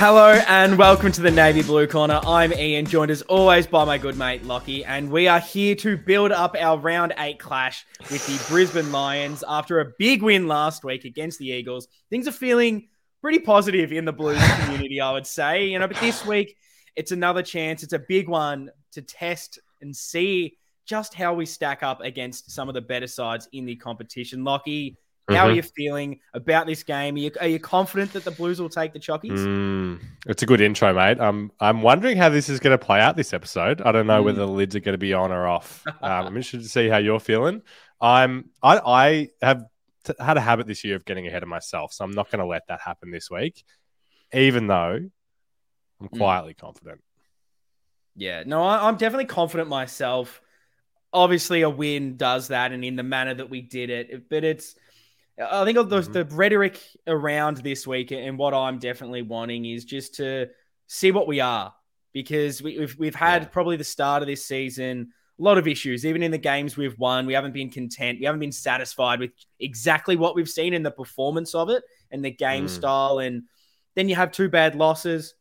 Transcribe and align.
Hello 0.00 0.32
and 0.48 0.78
welcome 0.78 1.12
to 1.12 1.20
the 1.20 1.30
Navy 1.30 1.62
Blue 1.62 1.86
Corner. 1.86 2.22
I'm 2.26 2.54
Ian, 2.54 2.86
joined 2.86 3.10
as 3.10 3.20
always 3.20 3.66
by 3.66 3.84
my 3.84 3.98
good 3.98 4.16
mate 4.16 4.42
Lockie, 4.44 4.82
and 4.82 5.10
we 5.10 5.28
are 5.28 5.40
here 5.40 5.74
to 5.74 5.98
build 5.98 6.32
up 6.32 6.56
our 6.58 6.78
round 6.78 7.12
eight 7.18 7.38
clash 7.38 7.84
with 8.10 8.26
the 8.26 8.42
Brisbane 8.48 8.92
Lions 8.92 9.44
after 9.46 9.80
a 9.80 9.92
big 9.98 10.22
win 10.22 10.48
last 10.48 10.84
week 10.84 11.04
against 11.04 11.38
the 11.38 11.48
Eagles. 11.48 11.86
Things 12.08 12.26
are 12.26 12.32
feeling 12.32 12.88
pretty 13.20 13.40
positive 13.40 13.92
in 13.92 14.06
the 14.06 14.12
Blues 14.14 14.40
community, 14.60 15.02
I 15.02 15.12
would 15.12 15.26
say. 15.26 15.66
You 15.66 15.78
know, 15.78 15.86
but 15.86 15.98
this 15.98 16.24
week 16.24 16.56
it's 16.96 17.12
another 17.12 17.42
chance. 17.42 17.82
It's 17.82 17.92
a 17.92 17.98
big 17.98 18.26
one 18.26 18.70
to 18.92 19.02
test 19.02 19.58
and 19.82 19.94
see 19.94 20.56
just 20.86 21.12
how 21.12 21.34
we 21.34 21.44
stack 21.44 21.82
up 21.82 22.00
against 22.00 22.50
some 22.50 22.68
of 22.68 22.74
the 22.74 22.80
better 22.80 23.06
sides 23.06 23.50
in 23.52 23.66
the 23.66 23.76
competition. 23.76 24.44
Lockie, 24.44 24.96
how 25.30 25.44
Mm-hmm. 25.44 25.50
are 25.50 25.54
you 25.54 25.62
feeling 25.62 26.20
about 26.34 26.66
this 26.66 26.82
game? 26.82 27.14
Are 27.14 27.18
you, 27.18 27.30
are 27.40 27.46
you 27.46 27.58
confident 27.60 28.12
that 28.14 28.24
the 28.24 28.30
Blues 28.30 28.60
will 28.60 28.68
take 28.68 28.92
the 28.92 28.98
Chockies? 28.98 29.32
Mm, 29.38 30.00
it's 30.26 30.42
a 30.42 30.46
good 30.46 30.60
intro, 30.60 30.92
mate. 30.94 31.20
Um, 31.20 31.52
I'm 31.60 31.82
wondering 31.82 32.16
how 32.16 32.28
this 32.28 32.48
is 32.48 32.60
going 32.60 32.76
to 32.78 32.84
play 32.84 33.00
out 33.00 33.16
this 33.16 33.32
episode. 33.32 33.80
I 33.82 33.92
don't 33.92 34.06
know 34.06 34.22
Mm. 34.22 34.24
whether 34.24 34.38
the 34.40 34.48
lids 34.48 34.74
are 34.76 34.80
going 34.80 34.94
to 34.94 34.98
be 34.98 35.14
on 35.14 35.32
or 35.32 35.46
off. 35.46 35.84
Um, 36.02 36.26
I'm 36.26 36.36
interested 36.36 36.62
to 36.62 36.68
see 36.68 36.88
how 36.88 36.98
you're 36.98 37.20
feeling. 37.20 37.62
I'm 38.00 38.50
I 38.62 38.78
I 38.78 39.28
have 39.42 39.64
t- 40.04 40.14
had 40.18 40.36
a 40.36 40.40
habit 40.40 40.66
this 40.66 40.84
year 40.84 40.96
of 40.96 41.04
getting 41.04 41.26
ahead 41.26 41.42
of 41.42 41.48
myself, 41.48 41.92
so 41.92 42.04
I'm 42.04 42.12
not 42.12 42.30
going 42.30 42.40
to 42.40 42.46
let 42.46 42.66
that 42.68 42.80
happen 42.80 43.10
this 43.10 43.30
week, 43.30 43.62
even 44.32 44.66
though 44.66 44.98
I'm 46.00 46.08
Mm. 46.08 46.16
quietly 46.16 46.54
confident. 46.54 47.02
Yeah, 48.16 48.42
no, 48.46 48.62
I, 48.62 48.88
I'm 48.88 48.96
definitely 48.96 49.26
confident 49.26 49.68
myself. 49.68 50.40
Obviously, 51.12 51.62
a 51.62 51.70
win 51.70 52.16
does 52.16 52.48
that, 52.48 52.72
and 52.72 52.84
in 52.84 52.96
the 52.96 53.02
manner 53.02 53.34
that 53.34 53.50
we 53.50 53.60
did 53.60 53.90
it. 53.90 54.28
But 54.30 54.44
it's, 54.44 54.74
I 55.40 55.64
think 55.64 55.76
the, 55.76 55.84
Mhm. 56.00 56.12
the 56.12 56.24
rhetoric 56.26 56.80
around 57.06 57.58
this 57.58 57.86
week 57.86 58.12
and 58.12 58.36
what 58.38 58.52
I'm 58.54 58.78
definitely 58.78 59.22
wanting 59.22 59.64
is 59.64 59.84
just 59.84 60.14
to 60.16 60.48
see 60.86 61.12
what 61.12 61.26
we 61.26 61.40
are 61.40 61.74
because 62.12 62.62
we, 62.62 62.78
we've 62.78 62.96
we've 62.98 63.14
had 63.14 63.42
Yeah. 63.42 63.48
probably 63.48 63.76
the 63.76 63.84
start 63.84 64.22
of 64.22 64.28
this 64.28 64.44
season 64.44 65.12
a 65.38 65.42
lot 65.42 65.56
of 65.56 65.66
issues. 65.66 66.04
Even 66.04 66.22
in 66.22 66.30
the 66.30 66.36
games 66.38 66.76
we've 66.76 66.98
won, 66.98 67.24
we 67.24 67.32
haven't 67.32 67.52
been 67.54 67.70
content. 67.70 68.18
We 68.18 68.26
haven't 68.26 68.40
been 68.40 68.52
satisfied 68.52 69.20
with 69.20 69.30
exactly 69.58 70.14
what 70.16 70.34
we've 70.34 70.48
seen 70.50 70.74
in 70.74 70.82
the 70.82 70.90
performance 70.90 71.54
of 71.54 71.70
it 71.70 71.82
and 72.10 72.22
the 72.22 72.30
game 72.30 72.66
Mm. 72.66 72.68
style. 72.68 73.18
And 73.20 73.44
then 73.94 74.08
you 74.10 74.16
have 74.16 74.32
two 74.32 74.50
bad 74.50 74.74
losses. 74.74 75.34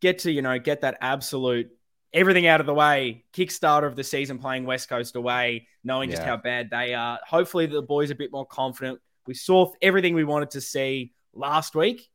Get 0.00 0.18
to 0.20 0.30
you 0.32 0.42
know 0.42 0.58
get 0.58 0.82
that 0.82 0.98
absolute 1.00 1.70
everything 2.12 2.46
out 2.46 2.60
of 2.60 2.66
the 2.66 2.74
way. 2.74 3.24
Kickstarter 3.32 3.86
of 3.86 3.96
the 3.96 4.04
season 4.04 4.38
playing 4.38 4.66
West 4.66 4.88
Coast 4.88 5.16
away, 5.16 5.66
knowing 5.82 6.10
just 6.10 6.22
how 6.22 6.36
bad 6.36 6.68
they 6.70 6.92
are. 6.94 7.18
Hopefully 7.26 7.66
the 7.66 7.82
boys 7.82 8.10
are 8.10 8.14
a 8.14 8.16
bit 8.16 8.30
more 8.30 8.46
confident. 8.46 9.00
We 9.26 9.34
saw 9.34 9.72
everything 9.80 10.14
we 10.14 10.24
wanted 10.24 10.50
to 10.50 10.60
see 10.60 11.12
last 11.32 11.74
week. 11.74 12.08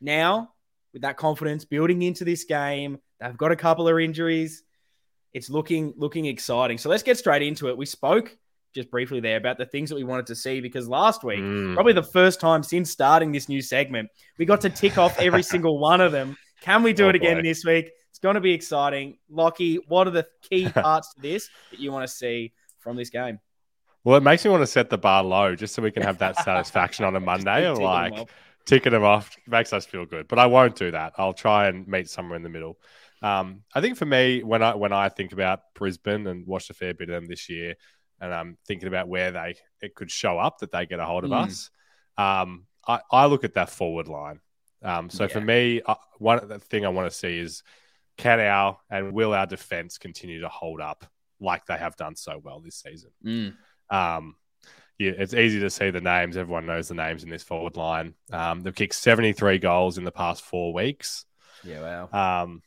Now, 0.00 0.52
with 0.92 1.02
that 1.02 1.16
confidence 1.16 1.64
building 1.64 2.02
into 2.02 2.24
this 2.24 2.44
game, 2.44 2.98
they've 3.20 3.36
got 3.36 3.52
a 3.52 3.56
couple 3.56 3.88
of 3.88 3.98
injuries. 3.98 4.62
It's 5.32 5.50
looking 5.50 5.92
looking 5.96 6.26
exciting. 6.26 6.78
So 6.78 6.88
let's 6.88 7.02
get 7.02 7.18
straight 7.18 7.42
into 7.42 7.68
it. 7.68 7.76
We 7.76 7.86
spoke 7.86 8.36
just 8.74 8.90
briefly 8.90 9.20
there 9.20 9.36
about 9.36 9.58
the 9.58 9.66
things 9.66 9.88
that 9.90 9.96
we 9.96 10.04
wanted 10.04 10.26
to 10.26 10.34
see 10.34 10.60
because 10.60 10.88
last 10.88 11.24
week, 11.24 11.40
Mm. 11.40 11.74
probably 11.74 11.92
the 11.94 12.02
first 12.02 12.40
time 12.40 12.62
since 12.62 12.90
starting 12.90 13.32
this 13.32 13.48
new 13.48 13.62
segment, 13.62 14.08
we 14.38 14.44
got 14.44 14.60
to 14.62 14.70
tick 14.70 14.98
off 14.98 15.18
every 15.18 15.42
single 15.54 15.78
one 15.78 16.00
of 16.00 16.12
them. 16.12 16.36
Can 16.60 16.82
we 16.82 16.92
do 16.92 17.06
Oh, 17.06 17.08
it 17.10 17.14
again 17.16 17.36
boy. 17.38 17.42
this 17.42 17.64
week? 17.64 17.90
It's 18.10 18.18
going 18.18 18.34
to 18.34 18.40
be 18.40 18.52
exciting. 18.52 19.18
Lockie, 19.30 19.76
what 19.88 20.06
are 20.06 20.10
the 20.10 20.26
key 20.42 20.68
parts 20.74 21.14
to 21.14 21.20
this 21.20 21.48
that 21.70 21.78
you 21.80 21.92
want 21.92 22.08
to 22.08 22.12
see 22.14 22.52
from 22.78 22.96
this 22.96 23.10
game? 23.10 23.38
Well, 24.04 24.16
it 24.16 24.22
makes 24.22 24.44
me 24.44 24.50
want 24.50 24.62
to 24.62 24.66
set 24.66 24.90
the 24.90 24.98
bar 24.98 25.22
low 25.22 25.54
just 25.54 25.74
so 25.74 25.82
we 25.82 25.90
can 25.90 26.02
have 26.02 26.18
that 26.18 26.36
satisfaction 26.44 27.04
on 27.04 27.16
a 27.16 27.20
Monday 27.20 27.66
of 27.66 27.76
ticking 27.76 27.90
them 27.90 28.10
like 28.10 28.28
ticking 28.66 28.92
them 28.92 29.04
off 29.04 29.36
makes 29.46 29.72
us 29.72 29.86
feel 29.86 30.06
good. 30.06 30.28
But 30.28 30.38
I 30.38 30.46
won't 30.46 30.76
do 30.76 30.90
that. 30.90 31.14
I'll 31.18 31.32
try 31.32 31.68
and 31.68 31.86
meet 31.88 32.08
somewhere 32.08 32.36
in 32.36 32.42
the 32.42 32.48
middle. 32.48 32.78
Um, 33.22 33.62
I 33.74 33.80
think 33.80 33.96
for 33.96 34.06
me, 34.06 34.42
when 34.42 34.62
I 34.62 34.74
when 34.74 34.92
I 34.92 35.08
think 35.08 35.32
about 35.32 35.60
Brisbane 35.74 36.26
and 36.26 36.46
watched 36.46 36.70
a 36.70 36.74
fair 36.74 36.94
bit 36.94 37.08
of 37.08 37.14
them 37.14 37.26
this 37.26 37.48
year, 37.48 37.74
and 38.20 38.32
I'm 38.32 38.58
thinking 38.66 38.88
about 38.88 39.08
where 39.08 39.32
they 39.32 39.56
it 39.80 39.94
could 39.94 40.10
show 40.10 40.38
up 40.38 40.58
that 40.58 40.70
they 40.70 40.86
get 40.86 41.00
a 41.00 41.04
hold 41.04 41.24
of 41.24 41.30
Mm. 41.30 41.44
us, 41.44 41.70
um, 42.16 42.66
I, 42.86 43.00
I 43.10 43.26
look 43.26 43.44
at 43.44 43.54
that 43.54 43.70
forward 43.70 44.08
line. 44.08 44.40
Um, 44.82 45.10
so 45.10 45.26
for 45.26 45.40
me, 45.40 45.82
uh, 45.84 45.96
one 46.18 46.46
the 46.46 46.60
thing 46.60 46.86
I 46.86 46.90
want 46.90 47.10
to 47.10 47.16
see 47.16 47.38
is 47.38 47.64
can 48.16 48.38
our 48.40 48.78
and 48.90 49.12
will 49.12 49.34
our 49.34 49.46
defense 49.46 49.98
continue 49.98 50.40
to 50.42 50.48
hold 50.48 50.80
up 50.80 51.04
like 51.40 51.66
they 51.66 51.76
have 51.76 51.96
done 51.96 52.14
so 52.14 52.40
well 52.42 52.60
this 52.60 52.76
season? 52.76 53.10
Mm. 53.24 53.54
Um, 53.90 54.36
yeah, 54.98 55.12
it's 55.16 55.34
easy 55.34 55.60
to 55.60 55.70
see 55.70 55.90
the 55.90 56.00
names. 56.00 56.36
Everyone 56.36 56.66
knows 56.66 56.88
the 56.88 56.94
names 56.94 57.22
in 57.22 57.30
this 57.30 57.44
forward 57.44 57.76
line. 57.76 58.14
Um, 58.32 58.62
they've 58.62 58.74
kicked 58.74 58.94
73 58.94 59.58
goals 59.58 59.96
in 59.98 60.04
the 60.04 60.10
past 60.10 60.42
four 60.42 60.72
weeks. 60.72 61.24
Yeah, 61.62 62.08
wow. 62.10 62.42
Um, 62.42 62.62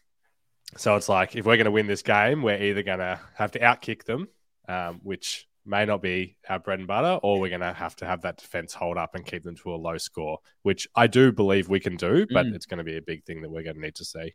so 0.78 0.96
it's 0.96 1.10
like 1.10 1.36
if 1.36 1.46
we're 1.46 1.58
going 1.58 1.66
to 1.66 1.72
win 1.72 1.88
this 1.88 2.02
game, 2.04 2.42
we're 2.42 2.62
either 2.62 2.84
going 2.84 3.00
to 3.00 3.20
have 3.36 3.52
to 3.52 3.60
outkick 3.60 4.06
them, 4.06 4.30
um, 4.70 5.02
which 5.04 5.46
may 5.66 5.86
not 5.86 6.02
be 6.02 6.38
our 6.48 6.58
bread 6.60 6.80
and 6.80 6.88
butter, 6.88 7.20
or 7.22 7.40
we're 7.42 7.50
going 7.50 7.60
to 7.62 7.74
have 7.74 7.96
to 7.98 8.06
have 8.06 8.22
that 8.22 8.38
defense 8.38 8.74
hold 8.74 8.98
up 8.98 9.14
and 9.14 9.26
keep 9.26 9.44
them 9.44 9.56
to 9.58 9.74
a 9.74 9.76
low 9.76 9.98
score, 9.98 10.40
which 10.64 10.88
I 10.96 11.08
do 11.08 11.32
believe 11.34 11.68
we 11.68 11.80
can 11.82 11.98
do, 11.98 12.26
but 12.32 12.46
Mm. 12.46 12.56
it's 12.56 12.66
going 12.66 12.78
to 12.78 12.84
be 12.86 12.98
a 12.98 13.02
big 13.02 13.26
thing 13.26 13.42
that 13.42 13.50
we're 13.52 13.64
going 13.64 13.76
to 13.76 13.82
need 13.82 13.96
to 13.96 14.06
see. 14.06 14.34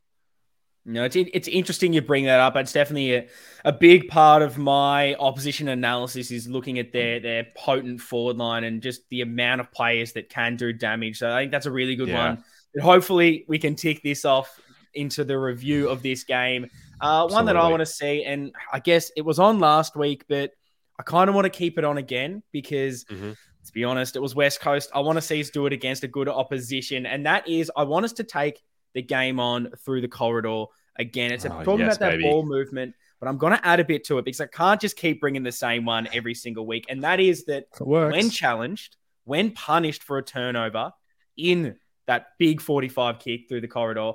No, 0.88 1.02
it's 1.04 1.16
it's 1.16 1.48
interesting 1.48 1.92
you 1.92 2.00
bring 2.00 2.26
that 2.26 2.38
up. 2.38 2.54
It's 2.54 2.72
definitely 2.72 3.14
a, 3.16 3.26
a 3.64 3.72
big 3.72 4.06
part 4.06 4.40
of 4.40 4.56
my 4.56 5.14
opposition 5.16 5.66
analysis 5.66 6.30
is 6.30 6.46
looking 6.46 6.78
at 6.78 6.92
their 6.92 7.18
their 7.18 7.46
potent 7.56 8.00
forward 8.00 8.36
line 8.36 8.62
and 8.62 8.80
just 8.80 9.02
the 9.10 9.22
amount 9.22 9.60
of 9.60 9.72
players 9.72 10.12
that 10.12 10.28
can 10.30 10.54
do 10.54 10.72
damage. 10.72 11.18
So 11.18 11.28
I 11.30 11.40
think 11.42 11.50
that's 11.50 11.66
a 11.66 11.72
really 11.72 11.96
good 11.96 12.08
Yeah. 12.08 12.28
one. 12.28 12.44
And 12.74 12.82
hopefully 12.84 13.44
we 13.48 13.58
can 13.58 13.74
tick 13.74 14.00
this 14.04 14.24
off 14.24 14.60
into 14.94 15.24
the 15.24 15.36
review 15.36 15.88
of 15.88 16.02
this 16.02 16.22
game. 16.22 16.70
Uh, 17.00 17.26
one 17.28 17.46
that 17.46 17.56
I 17.56 17.68
want 17.68 17.80
to 17.80 17.86
see, 17.86 18.22
and 18.24 18.52
I 18.72 18.78
guess 18.78 19.10
it 19.16 19.22
was 19.22 19.38
on 19.40 19.58
last 19.58 19.96
week, 19.96 20.24
but 20.28 20.52
I 20.98 21.02
kind 21.02 21.28
of 21.28 21.34
want 21.34 21.46
to 21.46 21.50
keep 21.50 21.78
it 21.78 21.84
on 21.84 21.98
again 21.98 22.42
because 22.52 23.04
Mhm. 23.06 23.36
let's 23.60 23.70
be 23.72 23.82
honest, 23.82 24.14
it 24.14 24.20
was 24.20 24.36
West 24.36 24.60
Coast. 24.60 24.88
I 24.94 25.00
want 25.00 25.16
to 25.16 25.20
see 25.22 25.40
us 25.40 25.50
do 25.50 25.66
it 25.66 25.72
against 25.72 26.04
a 26.04 26.08
good 26.08 26.28
opposition, 26.28 27.06
and 27.06 27.26
that 27.26 27.48
is 27.48 27.72
I 27.76 27.82
want 27.82 28.04
us 28.04 28.12
to 28.14 28.24
take 28.24 28.62
the 28.96 29.02
game 29.02 29.38
on 29.38 29.70
through 29.84 30.00
the 30.00 30.08
corridor 30.08 30.64
again. 30.98 31.30
It's 31.30 31.44
Oh, 31.46 31.50
talking 31.62 31.78
yes, 31.80 31.96
about 31.96 32.06
that 32.06 32.10
baby. 32.18 32.24
ball 32.24 32.44
movement, 32.44 32.94
but 33.20 33.28
I'm 33.28 33.38
going 33.38 33.52
to 33.56 33.64
add 33.64 33.78
a 33.78 33.84
bit 33.84 34.02
to 34.06 34.18
it 34.18 34.24
because 34.24 34.40
I 34.40 34.46
can't 34.46 34.80
just 34.80 34.96
keep 34.96 35.20
bringing 35.20 35.42
the 35.44 35.52
same 35.52 35.84
one 35.84 36.08
every 36.12 36.34
single 36.34 36.66
week, 36.66 36.86
and 36.88 37.04
that 37.04 37.20
is 37.20 37.44
that 37.44 37.66
when 37.78 38.30
challenged, 38.30 38.96
when 39.24 39.50
punished 39.52 40.02
for 40.02 40.18
a 40.18 40.22
turnover 40.22 40.92
in 41.36 41.76
that 42.06 42.28
big 42.38 42.60
45 42.60 43.18
kick 43.18 43.48
through 43.48 43.60
the 43.60 43.68
corridor, 43.68 44.12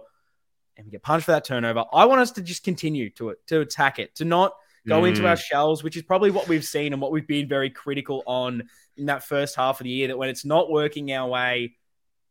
and 0.78 0.86
we 0.88 0.92
get 0.92 1.04
punished 1.04 1.26
for 1.26 1.34
that 1.34 1.46
turnover, 1.46 1.86
I 1.94 2.06
want 2.06 2.22
us 2.22 2.32
to 2.32 2.42
just 2.42 2.64
continue 2.64 3.10
to 3.12 3.30
it, 3.30 3.38
to 3.48 3.62
attack 3.62 4.00
it, 4.00 4.16
to 4.16 4.26
not 4.26 4.54
go 4.88 5.06
into 5.06 5.22
Mm. 5.22 5.28
our 5.30 5.36
shells, 5.38 5.84
which 5.84 5.96
is 5.96 6.02
probably 6.02 6.32
what 6.32 6.48
we've 6.48 6.66
seen 6.66 6.92
and 6.94 7.00
what 7.00 7.12
we've 7.12 7.28
been 7.28 7.48
very 7.48 7.70
critical 7.70 8.24
on 8.26 8.64
in 8.98 9.06
that 9.06 9.24
first 9.24 9.56
half 9.56 9.80
of 9.80 9.84
the 9.84 9.92
year. 9.92 10.08
That 10.08 10.18
when 10.18 10.30
it's 10.30 10.44
not 10.46 10.72
working 10.72 11.12
our 11.12 11.30
way, 11.30 11.76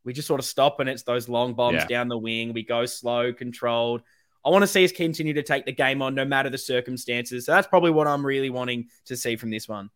we 0.05 0.13
just 0.13 0.29
sort 0.29 0.41
of 0.41 0.47
stop 0.47 0.81
and 0.81 0.89
it's 0.89 1.03
those 1.03 1.29
long 1.29 1.55
bombs 1.55 1.77
Yeah. 1.77 1.87
down 1.87 2.09
the 2.09 2.19
wing. 2.19 2.53
We 2.53 2.63
go 2.65 2.87
slow, 2.87 3.33
controlled. 3.33 4.03
I 4.45 4.49
want 4.51 4.63
to 4.63 4.67
see 4.67 4.85
us 4.85 4.93
continue 4.93 5.35
to 5.35 5.43
take 5.43 5.67
the 5.67 5.73
game 5.73 6.01
on 6.01 6.15
no 6.15 6.25
matter 6.25 6.49
the 6.49 6.59
circumstances. 6.59 7.45
So 7.45 7.53
that's 7.53 7.67
probably 7.67 7.91
what 7.91 8.07
I'm 8.07 8.25
really 8.25 8.49
wanting 8.51 8.89
to 9.07 9.17
see 9.17 9.37
from 9.37 9.51
this 9.51 9.69
one. 9.69 9.91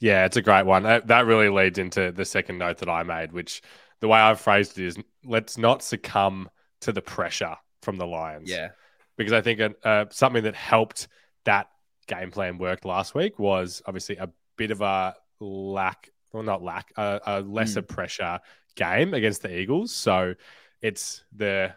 Yeah, 0.00 0.24
it's 0.26 0.36
a 0.36 0.42
great 0.42 0.66
one. 0.66 0.82
That, 0.82 1.06
that 1.06 1.26
really 1.26 1.48
leads 1.48 1.78
into 1.78 2.12
the 2.12 2.24
second 2.24 2.58
note 2.58 2.78
that 2.78 2.88
I 2.88 3.02
made, 3.02 3.32
which 3.32 3.62
the 4.00 4.08
way 4.08 4.18
I've 4.18 4.40
phrased 4.40 4.78
it 4.78 4.86
is 4.86 4.98
let's 5.24 5.56
not 5.56 5.82
succumb 5.82 6.50
to 6.82 6.92
the 6.92 7.02
pressure 7.02 7.56
from 7.82 7.96
the 7.96 8.06
Lions. 8.06 8.50
Yeah. 8.50 8.68
Because 9.16 9.32
I 9.32 9.40
think 9.40 9.60
uh, 9.84 10.06
something 10.10 10.44
that 10.44 10.54
helped 10.54 11.08
that 11.44 11.68
game 12.06 12.30
plan 12.30 12.58
work 12.58 12.84
last 12.84 13.14
week 13.14 13.38
was 13.38 13.82
obviously 13.86 14.16
a 14.16 14.28
bit 14.56 14.70
of 14.70 14.80
a 14.80 15.14
lack, 15.40 16.10
well, 16.32 16.42
not 16.42 16.62
lack, 16.62 16.92
a, 16.96 17.20
a 17.26 17.40
lesser 17.40 17.82
pressure 17.82 18.40
game 18.76 19.14
against 19.14 19.42
the 19.42 19.54
Eagles. 19.58 19.92
So 19.94 20.34
it's 20.80 21.24
the 21.34 21.74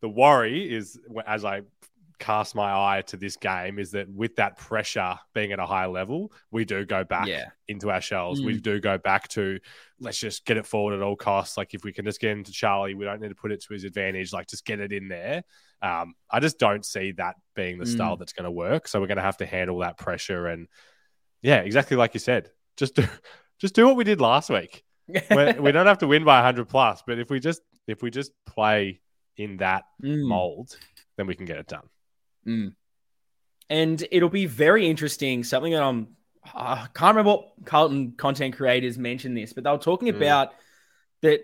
the 0.00 0.08
worry 0.08 0.72
is 0.72 0.98
as 1.26 1.44
I 1.44 1.62
cast 2.18 2.54
my 2.54 2.72
eye 2.72 3.02
to 3.02 3.16
this 3.16 3.36
game 3.36 3.78
is 3.80 3.90
that 3.92 4.08
with 4.08 4.36
that 4.36 4.56
pressure 4.56 5.16
being 5.34 5.50
at 5.52 5.58
a 5.58 5.66
high 5.66 5.86
level, 5.86 6.32
we 6.52 6.64
do 6.64 6.84
go 6.84 7.02
back 7.04 7.26
Yeah. 7.26 7.46
into 7.68 7.90
our 7.90 8.00
shells. 8.00 8.40
Mm. 8.40 8.44
We 8.44 8.60
do 8.60 8.80
go 8.80 8.96
back 8.96 9.26
to 9.28 9.58
let's 9.98 10.18
just 10.18 10.44
get 10.44 10.56
it 10.56 10.64
forward 10.66 10.94
at 10.94 11.02
all 11.02 11.16
costs. 11.16 11.56
Like 11.56 11.74
if 11.74 11.82
we 11.84 11.92
can 11.92 12.04
just 12.04 12.20
get 12.20 12.30
into 12.30 12.52
Charlie, 12.52 12.94
we 12.94 13.04
don't 13.04 13.20
need 13.20 13.30
to 13.30 13.34
put 13.34 13.50
it 13.52 13.60
to 13.64 13.72
his 13.74 13.82
advantage. 13.84 14.32
Like 14.32 14.46
just 14.48 14.64
get 14.64 14.78
it 14.80 14.92
in 14.92 15.08
there. 15.08 15.42
Um, 15.82 16.14
I 16.30 16.38
just 16.38 16.58
don't 16.60 16.84
see 16.84 17.10
that 17.12 17.34
being 17.56 17.78
the 17.78 17.84
Mm. 17.84 17.92
style 17.94 18.16
that's 18.16 18.32
going 18.32 18.44
to 18.44 18.50
work. 18.52 18.86
So 18.88 19.00
we're 19.00 19.08
going 19.08 19.16
to 19.16 19.22
have 19.24 19.38
to 19.38 19.46
handle 19.46 19.78
that 19.80 19.98
pressure 19.98 20.46
and 20.46 20.68
yeah, 21.42 21.58
exactly 21.62 21.96
like 21.96 22.14
you 22.14 22.20
said. 22.20 22.50
Just 22.76 22.94
do, 22.94 23.04
just 23.62 23.74
do 23.74 23.86
what 23.86 23.96
we 23.96 24.04
did 24.04 24.20
last 24.20 24.50
week. 24.50 24.84
We're, 25.30 25.72
don't 25.72 25.86
have 25.86 25.98
to 25.98 26.06
win 26.06 26.24
by 26.24 26.36
100 26.38 26.68
plus, 26.68 27.02
but 27.06 27.18
if 27.18 27.30
we 27.30 27.40
just 27.40 27.62
if 27.86 28.02
we 28.02 28.10
just 28.10 28.32
play 28.44 29.00
in 29.36 29.56
that 29.58 29.84
Mm. 30.02 30.28
mold, 30.28 30.76
then 31.16 31.26
we 31.26 31.34
can 31.34 31.46
get 31.46 31.58
it 31.58 31.68
done. 31.68 31.88
Mm. 32.46 32.74
And 33.70 34.04
it'll 34.10 34.28
be 34.28 34.46
very 34.46 34.86
interesting. 34.88 35.44
Something 35.44 35.72
that 35.72 35.82
I'm, 35.82 36.08
I 36.54 36.88
can't 36.92 37.16
remember 37.16 37.30
what 37.30 37.52
Carlton 37.64 38.12
content 38.16 38.56
creators 38.56 38.98
mentioned 38.98 39.36
this, 39.36 39.52
but 39.52 39.64
they 39.64 39.70
were 39.70 39.78
talking 39.78 40.08
Mm. 40.08 40.16
about 40.16 40.52
that 41.22 41.40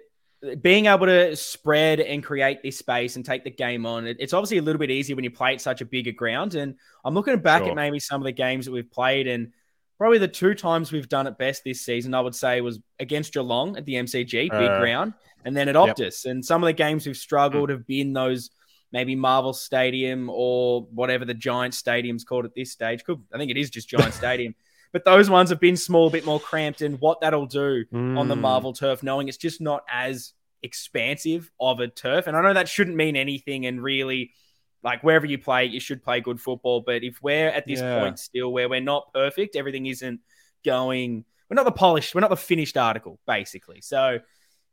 being 0.61 0.87
able 0.87 1.06
to 1.06 1.35
spread 1.37 2.00
and 2.00 2.23
create 2.23 2.62
this 2.62 2.79
space 2.79 3.17
and 3.17 3.25
take 3.25 3.43
the 3.44 3.50
game 3.50 3.87
on, 3.87 4.06
it's 4.06 4.32
obviously 4.32 4.59
a 4.59 4.62
little 4.62 4.79
bit 4.79 4.91
easier 4.91 5.17
when 5.17 5.25
you 5.25 5.31
play 5.31 5.55
at 5.55 5.61
such 5.61 5.81
a 5.81 5.85
bigger 5.85 6.12
ground. 6.12 6.55
And 6.55 6.75
I'm 7.05 7.14
looking 7.14 7.38
back 7.41 7.62
sure. 7.62 7.71
at 7.71 7.76
maybe 7.76 7.99
some 7.99 8.21
of 8.21 8.25
the 8.25 8.32
games 8.32 8.67
that 8.67 8.73
we've 8.73 8.91
played, 8.91 9.26
and 9.26 9.53
probably 9.99 10.19
the 10.19 10.29
two 10.29 10.55
times 10.55 10.93
we've 10.93 11.09
done 11.09 11.27
it 11.27 11.37
best 11.37 11.65
this 11.65 11.83
season, 11.83 12.15
I 12.15 12.21
would 12.21 12.35
say, 12.35 12.61
was 12.61 12.79
against 13.00 13.33
Geelong 13.35 13.77
at 13.77 13.85
the 13.85 13.95
MCG, 13.95 14.31
big 14.31 14.53
uh, 14.53 14.81
ground, 14.81 15.12
and 15.45 15.56
then 15.56 15.69
at 15.69 15.75
Optus. 15.75 16.25
Yep. 16.25 16.31
And 16.31 16.45
some 16.45 16.62
of 16.62 16.67
the 16.67 16.73
games 16.73 17.06
we've 17.06 17.17
struggled 17.17 17.69
mm. 17.69 17.73
have 17.73 17.87
been 17.87 18.12
those 18.12 18.50
maybe 18.93 19.15
Marvel 19.15 19.53
Stadium 19.53 20.31
or 20.31 20.83
whatever 20.93 21.25
the 21.25 21.35
Giant 21.35 21.75
Stadium's 21.75 22.25
called 22.25 22.45
at 22.45 22.55
this 22.55 22.73
stage. 22.73 23.05
Could 23.05 23.23
I 23.35 23.39
think 23.39 23.50
it 23.50 23.56
is 23.56 23.71
just 23.71 23.89
Giant 23.89 24.15
Stadium. 24.23 24.55
But 24.93 25.05
those 25.05 25.29
ones 25.29 25.50
have 25.50 25.61
been 25.61 25.77
small, 25.77 26.06
a 26.06 26.11
bit 26.11 26.25
more 26.25 26.41
cramped, 26.41 26.81
and 26.81 26.99
what 27.00 27.21
that'll 27.21 27.47
do 27.47 27.85
mm. 27.93 28.19
on 28.19 28.29
the 28.29 28.35
mm. 28.35 28.41
Marvel 28.41 28.73
turf, 28.73 29.03
knowing 29.03 29.29
it's 29.29 29.37
just 29.37 29.61
not 29.61 29.85
as 29.91 30.33
expansive 30.62 31.50
of 31.61 31.81
a 31.81 31.89
turf. 31.89 32.27
And 32.27 32.37
I 32.37 32.43
know 32.43 32.55
that 32.55 32.69
shouldn't 32.69 32.97
mean 32.97 33.17
anything, 33.17 33.67
and 33.67 33.83
really, 33.83 34.33
like 34.82 35.02
wherever 35.02 35.26
you 35.26 35.38
play, 35.38 35.66
you 35.66 35.80
should 35.80 36.02
play 36.02 36.20
good 36.20 36.40
football. 36.40 36.80
But 36.80 37.02
if 37.04 37.22
we're 37.22 37.48
at 37.48 37.66
this 37.66 37.80
yeah. 37.80 38.00
point 38.00 38.19
still 38.19 38.52
where 38.52 38.69
we're 38.69 38.80
not 38.80 39.12
perfect, 39.12 39.56
everything 39.56 39.86
isn't 39.86 40.20
going. 40.64 41.25
We're 41.48 41.56
not 41.56 41.64
the 41.64 41.72
polished. 41.72 42.14
We're 42.14 42.20
not 42.20 42.30
the 42.30 42.36
finished 42.36 42.76
article, 42.76 43.19
basically. 43.26 43.80
So 43.80 44.20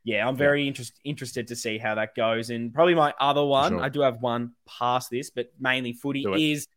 yeah, 0.04 0.28
I'm 0.28 0.38
very 0.38 0.62
yeah. 0.62 0.68
Interest, 0.68 1.00
interested 1.04 1.48
to 1.48 1.56
see 1.56 1.78
how 1.78 1.96
that 1.96 2.16
goes. 2.16 2.52
And 2.52 2.74
probably 2.74 2.96
my 2.96 3.14
other 3.20 3.44
one, 3.44 3.74
sure. 3.74 3.82
I 3.82 3.90
do 3.90 4.02
have 4.02 4.22
one 4.22 4.54
past 4.68 5.10
this, 5.10 5.32
but 5.32 5.52
mainly 5.60 5.94
footy 5.94 6.26
is 6.52 6.68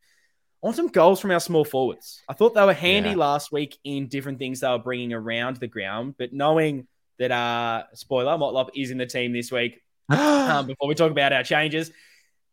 I 0.62 0.66
want 0.66 0.76
some 0.76 0.88
goals 0.88 1.20
from 1.20 1.30
our 1.30 1.38
small 1.38 1.64
forwards. 1.64 2.22
I 2.28 2.32
thought 2.32 2.54
they 2.54 2.64
were 2.64 2.72
handy 2.72 3.10
yeah. 3.10 3.16
last 3.16 3.52
week 3.52 3.78
in 3.84 4.08
different 4.08 4.38
things 4.38 4.60
they 4.60 4.68
were 4.68 4.78
bringing 4.78 5.12
around 5.12 5.58
the 5.58 5.68
ground, 5.68 6.14
but 6.18 6.32
knowing 6.32 6.88
that, 7.18 7.30
uh, 7.30 7.84
spoiler, 7.94 8.32
Motlop 8.32 8.70
is 8.74 8.90
in 8.90 8.98
the 8.98 9.06
team 9.06 9.32
this 9.32 9.52
week. 9.52 9.82
um, 10.08 10.66
before 10.66 10.88
we 10.88 10.94
talk 10.94 11.10
about 11.10 11.32
our 11.32 11.44
changes, 11.44 11.92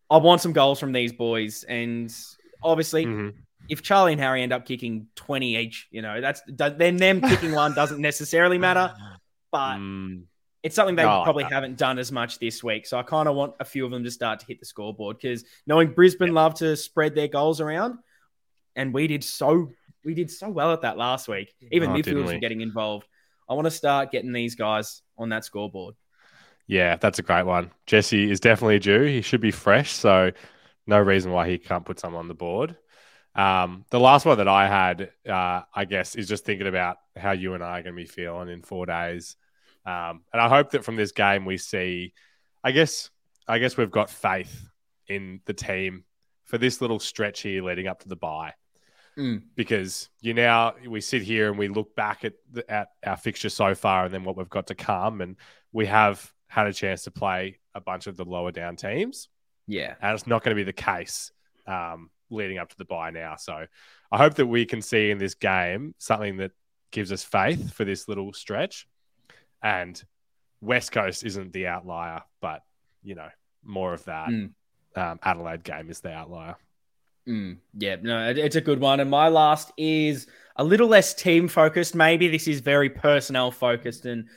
I 0.10 0.18
want 0.18 0.42
some 0.42 0.54
goals 0.54 0.80
from 0.80 0.92
these 0.92 1.14
boys. 1.14 1.64
And 1.64 2.14
obviously, 2.64 3.06
mm-hmm. 3.06 3.38
if 3.70 3.82
Charlie 3.82 4.14
and 4.14 4.22
Harry 4.22 4.44
end 4.44 4.54
up 4.54 4.66
kicking 4.66 5.08
20 5.16 5.58
each, 5.58 5.88
you 5.92 6.02
know, 6.02 6.22
that's 6.22 6.42
then 6.48 6.98
them 6.98 7.22
kicking 7.22 7.54
one 7.54 7.74
doesn't 7.74 8.02
necessarily 8.02 8.58
matter. 8.58 8.94
But 9.52 9.78
mm 9.78 10.24
it's 10.66 10.76
something 10.76 10.96
they 10.96 11.06
oh, 11.06 11.22
probably 11.24 11.44
haven't 11.44 11.78
done 11.78 12.00
as 12.00 12.12
much 12.12 12.40
this 12.40 12.64
week. 12.64 12.88
So 12.88 12.98
I 12.98 13.04
kind 13.04 13.30
of 13.30 13.36
want 13.36 13.54
a 13.60 13.66
few 13.66 13.86
of 13.86 13.92
them 13.92 14.04
to 14.04 14.10
start 14.10 14.40
to 14.40 14.48
hit 14.48 14.60
the 14.60 14.66
scoreboard 14.66 15.18
because 15.18 15.44
knowing 15.68 15.92
Brisbane 15.92 16.34
love 16.34 16.56
to 16.56 16.76
spread 16.76 17.14
their 17.14 17.28
goals 17.28 17.62
around, 17.62 18.00
and 18.76 18.92
we 18.92 19.06
did 19.06 19.24
so 19.24 19.70
we 20.04 20.16
did 20.16 20.32
so 20.32 20.50
well 20.50 20.74
at 20.74 20.82
that 20.82 20.98
last 20.98 21.28
week. 21.28 21.54
Even 21.72 21.92
oh, 21.92 21.94
midfielders 21.94 22.26
were 22.26 22.40
getting 22.40 22.62
involved. 22.62 23.06
I 23.48 23.54
want 23.54 23.66
to 23.66 23.72
start 23.72 24.12
getting 24.12 24.34
these 24.34 24.56
guys 24.56 25.04
on 25.20 25.30
that 25.30 25.46
scoreboard. 25.46 25.94
Yeah, 26.68 26.96
that's 26.96 27.20
a 27.20 27.24
great 27.24 27.46
one. 27.46 27.72
Jesse 27.86 28.32
is 28.32 28.40
definitely 28.40 28.80
due. 28.80 29.04
He 29.04 29.22
should 29.22 29.42
be 29.42 29.52
fresh, 29.52 29.92
so 29.92 30.32
no 30.88 31.00
reason 31.00 31.32
why 31.32 31.48
he 31.50 31.58
can't 31.58 31.86
put 31.86 32.00
some 32.00 32.16
on 32.16 32.28
the 32.28 32.34
board. 32.34 32.76
Um, 33.36 33.86
the 33.90 34.00
last 34.00 34.26
one 34.26 34.38
that 34.38 34.48
I 34.48 34.68
had, 34.68 35.12
uh, 35.30 35.62
I 35.74 35.86
guess, 35.86 36.16
is 36.16 36.28
just 36.28 36.46
thinking 36.46 36.68
about 36.68 36.98
how 37.16 37.32
you 37.32 37.54
and 37.54 37.64
I 37.64 37.80
are 37.80 37.84
going 37.84 37.96
to 37.96 38.02
be 38.02 38.08
feeling 38.08 38.50
in 38.50 38.62
four 38.62 38.86
days. 38.86 39.36
Um, 39.86 40.22
and 40.32 40.42
I 40.42 40.48
hope 40.48 40.72
that 40.72 40.84
from 40.84 40.96
this 40.96 41.12
game 41.12 41.46
we 41.46 41.58
see, 41.58 42.14
I 42.64 42.72
guess, 42.72 43.12
I 43.48 43.60
guess 43.60 43.78
we've 43.78 43.92
got 43.92 44.10
faith 44.10 44.68
in 45.08 45.42
the 45.46 45.54
team 45.54 46.06
for 46.46 46.58
this 46.58 46.82
little 46.82 47.00
stretch 47.00 47.42
here 47.42 47.62
leading 47.62 47.88
up 47.88 48.00
to 48.02 48.10
the 48.10 48.16
bye. 48.16 48.54
Mm. 49.18 49.44
Because 49.56 50.10
you 50.22 50.34
now 50.34 50.74
we 50.88 51.00
sit 51.02 51.22
here 51.22 51.50
and 51.50 51.60
we 51.60 51.68
look 51.68 51.96
back 51.96 52.26
at 52.26 52.34
the, 52.52 52.70
at 52.70 52.90
our 53.06 53.18
fixture 53.18 53.50
so 53.50 53.76
far 53.76 54.06
and 54.06 54.14
then 54.14 54.24
what 54.24 54.36
we've 54.36 54.50
got 54.50 54.68
to 54.68 54.76
come, 54.76 55.22
and 55.22 55.36
we 55.72 55.86
have 55.86 56.34
had 56.56 56.68
a 56.68 56.74
chance 56.74 57.04
to 57.04 57.12
play 57.12 57.60
a 57.74 57.82
bunch 57.82 58.08
of 58.08 58.16
the 58.16 58.26
lower 58.26 58.52
down 58.52 58.76
teams. 58.76 59.30
Yeah, 59.68 59.96
and 60.02 60.14
it's 60.14 60.28
not 60.28 60.44
going 60.44 60.56
to 60.56 60.60
be 60.60 60.64
the 60.64 60.74
case 60.74 61.32
um, 61.68 62.10
leading 62.30 62.58
up 62.58 62.70
to 62.70 62.78
the 62.78 62.86
bye 62.86 63.12
now. 63.12 63.36
So 63.36 63.66
I 64.12 64.18
hope 64.18 64.36
that 64.36 64.46
we 64.46 64.66
can 64.66 64.82
see 64.82 65.12
in 65.12 65.18
this 65.18 65.34
game 65.34 65.96
something 65.98 66.38
that 66.38 66.52
gives 66.92 67.12
us 67.12 67.24
faith 67.24 67.74
for 67.74 67.84
this 67.84 68.08
little 68.08 68.32
stretch 68.32 68.88
and 69.66 70.02
West 70.62 70.92
Coast 70.92 71.24
isn't 71.24 71.52
the 71.52 71.68
outlier, 71.68 72.22
but 72.40 72.62
you 73.04 73.16
know 73.16 73.30
more 73.64 73.94
of 73.94 74.06
that. 74.06 74.30
Mm. 74.30 74.52
Um, 74.96 75.20
Adelaide 75.24 75.64
game 75.64 75.90
is 75.90 76.00
the 76.00 76.12
outlier. 76.12 76.56
Mm, 77.28 77.58
yeah, 77.74 77.98
no, 78.02 78.30
it's 78.30 78.56
a 78.56 78.62
good 78.62 78.80
one. 78.80 79.00
And 79.00 79.10
my 79.10 79.28
last 79.28 79.72
is 79.78 80.28
a 80.56 80.64
little 80.64 80.88
less 80.88 81.14
team 81.14 81.48
focused. 81.48 81.96
Maybe 81.96 82.28
this 82.28 82.48
is 82.48 82.62
very 82.62 82.90
personnel 82.90 83.52
focused. 83.52 84.06
And 84.06 84.30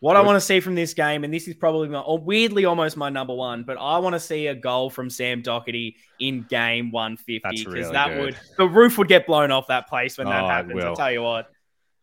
what 0.00 0.16
I 0.16 0.20
want 0.20 0.36
to 0.36 0.40
see 0.40 0.60
from 0.60 0.74
this 0.74 0.92
game, 0.92 1.24
and 1.24 1.32
this 1.32 1.48
is 1.48 1.54
probably 1.54 1.88
my, 1.88 2.00
or 2.00 2.18
weirdly 2.18 2.64
almost 2.66 2.96
my 2.96 3.08
number 3.08 3.34
one, 3.34 3.62
but 3.62 3.78
I 3.80 3.98
want 3.98 4.14
to 4.14 4.20
see 4.20 4.48
a 4.48 4.54
goal 4.54 4.90
from 4.90 5.08
Sam 5.08 5.42
Docherty 5.42 5.94
in 6.20 6.42
game 6.42 6.90
150 6.90 7.48
because 7.48 7.66
really 7.66 7.92
that 7.92 8.08
good. 8.08 8.20
would 8.20 8.36
the 8.58 8.68
roof 8.68 8.98
would 8.98 9.08
get 9.08 9.26
blown 9.26 9.50
off 9.50 9.68
that 9.68 9.88
place 9.88 10.18
when 10.18 10.26
that 10.26 10.44
oh, 10.44 10.48
happens. 10.48 10.84
I'll 10.84 10.96
tell 10.96 11.12
you 11.12 11.22
what. 11.22 11.50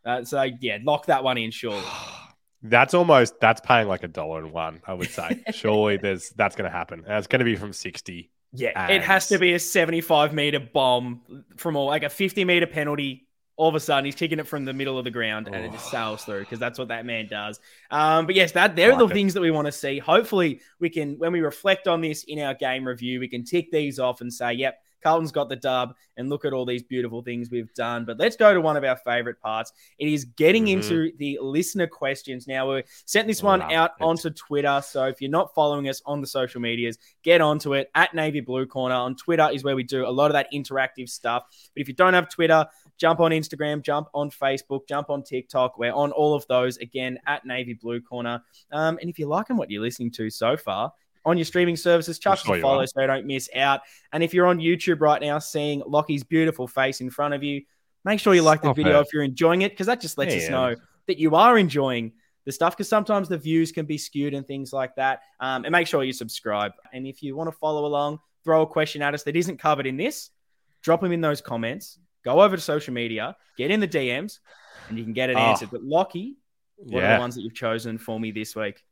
Uh, 0.03 0.23
so 0.23 0.41
yeah, 0.59 0.79
lock 0.83 1.05
that 1.07 1.23
one 1.23 1.37
in, 1.37 1.51
surely. 1.51 1.83
That's 2.63 2.93
almost 2.93 3.39
that's 3.39 3.59
paying 3.59 3.87
like 3.87 4.03
a 4.03 4.07
dollar 4.07 4.37
and 4.37 4.51
one. 4.51 4.81
I 4.85 4.93
would 4.93 5.09
say. 5.09 5.43
Surely 5.51 5.97
there's 5.97 6.29
that's 6.29 6.55
going 6.55 6.69
to 6.69 6.77
happen. 6.77 7.03
And 7.07 7.17
it's 7.17 7.25
going 7.25 7.39
to 7.39 7.43
be 7.43 7.55
from 7.55 7.73
sixty. 7.73 8.29
Yeah, 8.53 8.73
and... 8.75 8.91
it 8.91 9.01
has 9.01 9.29
to 9.29 9.39
be 9.39 9.53
a 9.53 9.59
seventy-five 9.59 10.31
meter 10.31 10.59
bomb 10.59 11.21
from 11.57 11.75
all 11.75 11.87
like 11.87 12.03
a 12.03 12.09
fifty 12.09 12.45
meter 12.45 12.67
penalty. 12.67 13.27
All 13.57 13.69
of 13.69 13.75
a 13.75 13.79
sudden, 13.79 14.05
he's 14.05 14.15
kicking 14.15 14.39
it 14.39 14.47
from 14.47 14.65
the 14.65 14.73
middle 14.73 14.97
of 14.97 15.03
the 15.03 15.11
ground, 15.11 15.47
and 15.47 15.55
it 15.55 15.71
just 15.71 15.91
sails 15.91 16.23
through 16.23 16.39
because 16.41 16.57
that's 16.57 16.79
what 16.79 16.87
that 16.87 17.05
man 17.05 17.27
does. 17.27 17.59
Um, 17.91 18.25
but 18.25 18.33
yes, 18.33 18.53
that 18.53 18.75
they're 18.75 18.91
like 18.91 18.99
the 18.99 19.05
it. 19.05 19.13
things 19.13 19.33
that 19.33 19.41
we 19.41 19.51
want 19.51 19.67
to 19.67 19.71
see. 19.71 19.99
Hopefully, 19.99 20.61
we 20.79 20.89
can 20.89 21.17
when 21.19 21.31
we 21.31 21.41
reflect 21.41 21.87
on 21.87 22.01
this 22.01 22.23
in 22.23 22.39
our 22.39 22.53
game 22.53 22.87
review, 22.87 23.19
we 23.19 23.27
can 23.27 23.43
tick 23.43 23.71
these 23.71 23.99
off 23.99 24.21
and 24.21 24.33
say, 24.33 24.53
"Yep, 24.53 24.79
Carlton's 25.01 25.31
got 25.31 25.49
the 25.49 25.55
dub, 25.55 25.95
and 26.17 26.29
look 26.29 26.45
at 26.45 26.53
all 26.53 26.65
these 26.65 26.83
beautiful 26.83 27.21
things 27.21 27.49
we've 27.49 27.73
done. 27.73 28.05
But 28.05 28.19
let's 28.19 28.35
go 28.35 28.53
to 28.53 28.61
one 28.61 28.77
of 28.77 28.83
our 28.83 28.97
favorite 28.97 29.39
parts. 29.41 29.73
It 29.97 30.07
is 30.07 30.25
getting 30.25 30.65
mm-hmm. 30.65 30.81
into 30.81 31.11
the 31.17 31.39
listener 31.41 31.87
questions. 31.87 32.47
Now, 32.47 32.73
we 32.73 32.83
sent 33.05 33.27
this 33.27 33.41
one 33.41 33.61
out 33.61 33.91
it. 33.99 34.03
onto 34.03 34.29
Twitter. 34.29 34.81
So 34.83 35.05
if 35.05 35.21
you're 35.21 35.31
not 35.31 35.53
following 35.55 35.89
us 35.89 36.01
on 36.05 36.21
the 36.21 36.27
social 36.27 36.61
medias, 36.61 36.97
get 37.23 37.41
onto 37.41 37.73
it 37.73 37.89
at 37.95 38.13
Navy 38.13 38.41
Blue 38.41 38.65
Corner. 38.65 38.95
On 38.95 39.15
Twitter 39.15 39.49
is 39.51 39.63
where 39.63 39.75
we 39.75 39.83
do 39.83 40.05
a 40.05 40.09
lot 40.09 40.27
of 40.27 40.33
that 40.33 40.47
interactive 40.53 41.09
stuff. 41.09 41.43
But 41.73 41.81
if 41.81 41.87
you 41.87 41.93
don't 41.93 42.13
have 42.13 42.29
Twitter, 42.29 42.65
jump 43.01 43.19
on 43.19 43.31
Instagram, 43.31 43.81
jump 43.81 44.07
on 44.13 44.29
Facebook, 44.29 44.87
jump 44.87 45.09
on 45.09 45.23
TikTok. 45.23 45.79
We're 45.79 45.91
on 45.91 46.11
all 46.11 46.35
of 46.35 46.45
those 46.47 46.77
again 46.77 47.17
at 47.25 47.43
Navy 47.43 47.73
Blue 47.73 47.99
Corner. 47.99 48.43
Um, 48.71 48.99
and 49.01 49.09
if 49.09 49.17
you're 49.17 49.27
liking 49.27 49.57
what 49.57 49.71
you're 49.71 49.81
listening 49.81 50.11
to 50.11 50.29
so 50.29 50.55
far, 50.55 50.93
on 51.23 51.37
your 51.37 51.45
streaming 51.45 51.75
services. 51.75 52.17
Chuck 52.17 52.39
sure 52.39 52.55
a 52.55 52.61
follow 52.61 52.83
so 52.85 53.01
you 53.01 53.05
don't 53.05 53.27
miss 53.27 53.47
out. 53.55 53.81
And 54.11 54.23
if 54.23 54.33
you're 54.33 54.47
on 54.47 54.57
YouTube 54.57 55.01
right 55.01 55.21
now 55.21 55.37
seeing 55.37 55.83
Lockie's 55.85 56.23
beautiful 56.23 56.67
face 56.67 56.99
in 56.99 57.11
front 57.11 57.35
of 57.35 57.43
you, 57.43 57.61
make 58.03 58.19
sure 58.19 58.33
you 58.33 58.41
like 58.41 58.63
the 58.63 58.73
video 58.73 58.99
it. 58.99 59.01
if 59.01 59.13
you're 59.13 59.21
enjoying 59.21 59.61
it 59.61 59.71
because 59.71 59.85
that 59.85 60.01
just 60.01 60.17
lets 60.17 60.33
yeah. 60.33 60.41
us 60.41 60.49
know 60.49 60.75
that 61.05 61.19
you 61.19 61.35
are 61.35 61.59
enjoying 61.59 62.11
the 62.45 62.51
stuff 62.51 62.75
because 62.75 62.89
sometimes 62.89 63.29
the 63.29 63.37
views 63.37 63.71
can 63.71 63.85
be 63.85 63.99
skewed 63.99 64.33
and 64.33 64.47
things 64.47 64.73
like 64.73 64.95
that. 64.95 65.21
Um, 65.39 65.63
and 65.63 65.71
make 65.71 65.85
sure 65.85 66.03
you 66.03 66.13
subscribe. 66.13 66.71
And 66.91 67.05
if 67.05 67.21
you 67.21 67.35
want 67.35 67.49
to 67.49 67.55
follow 67.55 67.85
along, 67.85 68.17
throw 68.43 68.63
a 68.63 68.67
question 68.67 69.03
at 69.03 69.13
us 69.13 69.21
that 69.23 69.35
isn't 69.35 69.59
covered 69.59 69.85
in 69.85 69.97
this, 69.97 70.31
drop 70.81 71.01
them 71.01 71.11
in 71.11 71.21
those 71.21 71.39
comments. 71.39 71.99
Go 72.23 72.41
over 72.41 72.55
to 72.55 72.61
social 72.61 72.93
media, 72.93 73.35
get 73.57 73.71
in 73.71 73.79
the 73.79 73.87
DMs, 73.87 74.39
and 74.89 74.97
you 74.97 75.03
can 75.03 75.13
get 75.13 75.29
it 75.29 75.35
oh. 75.35 75.39
Ah. 75.39 75.49
answered. 75.51 75.69
But 75.71 75.83
Lockie, 75.83 76.37
what 76.77 77.01
yeah. 77.01 77.13
are 77.13 77.15
the 77.15 77.21
ones 77.21 77.35
that 77.35 77.41
you've 77.41 77.55
chosen 77.55 77.97
for 77.97 78.19
me 78.19 78.31
this 78.31 78.55
week? 78.55 78.83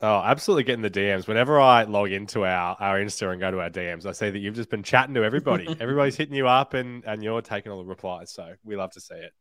Oh, 0.00 0.20
absolutely 0.20 0.64
getting 0.64 0.82
the 0.82 0.90
DMs. 0.90 1.28
Whenever 1.28 1.60
I 1.60 1.84
log 1.84 2.10
into 2.10 2.44
our, 2.44 2.76
our 2.80 2.98
Insta 2.98 3.30
and 3.30 3.40
go 3.40 3.52
to 3.52 3.60
our 3.60 3.70
DMs, 3.70 4.04
I 4.04 4.10
see 4.10 4.30
that 4.30 4.38
you've 4.38 4.56
just 4.56 4.68
been 4.68 4.82
chatting 4.82 5.14
to 5.14 5.22
everybody. 5.22 5.68
Everybody's 5.80 6.16
hitting 6.16 6.34
you 6.34 6.48
up 6.48 6.74
and, 6.74 7.04
and 7.04 7.22
you're 7.22 7.40
taking 7.40 7.70
all 7.70 7.78
the 7.78 7.88
replies. 7.88 8.32
So 8.32 8.52
we 8.64 8.74
love 8.74 8.90
to 8.92 9.00
see 9.00 9.14
it. 9.14 9.32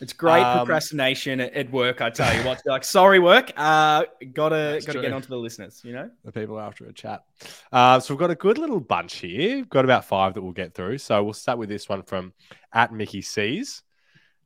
It's 0.00 0.12
great 0.12 0.42
um, 0.42 0.58
procrastination 0.58 1.40
at, 1.40 1.70
work, 1.72 2.00
I 2.00 2.10
tell 2.10 2.34
you 2.36 2.44
what. 2.44 2.62
like, 2.66 2.84
sorry, 2.84 3.18
work. 3.18 3.52
Uh, 3.56 4.04
gotta 4.32 4.80
gotta 4.80 4.92
true. 4.92 5.02
get 5.02 5.12
onto 5.12 5.28
the 5.28 5.36
listeners, 5.36 5.80
you 5.84 5.92
know? 5.92 6.10
The 6.24 6.32
people 6.32 6.60
after 6.60 6.86
a 6.86 6.92
chat. 6.92 7.24
Uh, 7.72 7.98
so 7.98 8.14
we've 8.14 8.20
got 8.20 8.30
a 8.30 8.36
good 8.36 8.58
little 8.58 8.80
bunch 8.80 9.16
here. 9.16 9.56
We've 9.56 9.68
got 9.68 9.84
about 9.84 10.04
five 10.04 10.34
that 10.34 10.42
we'll 10.42 10.52
get 10.52 10.74
through. 10.74 10.98
So 10.98 11.22
we'll 11.24 11.32
start 11.32 11.58
with 11.58 11.68
this 11.68 11.88
one 11.88 12.02
from 12.02 12.32
at 12.72 12.92
Mickey 12.92 13.22
C's. 13.22 13.82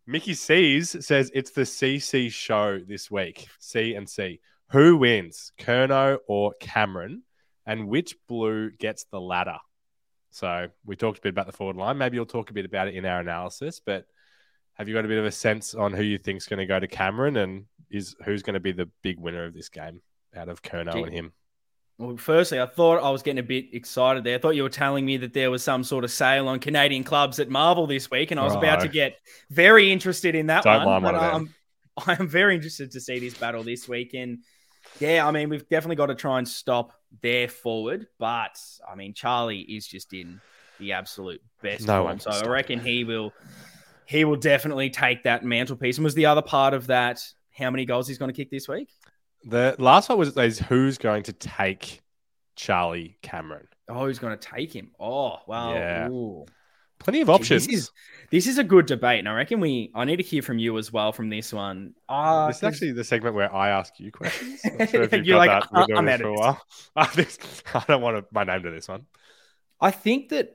Mickey 0.06 0.34
C's 0.34 1.04
says 1.04 1.30
it's 1.34 1.50
the 1.50 1.62
CC 1.62 2.30
show 2.32 2.78
this 2.78 3.10
week. 3.10 3.46
C 3.58 3.94
and 3.94 4.08
C. 4.08 4.40
Who 4.70 4.96
wins, 4.96 5.52
Curnow 5.58 6.18
or 6.26 6.54
Cameron? 6.60 7.22
And 7.66 7.88
which 7.88 8.16
blue 8.26 8.70
gets 8.70 9.04
the 9.04 9.20
ladder? 9.20 9.58
So 10.30 10.68
we 10.86 10.96
talked 10.96 11.18
a 11.18 11.20
bit 11.20 11.28
about 11.28 11.46
the 11.46 11.52
forward 11.52 11.76
line. 11.76 11.98
Maybe 11.98 12.16
you'll 12.16 12.26
talk 12.26 12.50
a 12.50 12.54
bit 12.54 12.64
about 12.64 12.88
it 12.88 12.94
in 12.94 13.04
our 13.04 13.20
analysis, 13.20 13.80
but 13.84 14.06
have 14.74 14.88
you 14.88 14.94
got 14.94 15.04
a 15.04 15.08
bit 15.08 15.18
of 15.18 15.24
a 15.24 15.32
sense 15.32 15.74
on 15.74 15.92
who 15.92 16.02
you 16.02 16.18
think's 16.18 16.46
going 16.46 16.58
to 16.58 16.66
go 16.66 16.80
to 16.80 16.86
Cameron 16.86 17.36
and 17.36 17.66
is 17.90 18.16
who's 18.24 18.42
going 18.42 18.54
to 18.54 18.60
be 18.60 18.72
the 18.72 18.88
big 19.02 19.18
winner 19.18 19.44
of 19.44 19.54
this 19.54 19.68
game 19.68 20.00
out 20.34 20.48
of 20.48 20.62
Curnow 20.62 21.04
and 21.04 21.12
him? 21.12 21.32
Well, 21.98 22.16
firstly, 22.16 22.60
I 22.60 22.66
thought 22.66 23.02
I 23.02 23.10
was 23.10 23.22
getting 23.22 23.38
a 23.38 23.44
bit 23.44 23.66
excited 23.74 24.24
there. 24.24 24.34
I 24.36 24.38
thought 24.38 24.56
you 24.56 24.62
were 24.62 24.70
telling 24.70 25.04
me 25.04 25.18
that 25.18 25.34
there 25.34 25.50
was 25.50 25.62
some 25.62 25.84
sort 25.84 26.04
of 26.04 26.10
sale 26.10 26.48
on 26.48 26.58
Canadian 26.58 27.04
clubs 27.04 27.38
at 27.38 27.48
Marvel 27.48 27.86
this 27.86 28.10
week, 28.10 28.30
and 28.30 28.40
I 28.40 28.44
was 28.44 28.54
about 28.54 28.80
to 28.80 28.88
get 28.88 29.18
very 29.50 29.92
interested 29.92 30.34
in 30.34 30.46
that 30.46 30.64
Don't 30.64 30.84
one. 30.84 31.02
But 31.02 31.14
one 31.14 31.22
I'm, 31.22 31.54
I'm 32.18 32.28
very 32.28 32.54
interested 32.54 32.90
to 32.92 33.00
see 33.00 33.20
this 33.20 33.34
battle 33.34 33.62
this 33.62 33.88
week. 33.88 34.14
And 34.14 34.38
Yeah, 34.98 35.26
I 35.28 35.30
mean, 35.30 35.48
we've 35.48 35.68
definitely 35.68 35.96
got 35.96 36.06
to 36.06 36.14
try 36.14 36.38
and 36.38 36.48
stop 36.48 36.92
their 37.20 37.46
forward, 37.46 38.06
but 38.18 38.58
I 38.90 38.94
mean, 38.94 39.12
Charlie 39.12 39.60
is 39.60 39.86
just 39.86 40.12
in 40.14 40.40
the 40.80 40.92
absolute 40.92 41.42
best 41.62 41.86
no 41.86 42.04
form. 42.04 42.18
So 42.18 42.30
I 42.30 42.46
reckon 42.48 42.80
he 42.80 43.04
will 43.04 43.32
he 44.12 44.24
will 44.24 44.36
definitely 44.36 44.90
take 44.90 45.22
that 45.22 45.42
mantelpiece. 45.42 45.96
And 45.96 46.04
was 46.04 46.14
the 46.14 46.26
other 46.26 46.42
part 46.42 46.74
of 46.74 46.88
that 46.88 47.22
how 47.52 47.70
many 47.70 47.84
goals 47.84 48.06
he's 48.06 48.18
going 48.18 48.30
to 48.30 48.36
kick 48.36 48.50
this 48.50 48.68
week? 48.68 48.90
The 49.44 49.74
last 49.78 50.08
one 50.08 50.18
was 50.18 50.36
is 50.36 50.58
who's 50.58 50.98
going 50.98 51.24
to 51.24 51.32
take 51.32 52.02
Charlie 52.54 53.18
Cameron. 53.22 53.68
Oh, 53.88 54.06
who's 54.06 54.18
going 54.18 54.38
to 54.38 54.48
take 54.48 54.72
him? 54.72 54.90
Oh, 55.00 55.38
wow. 55.46 55.74
Yeah. 55.74 56.08
Ooh. 56.08 56.46
Plenty 56.98 57.20
of 57.22 57.30
options. 57.30 57.66
This 57.66 57.74
is 57.74 57.90
this 58.30 58.46
is 58.46 58.58
a 58.58 58.64
good 58.64 58.86
debate, 58.86 59.18
and 59.18 59.28
I 59.28 59.34
reckon 59.34 59.58
we. 59.58 59.90
I 59.92 60.04
need 60.04 60.18
to 60.18 60.22
hear 60.22 60.40
from 60.40 60.60
you 60.60 60.78
as 60.78 60.92
well 60.92 61.10
from 61.10 61.30
this 61.30 61.52
one. 61.52 61.94
Uh, 62.08 62.46
this 62.46 62.58
is 62.58 62.62
actually 62.62 62.92
the 62.92 63.02
segment 63.02 63.34
where 63.34 63.52
I 63.52 63.70
ask 63.70 63.98
you 63.98 64.12
questions. 64.12 64.60
Sure 64.88 65.02
you 65.16 65.34
are 65.34 65.38
like, 65.38 65.50
that. 65.50 65.68
Uh, 65.74 65.86
I'm 65.96 66.06
for 66.18 66.28
a 66.28 66.32
while. 66.32 66.62
I 66.96 67.84
don't 67.88 68.02
want 68.02 68.18
to, 68.18 68.24
my 68.30 68.44
name 68.44 68.62
to 68.62 68.70
this 68.70 68.86
one. 68.86 69.06
I 69.80 69.90
think 69.90 70.28
that, 70.28 70.54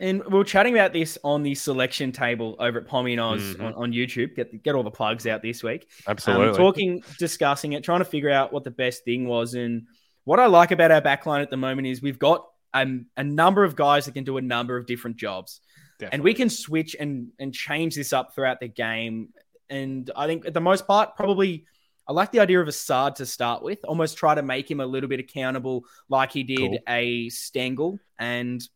and 0.00 0.24
we 0.24 0.38
are 0.38 0.44
chatting 0.44 0.74
about 0.74 0.92
this 0.92 1.18
on 1.24 1.42
the 1.42 1.54
selection 1.54 2.12
table 2.12 2.56
over 2.58 2.78
at 2.78 2.86
Pommy 2.86 3.12
and 3.12 3.20
Oz 3.20 3.40
mm-hmm. 3.40 3.64
on, 3.64 3.74
on, 3.74 3.92
YouTube. 3.92 4.36
Get 4.36 4.62
get 4.62 4.74
all 4.74 4.82
the 4.82 4.90
plugs 4.90 5.26
out 5.26 5.42
this 5.42 5.62
week. 5.62 5.88
Absolutely. 6.06 6.48
Um, 6.48 6.54
talking, 6.54 7.02
discussing 7.18 7.72
it, 7.72 7.84
trying 7.84 8.00
to 8.00 8.04
figure 8.04 8.30
out 8.30 8.52
what 8.52 8.64
the 8.64 8.70
best 8.70 9.04
thing 9.04 9.26
was, 9.26 9.54
and 9.54 9.86
what 10.24 10.40
I 10.40 10.46
like 10.46 10.70
about 10.70 10.90
our 10.90 11.00
backline 11.00 11.42
at 11.42 11.50
the 11.50 11.56
moment 11.56 11.86
is 11.86 12.02
we've 12.02 12.18
got 12.18 12.46
um, 12.74 13.06
a 13.16 13.24
number 13.24 13.64
of 13.64 13.76
guys 13.76 14.06
that 14.06 14.12
can 14.12 14.24
do 14.24 14.36
a 14.36 14.42
number 14.42 14.76
of 14.76 14.86
different 14.86 15.16
jobs. 15.16 15.60
Definitely. 15.98 16.16
And 16.16 16.24
we 16.24 16.34
can 16.34 16.50
switch 16.50 16.96
and 16.98 17.28
and 17.38 17.52
change 17.52 17.94
this 17.94 18.12
up 18.12 18.34
throughout 18.34 18.60
the 18.60 18.68
game. 18.68 19.30
And 19.70 20.10
I 20.16 20.26
think 20.26 20.46
at 20.46 20.54
the 20.54 20.60
most 20.60 20.86
part, 20.86 21.16
probably 21.16 21.66
I 22.08 22.12
like 22.12 22.32
the 22.32 22.40
idea 22.40 22.60
of 22.60 22.66
a 22.66 22.72
Saad 22.72 23.16
to 23.16 23.26
start 23.26 23.62
with. 23.62 23.80
Almost 23.84 24.16
try 24.16 24.34
to 24.34 24.42
make 24.42 24.70
him 24.70 24.80
a 24.80 24.86
little 24.86 25.10
bit 25.10 25.20
accountable, 25.20 25.84
like 26.08 26.32
he 26.32 26.42
did 26.42 26.58
cool. 26.58 26.78
a 26.88 27.28
Stengle. 27.28 27.98
And 28.18 28.66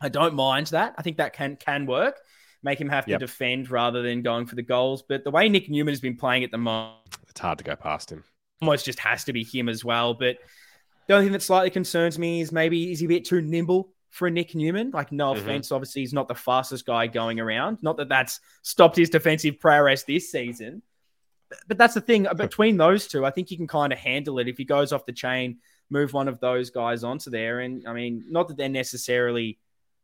I 0.00 0.08
don't 0.08 0.34
mind 0.34 0.68
that. 0.68 0.94
I 0.96 1.02
think 1.02 1.18
that 1.18 1.32
can 1.32 1.56
can 1.56 1.86
work. 1.86 2.16
Make 2.62 2.80
him 2.80 2.88
have 2.90 3.06
to 3.06 3.16
defend 3.16 3.70
rather 3.70 4.02
than 4.02 4.22
going 4.22 4.46
for 4.46 4.54
the 4.54 4.62
goals. 4.62 5.02
But 5.02 5.24
the 5.24 5.30
way 5.30 5.48
Nick 5.48 5.70
Newman 5.70 5.92
has 5.92 6.00
been 6.00 6.16
playing 6.16 6.44
at 6.44 6.50
the 6.50 6.58
moment, 6.58 6.98
it's 7.28 7.40
hard 7.40 7.58
to 7.58 7.64
go 7.64 7.74
past 7.74 8.12
him. 8.12 8.22
Almost 8.60 8.84
just 8.84 8.98
has 8.98 9.24
to 9.24 9.32
be 9.32 9.44
him 9.44 9.68
as 9.68 9.82
well. 9.82 10.12
But 10.12 10.38
the 11.06 11.14
only 11.14 11.26
thing 11.26 11.32
that 11.32 11.42
slightly 11.42 11.70
concerns 11.70 12.18
me 12.18 12.42
is 12.42 12.52
maybe 12.52 12.92
is 12.92 13.00
he 13.00 13.06
a 13.06 13.08
bit 13.08 13.24
too 13.24 13.40
nimble 13.40 13.94
for 14.10 14.28
Nick 14.28 14.54
Newman. 14.54 14.90
Like, 14.90 15.10
no 15.10 15.32
mm-hmm. 15.32 15.40
offense, 15.40 15.72
obviously 15.72 16.02
he's 16.02 16.12
not 16.12 16.28
the 16.28 16.34
fastest 16.34 16.84
guy 16.84 17.06
going 17.06 17.40
around. 17.40 17.78
Not 17.82 17.96
that 17.96 18.08
that's 18.08 18.40
stopped 18.62 18.96
his 18.96 19.10
defensive 19.10 19.58
prowess 19.58 20.02
this 20.02 20.30
season, 20.30 20.82
but 21.66 21.78
that's 21.78 21.94
the 21.94 22.00
thing 22.00 22.26
between 22.36 22.76
those 22.76 23.06
two. 23.06 23.24
I 23.24 23.30
think 23.30 23.48
he 23.48 23.56
can 23.56 23.66
kind 23.66 23.92
of 23.92 23.98
handle 23.98 24.38
it 24.38 24.48
if 24.48 24.58
he 24.58 24.64
goes 24.64 24.92
off 24.92 25.06
the 25.06 25.12
chain, 25.12 25.58
move 25.90 26.12
one 26.12 26.28
of 26.28 26.40
those 26.40 26.70
guys 26.70 27.04
onto 27.04 27.30
there. 27.30 27.60
And 27.60 27.86
I 27.86 27.92
mean, 27.92 28.24
not 28.28 28.48
that 28.48 28.56
they're 28.56 28.68
necessarily 28.68 29.58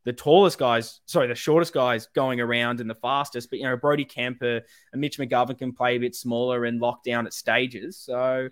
the 0.05 0.13
tallest 0.13 0.59
guys, 0.59 1.01
sorry, 1.07 1.27
the 1.27 1.35
shortest 1.35 1.73
guys 1.73 2.09
going 2.15 2.41
around 2.41 2.81
and 2.81 2.89
the 2.89 2.95
fastest, 2.95 3.51
but 3.51 3.59
you 3.59 3.65
know, 3.65 3.77
Brodie 3.77 4.05
Kemp 4.05 4.43
and 4.43 4.63
Mitch 4.95 5.19
McGovern 5.19 5.59
can 5.59 5.73
play 5.73 5.97
a 5.97 6.01
bit 6.01 6.15
smaller 6.15 6.65
and 6.65 6.81
lock 6.81 7.03
down 7.03 7.27
at 7.27 7.33
stages. 7.33 7.97
So 7.97 8.49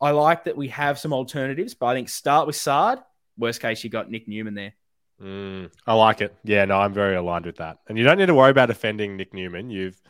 I 0.00 0.10
like 0.10 0.44
that 0.44 0.56
we 0.56 0.68
have 0.68 0.98
some 0.98 1.12
alternatives, 1.12 1.74
but 1.74 1.86
I 1.86 1.94
think 1.94 2.08
start 2.08 2.46
with 2.46 2.56
Saad. 2.56 3.02
Worst 3.38 3.60
case, 3.60 3.82
you 3.84 3.90
got 3.90 4.10
Nick 4.10 4.28
Newman 4.28 4.54
there. 4.54 4.74
Mm, 5.22 5.70
I 5.86 5.94
like 5.94 6.20
it. 6.20 6.34
Yeah, 6.44 6.64
no, 6.64 6.78
I'm 6.78 6.92
very 6.92 7.16
aligned 7.16 7.46
with 7.46 7.56
that. 7.56 7.78
And 7.88 7.96
you 7.96 8.04
don't 8.04 8.18
need 8.18 8.26
to 8.26 8.34
worry 8.34 8.50
about 8.50 8.70
offending 8.70 9.16
Nick 9.16 9.34
Newman. 9.34 9.70
You've 9.70 10.00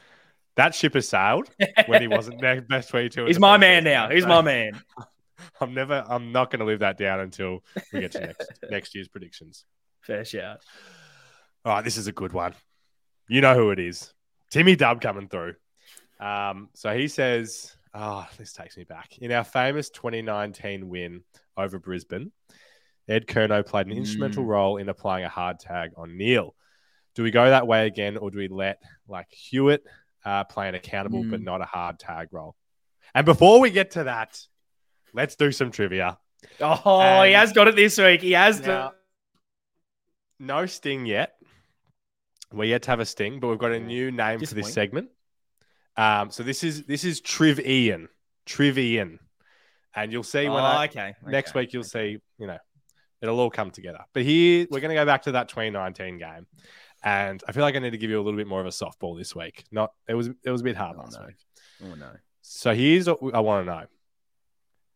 that 0.57 0.75
ship 0.75 0.95
has 0.95 1.09
sailed 1.09 1.49
when 1.87 2.03
he 2.03 2.09
wasn't 2.09 2.41
their 2.43 2.61
best 2.61 2.93
way 2.93 3.09
to. 3.09 3.27
He's 3.27 3.39
my 3.39 3.57
man 3.57 3.85
now. 3.85 4.11
He's 4.11 4.27
my 4.27 4.43
man. 4.43 4.81
I'm 5.61 5.75
never. 5.75 6.05
I'm 6.09 6.33
not 6.33 6.51
going 6.51 6.61
to 6.61 6.67
leave 6.67 6.81
that 6.81 6.99
down 6.99 7.21
until 7.21 7.63
we 7.93 8.01
get 8.01 8.13
to 8.13 8.21
next 8.27 8.51
next 8.71 8.95
year's 8.95 9.09
predictions. 9.09 9.65
Fair 10.01 10.25
shout. 10.25 10.61
All 11.65 11.75
right, 11.75 11.85
this 11.85 11.97
is 11.97 12.07
a 12.07 12.13
good 12.13 12.33
one. 12.33 12.55
You 13.29 13.41
know 13.41 13.55
who 13.55 13.71
it 13.71 13.79
is. 13.79 14.13
Timmy 14.51 14.77
Dub 14.77 15.01
coming 15.01 15.29
through. 15.29 15.55
Um, 16.19 16.69
so 16.75 16.97
he 16.97 17.09
says 17.09 17.77
Oh, 17.93 18.27
this 18.39 18.53
takes 18.53 18.77
me 18.77 18.85
back. 18.85 19.19
In 19.19 19.33
our 19.33 19.45
famous 19.45 19.91
2019 19.91 20.89
win 20.89 21.23
over 21.57 21.79
Brisbane, 21.79 22.31
Ed 23.09 23.27
Curnow 23.27 23.67
played 23.67 23.87
an 23.87 23.95
mm. 23.95 23.99
instrumental 23.99 24.45
role 24.45 24.77
in 24.77 24.89
applying 24.89 25.25
a 25.25 25.29
hard 25.29 25.59
tag 25.59 25.91
on 25.97 26.17
Neale. 26.17 26.55
Do 27.17 27.25
we 27.25 27.33
go 27.33 27.51
that 27.51 27.67
way 27.67 27.87
again, 27.87 28.17
or 28.17 28.31
do 28.31 28.39
we 28.39 28.49
let 28.49 28.81
like 29.09 29.27
Hewitt 29.31 29.85
uh, 30.25 30.45
play 30.45 30.69
an 30.69 30.77
accountable 30.77 31.25
mm. 31.25 31.31
but 31.31 31.41
not 31.41 31.61
a 31.61 31.65
hard 31.65 31.99
tag 31.99 32.29
role? 32.31 32.55
And 33.13 33.27
before 33.27 33.59
we 33.59 33.71
get 33.71 33.93
to 33.93 34.05
that, 34.05 34.41
let's 35.13 35.37
do 35.37 35.53
some 35.53 35.71
trivia. 35.71 36.19
Oh, 36.61 37.01
and 37.01 37.29
he 37.29 37.35
has 37.35 37.53
got 37.53 37.69
it 37.69 37.77
this 37.77 37.99
week. 37.99 38.23
He 38.23 38.33
has. 38.33 38.61
Now, 38.61 38.93
no 40.39 40.67
sting 40.67 41.07
yet. 41.07 41.35
We're 42.53 42.65
yet 42.65 42.83
to 42.83 42.91
have 42.91 43.01
a 43.01 43.07
sting, 43.07 43.39
but 43.41 43.49
we've 43.49 43.59
got 43.59 43.73
a 43.73 43.79
new 43.79 44.11
name 44.11 44.41
for 44.41 44.55
this 44.55 44.73
segment. 44.73 45.11
Um, 45.97 46.31
so 46.31 46.43
this 46.43 46.65
is 46.65 46.85
this 46.85 47.05
is 47.05 47.21
Triv 47.21 47.65
Ian, 47.65 48.09
Triv 48.47 48.79
Ian, 48.79 49.19
and 49.95 50.13
you'll 50.13 50.23
see 50.23 50.49
when 50.49 50.63
oh, 50.63 50.67
I, 50.67 50.87
okay. 50.87 51.15
next 51.27 51.51
okay. 51.51 51.61
week 51.61 51.73
you'll 51.73 51.85
see 51.85 52.19
you 52.39 52.47
know 52.47 52.59
it'll 53.21 53.39
all 53.39 53.51
come 53.51 53.71
together. 53.71 54.01
But 54.13 54.23
here 54.23 54.67
we're 54.71 54.81
going 54.81 54.91
to 54.91 55.01
go 55.01 55.05
back 55.05 55.23
to 55.23 55.33
that 55.33 55.49
2019 55.49 56.19
game, 56.19 56.47
and 57.03 57.43
I 57.47 57.53
feel 57.53 57.63
like 57.63 57.77
I 57.77 57.81
need 57.81 57.91
to 57.91 57.99
give 57.99 58.11
you 58.11 58.19
a 58.19 58.23
little 58.23 58.39
bit 58.39 58.47
more 58.47 58.61
of 58.61 58.67
a 58.67 58.71
softball 58.71 59.17
this 59.17 59.35
week. 59.35 59.65
Not 59.71 59.93
it 60.09 60.15
was 60.15 60.29
it 60.29 60.51
was 60.51 60.63
a 60.63 60.65
bit 60.65 60.77
hard 60.77 60.97
oh, 60.97 61.03
last 61.03 61.19
no. 61.19 61.27
week. 61.27 61.37
Oh 61.85 61.95
no! 61.95 62.11
So 62.43 62.75
here's 62.75 63.07
what 63.07 63.35
I 63.35 63.41
want 63.41 63.67
to 63.67 63.73
know: 63.73 63.85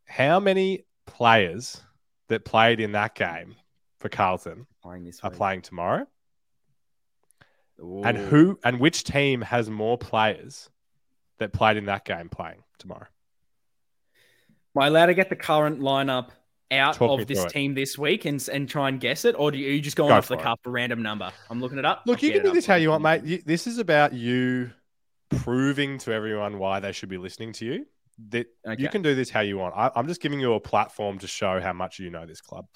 How 0.07 0.41
many 0.41 0.85
players 1.07 1.81
that 2.29 2.45
played 2.45 2.81
in 2.81 2.93
that 2.93 3.15
game 3.15 3.57
for 3.99 4.09
Carlton 4.09 4.67
are 4.85 5.31
playing 5.31 5.63
tomorrow? 5.63 6.07
Ooh. 7.81 8.03
And 8.05 8.17
who 8.17 8.59
and 8.65 8.79
which 8.79 9.05
team 9.05 9.41
has 9.41 9.69
more 9.69 9.99
players 9.99 10.71
that 11.39 11.53
played 11.53 11.77
in 11.77 11.87
that 11.87 12.05
game 12.05 12.29
playing 12.29 12.63
tomorrow. 12.79 13.07
Am 14.77 14.83
I 14.83 14.87
allowed 14.87 15.07
to 15.07 15.15
get 15.15 15.29
the 15.29 15.37
current 15.37 15.81
lineup 15.81 16.31
out 16.71 16.95
Talk 16.95 17.21
of 17.21 17.27
this 17.27 17.45
team 17.47 17.73
it. 17.73 17.75
this 17.75 17.99
week 17.99 18.25
and 18.25 18.47
and 18.53 18.69
try 18.69 18.89
and 18.89 19.01
guess 19.01 19.25
it, 19.25 19.35
or 19.39 19.51
do 19.51 19.59
you, 19.59 19.69
are 19.69 19.73
you 19.73 19.81
just 19.81 19.97
going 19.97 20.09
Go 20.09 20.17
off 20.17 20.29
the 20.29 20.37
cuff 20.37 20.59
a 20.65 20.71
random 20.71 21.03
number? 21.03 21.31
I'm 21.51 21.61
looking 21.61 21.79
it 21.79 21.85
up. 21.85 22.03
Look, 22.07 22.23
I'll 22.23 22.29
you 22.29 22.33
can 22.33 22.43
do 22.43 22.53
this 22.53 22.67
how 22.67 22.75
you 22.77 22.91
want, 22.91 23.03
mate. 23.03 23.47
this 23.47 23.67
is 23.67 23.79
about 23.79 24.13
you 24.13 24.71
proving 25.31 25.99
to 25.99 26.13
everyone 26.13 26.59
why 26.59 26.81
they 26.81 26.93
should 26.93 27.09
be 27.09 27.19
listening 27.19 27.53
to 27.55 27.65
you. 27.65 27.87
That 28.31 28.47
okay. 28.67 28.81
you 28.81 28.89
can 28.89 29.03
do 29.03 29.15
this 29.15 29.31
how 29.31 29.41
you 29.41 29.59
want. 29.59 29.75
I, 29.77 29.91
I'm 29.97 30.07
just 30.07 30.21
giving 30.21 30.41
you 30.41 30.55
a 30.55 30.61
platform 30.61 31.19
to 31.19 31.27
show 31.27 31.61
how 31.61 31.73
much 31.73 31.99
you 31.99 32.11
know 32.11 32.27
this 32.27 32.41
club. 32.41 32.67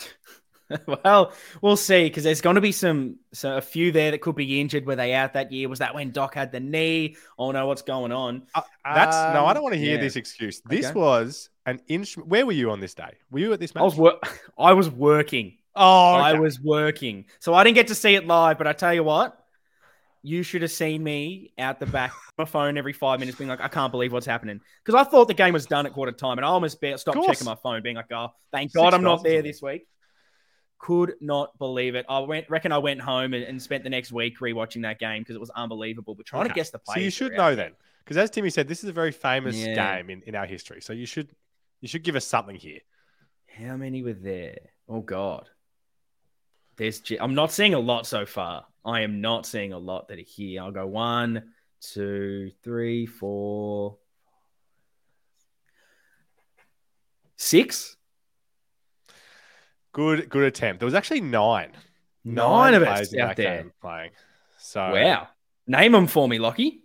well, 1.04 1.32
we'll 1.62 1.76
see 1.76 2.04
because 2.04 2.24
there's 2.24 2.40
going 2.40 2.56
to 2.56 2.60
be 2.60 2.72
some, 2.72 3.16
so 3.32 3.56
a 3.56 3.60
few 3.60 3.92
there 3.92 4.10
that 4.10 4.20
could 4.20 4.34
be 4.34 4.60
injured. 4.60 4.86
Were 4.86 4.96
they 4.96 5.14
out 5.14 5.32
that 5.32 5.50
year? 5.52 5.68
Was 5.68 5.78
that 5.78 5.94
when 5.94 6.10
Doc 6.10 6.34
had 6.34 6.52
the 6.52 6.60
knee? 6.60 7.16
Oh 7.38 7.50
no, 7.50 7.66
what's 7.66 7.82
going 7.82 8.12
on? 8.12 8.42
Uh, 8.54 8.62
that's 8.84 9.16
um, 9.16 9.34
no, 9.34 9.46
I 9.46 9.54
don't 9.54 9.62
want 9.62 9.74
to 9.74 9.80
hear 9.80 9.96
yeah. 9.96 10.00
this 10.00 10.16
excuse. 10.16 10.60
This 10.60 10.86
okay. 10.86 10.98
was 10.98 11.48
an 11.66 11.80
instrument. 11.88 12.30
Where 12.30 12.44
were 12.44 12.52
you 12.52 12.70
on 12.70 12.80
this 12.80 12.94
day? 12.94 13.14
Were 13.30 13.38
you 13.38 13.52
at 13.52 13.60
this 13.60 13.74
match? 13.74 13.82
I 13.82 13.84
was, 13.84 13.96
wor- 13.96 14.20
I 14.58 14.72
was 14.72 14.90
working. 14.90 15.56
Oh, 15.74 16.16
okay. 16.16 16.24
I 16.24 16.32
was 16.34 16.60
working, 16.60 17.26
so 17.38 17.54
I 17.54 17.64
didn't 17.64 17.76
get 17.76 17.88
to 17.88 17.94
see 17.94 18.14
it 18.14 18.26
live. 18.26 18.58
But 18.58 18.66
I 18.66 18.72
tell 18.72 18.92
you 18.92 19.04
what, 19.04 19.38
you 20.22 20.42
should 20.42 20.62
have 20.62 20.70
seen 20.70 21.02
me 21.02 21.52
out 21.58 21.78
the 21.78 21.86
back 21.86 22.10
of 22.10 22.32
my 22.38 22.44
phone 22.44 22.76
every 22.76 22.92
five 22.92 23.20
minutes 23.20 23.38
being 23.38 23.48
like, 23.48 23.60
I 23.60 23.68
can't 23.68 23.92
believe 23.92 24.12
what's 24.12 24.26
happening. 24.26 24.60
Because 24.84 25.00
I 25.00 25.08
thought 25.08 25.28
the 25.28 25.34
game 25.34 25.52
was 25.52 25.66
done 25.66 25.86
at 25.86 25.92
quarter 25.92 26.12
time 26.12 26.38
and 26.38 26.44
I 26.44 26.48
almost 26.48 26.78
stopped 26.96 27.26
checking 27.26 27.44
my 27.44 27.54
phone, 27.54 27.82
being 27.82 27.96
like, 27.96 28.10
oh, 28.12 28.28
thank 28.52 28.72
God 28.72 28.94
I'm 28.94 29.02
not 29.02 29.22
there 29.22 29.42
this 29.42 29.62
week. 29.62 29.86
Could 30.78 31.14
not 31.20 31.58
believe 31.58 31.96
it. 31.96 32.06
I 32.08 32.20
went, 32.20 32.48
reckon 32.48 32.70
I 32.70 32.78
went 32.78 33.00
home 33.00 33.34
and, 33.34 33.42
and 33.42 33.60
spent 33.60 33.82
the 33.82 33.90
next 33.90 34.12
week 34.12 34.38
rewatching 34.38 34.82
that 34.82 35.00
game 35.00 35.22
because 35.22 35.34
it 35.34 35.40
was 35.40 35.50
unbelievable. 35.50 36.14
But 36.14 36.26
trying 36.26 36.42
okay. 36.42 36.50
to 36.50 36.54
guess 36.54 36.70
the 36.70 36.78
play. 36.78 36.94
So 36.94 37.00
you 37.00 37.10
should 37.10 37.32
know 37.32 37.56
then, 37.56 37.72
because 38.04 38.16
as 38.16 38.30
Timmy 38.30 38.50
said, 38.50 38.68
this 38.68 38.84
is 38.84 38.88
a 38.88 38.92
very 38.92 39.10
famous 39.10 39.56
yeah. 39.56 39.74
game 39.74 40.08
in, 40.08 40.22
in 40.22 40.36
our 40.36 40.46
history. 40.46 40.80
So 40.80 40.92
you 40.92 41.04
should 41.04 41.30
you 41.80 41.88
should 41.88 42.04
give 42.04 42.14
us 42.14 42.24
something 42.24 42.54
here. 42.54 42.78
How 43.48 43.76
many 43.76 44.04
were 44.04 44.12
there? 44.12 44.58
Oh 44.88 45.00
God, 45.00 45.48
there's. 46.76 47.02
I'm 47.20 47.34
not 47.34 47.50
seeing 47.50 47.74
a 47.74 47.80
lot 47.80 48.06
so 48.06 48.24
far. 48.24 48.66
I 48.84 49.00
am 49.00 49.20
not 49.20 49.46
seeing 49.46 49.72
a 49.72 49.78
lot 49.78 50.08
that 50.08 50.18
are 50.18 50.22
here. 50.22 50.62
I'll 50.62 50.70
go 50.70 50.86
one, 50.86 51.52
two, 51.80 52.50
three, 52.62 53.06
four, 53.06 53.98
six. 57.36 57.96
Good, 59.92 60.28
good 60.28 60.44
attempt. 60.44 60.80
There 60.80 60.86
was 60.86 60.94
actually 60.94 61.20
nine. 61.20 61.72
Nine, 62.24 62.34
nine 62.34 62.74
of 62.74 62.82
us 62.82 63.16
out 63.16 63.36
there 63.36 63.72
playing. 63.80 64.10
So 64.58 64.92
wow, 64.92 65.28
name 65.66 65.92
them 65.92 66.06
for 66.06 66.28
me, 66.28 66.38
Lockie. 66.38 66.82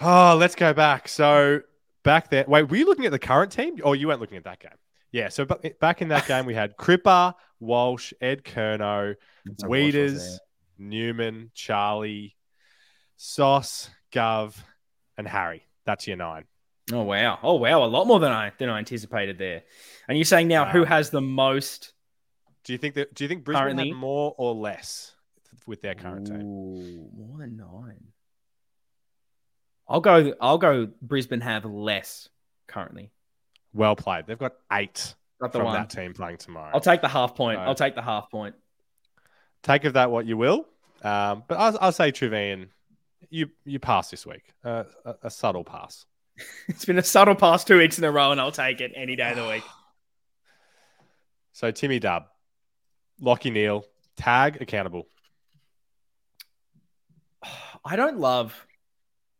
Oh, 0.00 0.36
let's 0.38 0.54
go 0.54 0.72
back. 0.72 1.08
So 1.08 1.60
back 2.02 2.30
there. 2.30 2.44
Wait, 2.48 2.62
were 2.62 2.76
you 2.76 2.86
looking 2.86 3.04
at 3.04 3.12
the 3.12 3.18
current 3.18 3.52
team, 3.52 3.76
or 3.82 3.96
you 3.96 4.08
weren't 4.08 4.20
looking 4.20 4.36
at 4.36 4.44
that 4.44 4.60
game? 4.60 4.70
Yeah. 5.12 5.28
So 5.28 5.44
back 5.44 6.02
in 6.02 6.08
that 6.08 6.26
game, 6.28 6.46
we 6.46 6.54
had 6.54 6.76
Cripper, 6.76 7.34
Walsh, 7.60 8.12
Ed 8.20 8.44
Curnow, 8.44 9.16
Weeders, 9.66 10.38
Newman, 10.78 11.50
Charlie, 11.54 12.36
Sauce, 13.16 13.90
Gov, 14.12 14.56
and 15.16 15.26
Harry. 15.26 15.62
That's 15.84 16.06
your 16.06 16.16
nine. 16.16 16.44
Oh 16.92 17.02
wow! 17.02 17.38
Oh 17.42 17.56
wow! 17.56 17.84
A 17.84 17.86
lot 17.86 18.06
more 18.06 18.20
than 18.20 18.32
I 18.32 18.52
than 18.58 18.70
I 18.70 18.78
anticipated 18.78 19.38
there. 19.38 19.62
And 20.08 20.16
you're 20.16 20.24
saying 20.24 20.48
now 20.48 20.64
who 20.64 20.84
has 20.84 21.10
the 21.10 21.20
most? 21.20 21.92
Do 22.64 22.72
you 22.72 22.78
think 22.78 22.94
that? 22.94 23.14
Do 23.14 23.24
you 23.24 23.28
think 23.28 23.44
Brisbane 23.44 23.62
currently? 23.62 23.88
had 23.88 23.96
more 23.96 24.34
or 24.38 24.54
less 24.54 25.14
with 25.66 25.82
their 25.82 25.94
current 25.94 26.28
Ooh, 26.28 26.32
team? 26.32 27.08
More 27.14 27.38
than 27.38 27.56
nine. 27.56 28.04
I'll 29.86 30.00
go. 30.00 30.34
I'll 30.40 30.58
go. 30.58 30.88
Brisbane 31.02 31.40
have 31.40 31.64
less 31.64 32.28
currently. 32.66 33.10
Well 33.74 33.96
played. 33.96 34.26
They've 34.26 34.38
got 34.38 34.54
eight 34.72 35.14
got 35.40 35.52
from 35.52 35.64
one. 35.64 35.74
that 35.74 35.90
team 35.90 36.14
playing 36.14 36.38
tomorrow. 36.38 36.70
I'll 36.72 36.80
take 36.80 37.00
the 37.00 37.08
half 37.08 37.34
point. 37.34 37.58
I'll 37.58 37.70
uh, 37.70 37.74
take 37.74 37.94
the 37.94 38.02
half 38.02 38.30
point. 38.30 38.54
Take 39.62 39.84
of 39.84 39.94
that 39.94 40.10
what 40.10 40.26
you 40.26 40.36
will. 40.36 40.66
Um, 41.02 41.44
but 41.46 41.58
I'll, 41.58 41.78
I'll, 41.80 41.92
say 41.92 42.10
Trevian, 42.10 42.68
you 43.30 43.50
you 43.64 43.78
pass 43.78 44.10
this 44.10 44.26
week. 44.26 44.52
Uh, 44.64 44.84
a, 45.04 45.14
a 45.24 45.30
subtle 45.30 45.64
pass. 45.64 46.06
it's 46.68 46.84
been 46.84 46.98
a 46.98 47.02
subtle 47.02 47.34
pass 47.34 47.64
two 47.64 47.78
weeks 47.78 47.98
in 47.98 48.04
a 48.04 48.10
row, 48.10 48.32
and 48.32 48.40
I'll 48.40 48.52
take 48.52 48.80
it 48.80 48.92
any 48.96 49.16
day 49.16 49.30
of 49.30 49.36
the 49.36 49.48
week. 49.48 49.64
So 51.52 51.72
Timmy 51.72 51.98
Dub, 51.98 52.26
Lachie 53.20 53.50
Neale, 53.50 53.84
tag 54.16 54.62
accountable. 54.62 55.08
I 57.84 57.96
don't 57.96 58.20
love 58.20 58.54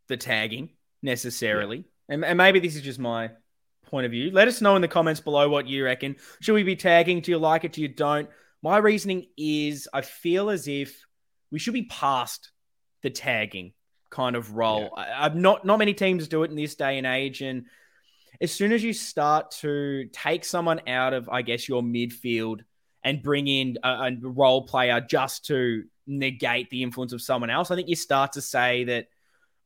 the 0.08 0.16
tagging 0.16 0.70
necessarily. 1.00 1.76
Yeah. 1.76 2.14
And, 2.14 2.24
and 2.24 2.38
maybe 2.38 2.58
this 2.58 2.74
is 2.74 2.82
just 2.82 2.98
my 2.98 3.30
point 3.86 4.06
of 4.06 4.10
view. 4.10 4.30
Let 4.30 4.48
us 4.48 4.60
know 4.60 4.76
in 4.76 4.82
the 4.82 4.88
comments 4.88 5.20
below 5.20 5.48
what 5.48 5.66
you 5.66 5.84
reckon. 5.84 6.16
Should 6.40 6.54
we 6.54 6.62
be 6.62 6.76
tagging? 6.76 7.20
Do 7.20 7.30
you 7.30 7.38
like 7.38 7.64
it? 7.64 7.72
Do 7.72 7.82
you 7.82 7.88
don't? 7.88 8.28
My 8.62 8.78
reasoning 8.78 9.26
is 9.36 9.88
I 9.92 10.00
feel 10.02 10.50
as 10.50 10.68
if 10.68 11.04
we 11.50 11.58
should 11.58 11.74
be 11.74 11.84
past 11.84 12.50
the 13.02 13.10
tagging 13.10 13.72
kind 14.10 14.36
of 14.36 14.54
role. 14.54 14.90
Yeah. 14.96 15.02
I, 15.20 15.26
am 15.26 15.40
not 15.40 15.64
not 15.64 15.78
many 15.78 15.94
teams 15.94 16.28
do 16.28 16.42
it 16.42 16.50
in 16.50 16.56
this 16.56 16.74
day 16.74 16.98
and 16.98 17.06
age, 17.06 17.40
and 17.40 17.66
as 18.40 18.52
soon 18.52 18.72
as 18.72 18.82
you 18.82 18.92
start 18.92 19.50
to 19.50 20.06
take 20.12 20.44
someone 20.44 20.80
out 20.86 21.12
of, 21.12 21.28
I 21.28 21.42
guess, 21.42 21.68
your 21.68 21.82
midfield 21.82 22.60
and 23.04 23.22
bring 23.22 23.46
in 23.48 23.78
a, 23.82 23.88
a 23.88 24.16
role 24.20 24.66
player 24.66 25.00
just 25.00 25.46
to 25.46 25.84
negate 26.06 26.70
the 26.70 26.82
influence 26.82 27.12
of 27.12 27.22
someone 27.22 27.50
else, 27.50 27.70
I 27.70 27.76
think 27.76 27.88
you 27.88 27.96
start 27.96 28.32
to 28.32 28.40
say 28.40 28.84
that 28.84 29.08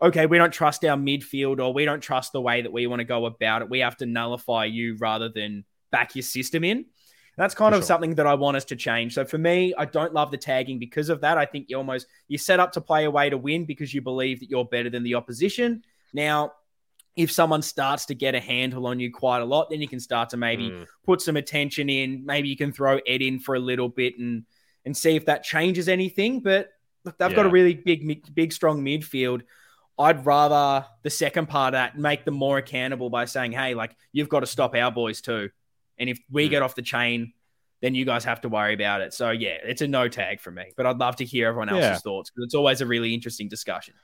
okay, 0.03 0.27
we 0.27 0.37
don't 0.37 0.53
trust 0.53 0.85
our 0.85 0.97
midfield 0.97 1.65
or 1.65 1.73
we 1.73 1.85
don't 1.85 2.01
trust 2.01 2.33
the 2.33 2.41
way 2.41 2.63
that 2.63 2.73
we 2.73 2.89
want 2.89 2.99
to 2.99 3.05
go 3.05 3.25
about 3.25 3.63
it. 3.63 3.71
We 3.71 3.79
have 3.81 3.97
to 3.99 4.07
nullify 4.07 4.65
you 4.65 4.97
rather 4.99 5.29
than 5.29 5.65
back 5.93 6.17
your 6.17 6.25
system 6.25 6.65
in. 6.65 6.87
That's 7.37 7.55
kind 7.55 7.73
for 7.73 7.79
of 7.79 7.83
sure. 7.83 7.87
something 7.87 8.15
that 8.17 8.27
I 8.27 8.35
want 8.35 8.57
us 8.57 8.65
to 8.67 8.77
change. 8.77 9.15
So 9.15 9.25
for 9.25 9.39
me, 9.39 9.73
I 9.77 9.87
don't 9.87 10.13
love 10.13 10.31
the 10.31 10.37
tagging 10.37 10.79
because 10.79 11.09
of 11.09 11.23
that. 11.23 11.39
I 11.39 11.47
think 11.47 11.67
you 11.69 11.77
almost 11.79 12.07
you 12.29 12.37
set 12.37 12.61
up 12.61 12.73
to 12.73 12.81
play 12.81 13.05
a 13.05 13.11
way 13.11 13.31
to 13.31 13.39
win 13.39 13.65
because 13.65 13.95
you 13.95 14.03
believe 14.03 14.41
that 14.41 14.51
you're 14.51 14.65
better 14.65 14.91
than 14.91 15.03
the 15.03 15.15
opposition. 15.15 15.83
Now, 16.13 16.53
if 17.17 17.31
someone 17.31 17.63
starts 17.63 18.07
to 18.07 18.15
get 18.15 18.35
a 18.35 18.41
handle 18.41 18.87
on 18.87 19.01
you 19.01 19.13
quite 19.13 19.41
a 19.41 19.45
lot, 19.45 19.71
then 19.71 19.81
you 19.81 19.89
can 19.89 20.01
start 20.01 20.31
to 20.31 20.37
maybe 20.37 20.71
mm. 20.71 20.87
put 21.05 21.21
some 21.21 21.37
attention 21.37 21.89
in. 21.89 22.25
Maybe 22.25 22.49
you 22.49 22.57
can 22.57 22.73
throw 22.73 22.99
Ed 23.07 23.23
in 23.23 23.39
for 23.39 23.55
a 23.55 23.59
little 23.61 23.89
bit 23.89 24.19
and 24.19 24.45
and 24.85 24.97
see 24.97 25.17
if 25.17 25.27
that 25.27 25.45
changes 25.45 25.89
anything. 25.89 26.41
But 26.41 26.71
look, 27.05 27.17
they've 27.19 27.31
yeah. 27.31 27.37
got 27.37 27.47
a 27.47 27.51
really 27.51 27.75
big, 27.75 28.35
big, 28.35 28.53
strong 28.53 28.85
midfield. 28.85 29.43
I'd 29.99 30.27
rather 30.27 30.87
the 31.03 31.11
second 31.11 31.49
part 31.49 31.69
of 31.69 31.79
that 31.79 31.99
make 31.99 32.25
them 32.25 32.35
more 32.35 32.59
accountable 32.59 33.11
by 33.11 33.27
saying, 33.27 33.53
hey, 33.53 33.75
like, 33.75 33.95
you've 34.13 34.29
got 34.29 34.41
to 34.41 34.47
stop 34.47 34.75
our 34.75 34.91
boys 34.91 35.21
too. 35.21 35.51
And 35.99 36.09
if 36.09 36.19
we 36.31 36.47
mm. 36.47 36.51
get 36.51 36.63
off 36.63 36.75
the 36.75 36.83
chain, 36.83 37.33
then 37.81 37.95
you 37.95 38.05
guys 38.05 38.25
have 38.25 38.41
to 38.43 38.49
worry 38.49 38.75
about 38.75 39.01
it. 39.01 39.13
So, 39.13 39.31
yeah, 39.31 39.57
it's 39.63 39.83
a 39.83 39.89
no 39.89 40.09
tag 40.09 40.41
for 40.41 40.51
me. 40.51 40.73
But 40.77 40.87
I'd 40.87 40.99
love 40.99 41.17
to 41.17 41.25
hear 41.25 41.49
everyone 41.49 41.69
else's 41.69 41.83
yeah. 41.83 41.99
thoughts 41.99 42.31
because 42.31 42.45
it's 42.45 42.55
always 42.55 42.81
a 42.81 42.87
really 42.87 43.13
interesting 43.13 43.49
discussion. 43.49 43.95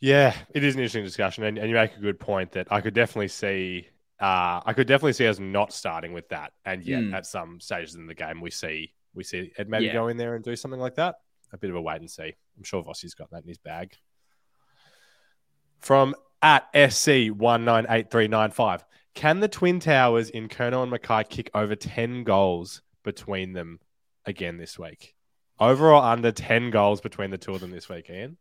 Yeah, 0.00 0.34
it 0.50 0.62
is 0.62 0.74
an 0.74 0.80
interesting 0.80 1.04
discussion. 1.04 1.44
And, 1.44 1.58
and 1.58 1.68
you 1.68 1.74
make 1.74 1.96
a 1.96 2.00
good 2.00 2.20
point 2.20 2.52
that 2.52 2.68
I 2.70 2.80
could 2.80 2.94
definitely 2.94 3.28
see. 3.28 3.88
Uh, 4.20 4.60
I 4.64 4.72
could 4.72 4.86
definitely 4.86 5.12
see 5.12 5.26
us 5.26 5.38
not 5.38 5.72
starting 5.72 6.14
with 6.14 6.28
that, 6.30 6.52
and 6.64 6.82
yet 6.82 7.02
mm. 7.02 7.12
at 7.12 7.26
some 7.26 7.60
stages 7.60 7.96
in 7.96 8.06
the 8.06 8.14
game, 8.14 8.40
we 8.40 8.50
see 8.50 8.94
we 9.14 9.24
see 9.24 9.52
Ed 9.58 9.68
maybe 9.68 9.86
yeah. 9.86 9.92
go 9.92 10.08
in 10.08 10.16
there 10.16 10.34
and 10.34 10.42
do 10.42 10.56
something 10.56 10.80
like 10.80 10.94
that. 10.94 11.16
A 11.52 11.58
bit 11.58 11.68
of 11.68 11.76
a 11.76 11.82
wait 11.82 12.00
and 12.00 12.10
see. 12.10 12.34
I'm 12.56 12.62
sure 12.62 12.82
Vossi's 12.82 13.14
got 13.14 13.30
that 13.30 13.42
in 13.42 13.48
his 13.48 13.58
bag 13.58 13.94
from 15.80 16.14
at 16.42 16.70
SC198395. 16.74 18.82
Can 19.16 19.40
the 19.40 19.48
Twin 19.48 19.80
Towers 19.80 20.28
in 20.28 20.46
Curnow 20.46 20.82
and 20.82 20.92
McKay 20.92 21.26
kick 21.26 21.50
over 21.54 21.74
10 21.74 22.22
goals 22.24 22.82
between 23.02 23.54
them 23.54 23.80
again 24.26 24.58
this 24.58 24.78
week? 24.78 25.14
Over 25.58 25.88
or 25.88 26.02
under 26.02 26.30
10 26.30 26.70
goals 26.70 27.00
between 27.00 27.30
the 27.30 27.38
two 27.38 27.54
of 27.54 27.62
them 27.62 27.70
this 27.70 27.88
week, 27.88 28.10
Ian? 28.10 28.36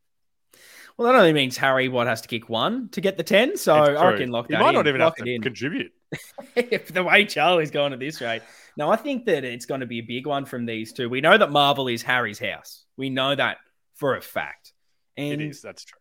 Well, 0.98 1.08
that 1.08 1.18
only 1.18 1.32
means 1.32 1.56
Harry 1.56 1.88
what 1.88 2.08
has 2.08 2.20
to 2.22 2.28
kick 2.28 2.50
one 2.50 2.90
to 2.90 3.00
get 3.00 3.16
the 3.16 3.24
10. 3.24 3.56
So 3.56 3.74
I 3.74 4.12
reckon 4.12 4.32
lock 4.32 4.50
that 4.50 4.58
He 4.58 4.64
might 4.64 4.70
in. 4.70 4.76
not 4.76 4.88
even 4.88 5.00
lock 5.00 5.18
have 5.18 5.26
to 5.26 5.40
contribute. 5.40 5.94
if 6.58 6.94
the 6.94 7.04
way 7.04 7.24
Charlie's 7.24 7.72
going 7.72 7.94
at 7.94 8.00
this 8.00 8.20
rate. 8.20 8.42
No, 8.76 8.90
I 8.90 8.98
think 8.98 9.26
that 9.26 9.46
it's 9.46 9.66
going 9.66 9.80
to 9.80 9.88
be 9.88 10.00
a 10.00 10.04
big 10.04 10.28
one 10.28 10.44
from 10.44 10.66
these 10.66 10.92
two. 10.92 11.08
We 11.08 11.22
know 11.22 11.38
that 11.38 11.52
Marvel 11.52 11.88
is 11.88 12.04
Harry's 12.04 12.40
house. 12.40 12.84
We 12.98 13.10
know 13.10 13.34
that 13.34 13.58
for 13.94 14.18
a 14.18 14.22
fact. 14.22 14.74
And 15.16 15.42
it 15.42 15.48
is. 15.52 15.62
That's 15.62 15.86
true 15.86 16.00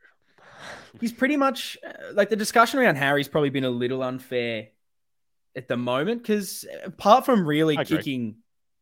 he's 1.01 1.13
pretty 1.13 1.37
much 1.37 1.77
uh, 1.87 2.13
like 2.13 2.31
the 2.31 2.37
discussion 2.37 2.81
around 2.81 2.97
Harry's 2.97 3.29
probably 3.29 3.51
been 3.51 3.65
a 3.65 3.71
little 3.71 4.03
unfair 4.03 4.69
at 5.57 5.69
the 5.69 5.77
moment 5.77 6.23
because 6.23 6.65
apart 6.85 7.25
from 7.25 7.47
really 7.47 7.77
kicking 7.85 8.37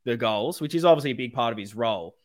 the 0.04 0.16
goals, 0.16 0.60
which 0.60 0.74
is 0.74 0.84
obviously 0.84 1.10
a 1.10 1.14
big 1.14 1.32
part 1.32 1.52
of 1.52 1.58
his 1.58 1.74
role, 1.74 2.16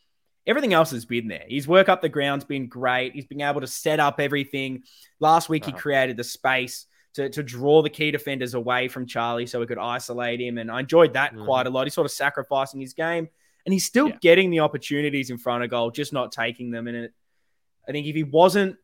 everything 0.46 0.74
else 0.74 0.91
has 0.91 1.06
been 1.06 1.28
there. 1.28 1.43
His 1.48 1.67
work 1.67 1.89
up 1.89 2.02
the 2.02 2.10
ground's 2.10 2.46
been 2.46 2.67
great. 2.67 3.13
He's 3.13 3.26
been 3.26 3.41
able 3.41 3.62
to 3.62 3.67
set 3.67 4.00
up 4.00 4.20
everything. 4.20 4.84
Last 5.20 5.50
week, 5.50 5.65
he 5.65 5.72
created 5.72 6.17
the 6.17 6.24
space 6.24 6.86
to, 7.15 7.30
to 7.30 7.43
draw 7.43 7.82
the 7.82 7.89
key 7.89 8.12
defenders 8.12 8.54
away 8.54 8.88
from 8.88 9.06
Charlie 9.06 9.48
so 9.48 9.60
we 9.60 9.65
could 9.65 9.78
isolate 9.78 10.39
him. 10.39 10.58
And 10.58 10.72
I 10.72 10.80
enjoyed 10.80 11.13
that 11.13 11.34
mm. 11.34 11.46
quite 11.46 11.67
a 11.67 11.70
lot. 11.70 11.86
He's 11.86 11.93
sort 11.93 12.06
of 12.06 12.12
sacrificing 12.12 12.80
his 12.80 12.93
game 12.93 13.28
and 13.65 13.74
he's 13.74 13.86
still 13.86 14.10
yeah. 14.10 14.17
getting 14.22 14.50
the 14.50 14.62
opportunities 14.62 15.30
in 15.30 15.38
front 15.38 15.63
of 15.63 15.70
goal, 15.70 15.91
just 15.91 16.13
not 16.13 16.32
taking 16.32 16.72
them. 16.72 16.88
And 16.88 16.96
it, 16.96 17.13
I 17.88 17.91
think 17.91 18.08
if 18.08 18.15
he 18.15 18.24
wasn't 18.24 18.78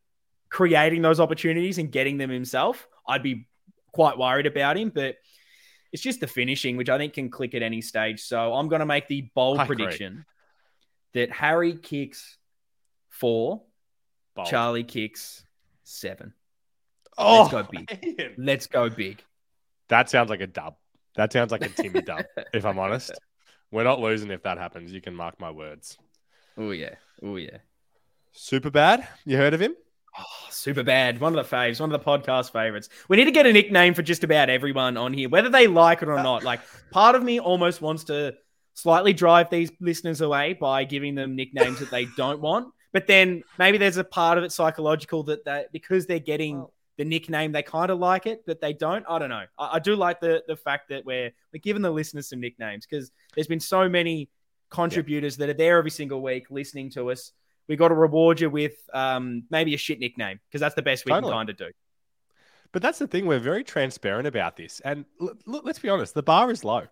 creating 0.54 1.02
those 1.02 1.20
opportunities 1.20 1.80
and 1.80 1.92
getting 1.92 2.20
them 2.20 2.30
himself, 2.30 2.88
I'd 3.08 3.24
be 3.24 3.48
quite 3.92 4.20
worried 4.20 4.46
about 4.46 4.78
him. 4.78 4.92
But 4.94 5.16
it's 5.92 6.02
just 6.02 6.20
the 6.20 6.28
finishing, 6.28 6.78
which 6.78 6.90
I 6.90 7.00
think 7.00 7.14
can 7.14 7.32
click 7.32 7.56
at 7.56 7.64
any 7.64 7.82
stage. 7.82 8.22
So 8.22 8.54
I'm 8.54 8.68
going 8.70 8.80
to 8.82 8.86
make 8.86 9.08
the 9.08 9.30
bold 9.34 9.58
I 9.58 9.66
prediction 9.66 10.26
agree. 11.16 11.26
that 11.26 11.32
Harry 11.32 11.74
kicks 11.76 12.38
four, 13.10 13.64
bold. 14.36 14.48
Charlie 14.48 14.84
kicks 14.84 15.44
seven. 15.84 16.34
Oh, 17.18 17.42
let's 17.42 17.52
go 17.52 17.60
oh, 17.60 17.68
big. 17.72 18.18
Man. 18.18 18.34
Let's 18.38 18.68
go 18.68 18.90
big. 18.92 19.24
That 19.90 20.08
sounds 20.10 20.30
like 20.30 20.42
a 20.42 20.48
dub. 20.48 20.76
That 21.16 21.34
sounds 21.34 21.52
like 21.52 21.66
a 21.66 21.70
Timmy 21.70 22.02
dub, 22.02 22.26
if 22.54 22.64
I'm 22.64 22.78
honest. 22.78 23.12
We're 23.72 23.84
not 23.84 24.00
losing 24.00 24.30
if 24.30 24.44
that 24.44 24.60
happens. 24.60 24.94
You 24.94 25.02
can 25.02 25.16
mark 25.16 25.40
my 25.40 25.50
words. 25.50 25.98
Oh, 26.58 26.72
yeah. 26.72 26.96
Oh, 27.24 27.38
yeah. 27.38 27.58
Super 28.34 28.70
bad. 28.70 29.08
You 29.26 29.38
heard 29.38 29.56
of 29.56 29.60
him? 29.60 29.76
Oh, 30.18 30.24
super 30.50 30.84
bad. 30.84 31.20
One 31.20 31.38
of 31.38 31.50
the 31.50 31.56
faves, 31.56 31.80
one 31.80 31.92
of 31.92 32.00
the 32.00 32.06
podcast 32.06 32.52
favorites. 32.52 32.90
We 33.10 33.18
need 33.18 33.26
to 33.26 33.32
get 33.32 33.48
a 33.48 33.54
nickname 33.54 33.94
for 33.94 34.04
just 34.04 34.24
about 34.24 34.50
everyone 34.50 34.96
on 34.98 35.14
here, 35.14 35.28
whether 35.28 35.50
they 35.50 35.68
like 35.68 36.02
it 36.02 36.08
or 36.08 36.22
not. 36.22 36.44
Like, 36.44 36.62
part 36.92 37.16
of 37.16 37.24
me 37.24 37.40
almost 37.40 37.82
wants 37.82 38.04
to 38.06 38.36
slightly 38.76 39.14
drive 39.14 39.50
these 39.50 39.72
listeners 39.80 40.22
away 40.22 40.54
by 40.54 40.84
giving 40.84 41.16
them 41.16 41.36
nicknames 41.36 41.80
that 41.80 41.92
they 41.92 42.06
don't 42.18 42.42
want. 42.42 42.74
But 42.92 43.08
then 43.08 43.44
maybe 43.58 43.80
there's 43.80 43.98
a 43.98 44.04
part 44.04 44.38
of 44.38 44.44
it 44.44 44.52
psychological 44.52 45.24
that 45.24 45.46
that 45.46 45.72
because 45.72 46.06
they're 46.06 46.20
getting 46.20 46.66
the 46.98 47.06
nickname, 47.06 47.52
they 47.52 47.64
kind 47.64 47.90
of 47.90 47.98
like 47.98 48.28
it, 48.28 48.44
but 48.46 48.62
they 48.62 48.74
don't. 48.74 49.04
I 49.10 49.18
don't 49.18 49.30
know. 49.30 49.46
I, 49.58 49.70
I 49.74 49.80
do 49.80 49.96
like 49.96 50.20
the 50.20 50.44
the 50.48 50.56
fact 50.56 50.90
that 50.90 51.06
we're 51.06 51.32
we're 51.52 51.60
giving 51.60 51.82
the 51.82 51.92
listeners 51.92 52.30
some 52.30 52.40
nicknames 52.40 52.86
because 52.86 53.12
there's 53.34 53.48
been 53.48 53.60
so 53.60 53.90
many 53.90 54.30
contributors 54.70 55.38
yeah. 55.38 55.48
that 55.48 55.56
are 55.56 55.58
there 55.58 55.78
every 55.80 55.92
single 55.92 56.22
week 56.22 56.46
listening 56.50 56.90
to 56.92 57.10
us 57.10 57.32
we 57.68 57.76
got 57.76 57.90
to 57.90 57.96
reward 57.96 58.42
you 58.42 58.50
with 58.50 58.74
um, 58.94 59.44
maybe 59.50 59.74
a 59.74 59.78
shit 59.78 60.00
nickname 60.00 60.40
because 60.48 60.60
that's 60.60 60.76
the 60.76 60.82
best 60.82 61.06
we 61.06 61.12
totally. 61.12 61.32
can 61.32 61.38
kind 61.38 61.50
of 61.50 61.58
do. 61.58 61.70
But 62.72 62.82
that's 62.82 63.00
the 63.00 63.08
thing; 63.08 63.26
we're 63.26 63.40
very 63.40 63.64
transparent 63.64 64.28
about 64.28 64.58
this, 64.58 64.82
and 64.84 65.06
l- 65.22 65.34
l- 65.48 65.62
let's 65.64 65.80
be 65.80 65.90
honest, 65.90 66.14
the 66.14 66.24
bar 66.24 66.52
is 66.52 66.64
low. 66.64 66.88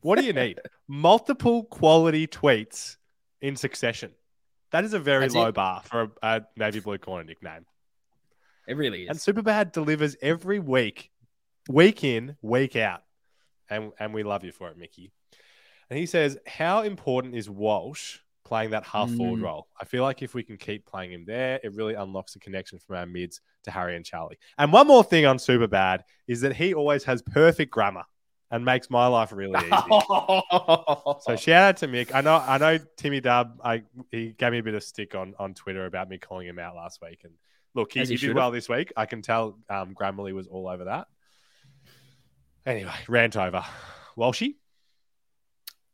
What 0.00 0.18
do 0.18 0.24
you 0.24 0.32
need? 0.32 0.60
Multiple 0.88 1.64
quality 1.64 2.26
tweets 2.26 2.96
in 3.42 3.54
succession. 3.54 4.12
That 4.72 4.84
is 4.84 4.94
a 4.94 4.98
very 4.98 5.24
that's 5.24 5.34
low 5.34 5.48
it. 5.48 5.54
bar 5.54 5.82
for 5.84 6.02
a, 6.02 6.10
a 6.22 6.42
navy 6.56 6.80
blue 6.80 6.98
corner 6.98 7.24
nickname. 7.24 7.66
It 8.66 8.76
really 8.76 9.04
is. 9.04 9.08
And 9.08 9.18
Superbad 9.18 9.72
delivers 9.72 10.16
every 10.22 10.58
week, 10.58 11.10
week 11.68 12.02
in, 12.02 12.36
week 12.40 12.76
out, 12.76 13.02
and 13.68 13.92
and 13.98 14.14
we 14.14 14.22
love 14.22 14.42
you 14.44 14.52
for 14.52 14.68
it, 14.68 14.78
Mickey. 14.78 15.12
And 15.90 15.98
he 15.98 16.06
says, 16.06 16.38
"How 16.46 16.82
important 16.82 17.34
is 17.34 17.50
Walsh 17.50 18.20
playing 18.50 18.70
that 18.70 18.84
half 18.84 19.08
forward 19.12 19.38
mm. 19.38 19.44
role. 19.44 19.68
I 19.80 19.84
feel 19.84 20.02
like 20.02 20.22
if 20.22 20.34
we 20.34 20.42
can 20.42 20.56
keep 20.56 20.84
playing 20.84 21.12
him 21.12 21.24
there, 21.24 21.60
it 21.62 21.72
really 21.72 21.94
unlocks 21.94 22.32
the 22.32 22.40
connection 22.40 22.80
from 22.80 22.96
our 22.96 23.06
mids 23.06 23.40
to 23.62 23.70
Harry 23.70 23.94
and 23.94 24.04
Charlie. 24.04 24.38
And 24.58 24.72
one 24.72 24.88
more 24.88 25.04
thing 25.04 25.24
on 25.24 25.38
Super 25.38 25.68
Bad 25.68 26.02
is 26.26 26.40
that 26.40 26.56
he 26.56 26.74
always 26.74 27.04
has 27.04 27.22
perfect 27.22 27.70
grammar 27.70 28.02
and 28.50 28.64
makes 28.64 28.90
my 28.90 29.06
life 29.06 29.30
really 29.30 29.56
easy. 29.60 29.70
so 29.70 31.36
shout 31.36 31.62
out 31.62 31.76
to 31.76 31.86
Mick. 31.86 32.12
I 32.12 32.22
know 32.22 32.42
I 32.44 32.58
know 32.58 32.78
Timmy 32.96 33.20
Dub, 33.20 33.60
I 33.64 33.84
he 34.10 34.30
gave 34.30 34.50
me 34.50 34.58
a 34.58 34.64
bit 34.64 34.74
of 34.74 34.82
stick 34.82 35.14
on 35.14 35.34
on 35.38 35.54
Twitter 35.54 35.86
about 35.86 36.08
me 36.08 36.18
calling 36.18 36.48
him 36.48 36.58
out 36.58 36.74
last 36.74 37.00
week 37.00 37.20
and 37.22 37.34
look, 37.76 37.92
he, 37.92 38.00
he, 38.00 38.06
he 38.06 38.16
did 38.16 38.34
well 38.34 38.50
this 38.50 38.68
week. 38.68 38.92
I 38.96 39.06
can 39.06 39.22
tell 39.22 39.60
um, 39.68 39.94
Grammarly 39.94 40.32
was 40.32 40.48
all 40.48 40.66
over 40.66 40.86
that. 40.86 41.06
Anyway, 42.66 42.96
rant 43.06 43.36
over. 43.36 43.64
Walshy? 44.18 44.56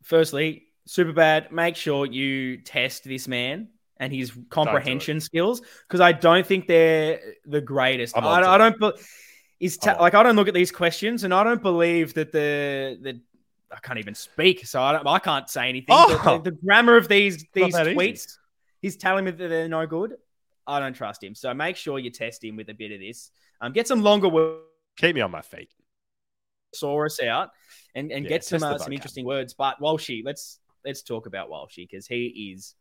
Firstly, 0.03 0.69
super 0.87 1.13
bad. 1.13 1.53
Make 1.53 1.77
sure 1.77 2.07
you 2.07 2.59
test 2.59 3.05
this 3.05 3.29
man 3.29 3.69
and 3.99 4.13
his 4.13 4.33
comprehension 4.51 5.21
skills 5.21 5.63
because 5.87 6.01
I 6.01 6.13
don't 6.13 6.47
think 6.47 6.67
they're 6.67 7.21
the 7.45 7.61
greatest. 7.61 8.17
I, 8.17 8.55
I, 8.55 8.59
don't. 8.59 8.79
Be- 8.79 8.93
is 9.61 9.79
ta- 9.79 9.97
like 10.01 10.15
I 10.15 10.23
don't 10.23 10.37
look 10.37 10.49
at 10.49 10.55
these 10.55 10.71
questions 10.71 11.25
and 11.25 11.33
I 11.33 11.43
don't 11.43 11.63
believe 11.63 12.15
that 12.15 12.33
the 12.33 12.99
the 13.01 13.21
I 13.73 13.79
can't 13.81 13.99
even 13.99 14.15
speak, 14.15 14.67
so 14.67 14.81
I 14.83 14.93
don't. 14.93 15.07
I 15.07 15.19
can't 15.19 15.49
say 15.49 15.69
anything. 15.69 15.89
Oh, 15.91 16.39
the, 16.39 16.51
the, 16.51 16.57
grammar 16.57 16.97
of 16.97 17.09
these 17.09 17.45
these 17.53 17.75
tweets, 17.75 18.13
easy. 18.13 18.29
he's 18.81 18.97
telling 18.97 19.25
me 19.25 19.31
that 19.33 19.49
they're 19.49 19.69
no 19.69 19.87
good. 19.87 20.15
I 20.67 20.81
don't 20.81 20.95
trust 20.95 21.23
him. 21.23 21.35
So 21.35 21.53
make 21.55 21.77
sure 21.77 21.99
you 21.99 22.11
test 22.11 22.45
him 22.45 22.57
with 22.57 22.69
a 22.69 22.75
bit 22.75 22.93
of 22.93 23.01
this. 23.01 23.31
Um, 23.61 23.73
get 23.73 23.89
some 23.89 24.03
longer 24.03 24.29
words. 24.29 24.63
Keep 24.97 25.17
me 25.17 25.21
on 25.21 25.31
my 25.31 25.43
feet. 25.43 25.71
Saw 26.75 27.07
us 27.07 27.23
out 27.23 27.51
and 27.95 28.13
and 28.13 28.25
yeah, 28.25 28.29
get 28.29 28.45
some 28.45 28.63
uh, 28.63 28.79
some 28.79 28.93
interesting 28.93 29.25
words. 29.25 29.55
But 29.55 29.81
Walshy, 29.81 30.23
let's 30.25 30.59
let's 30.87 31.03
talk 31.03 31.27
about 31.27 31.51
Walshy 31.51 31.89
because 31.89 32.07
he 32.07 32.53
is 32.55 32.75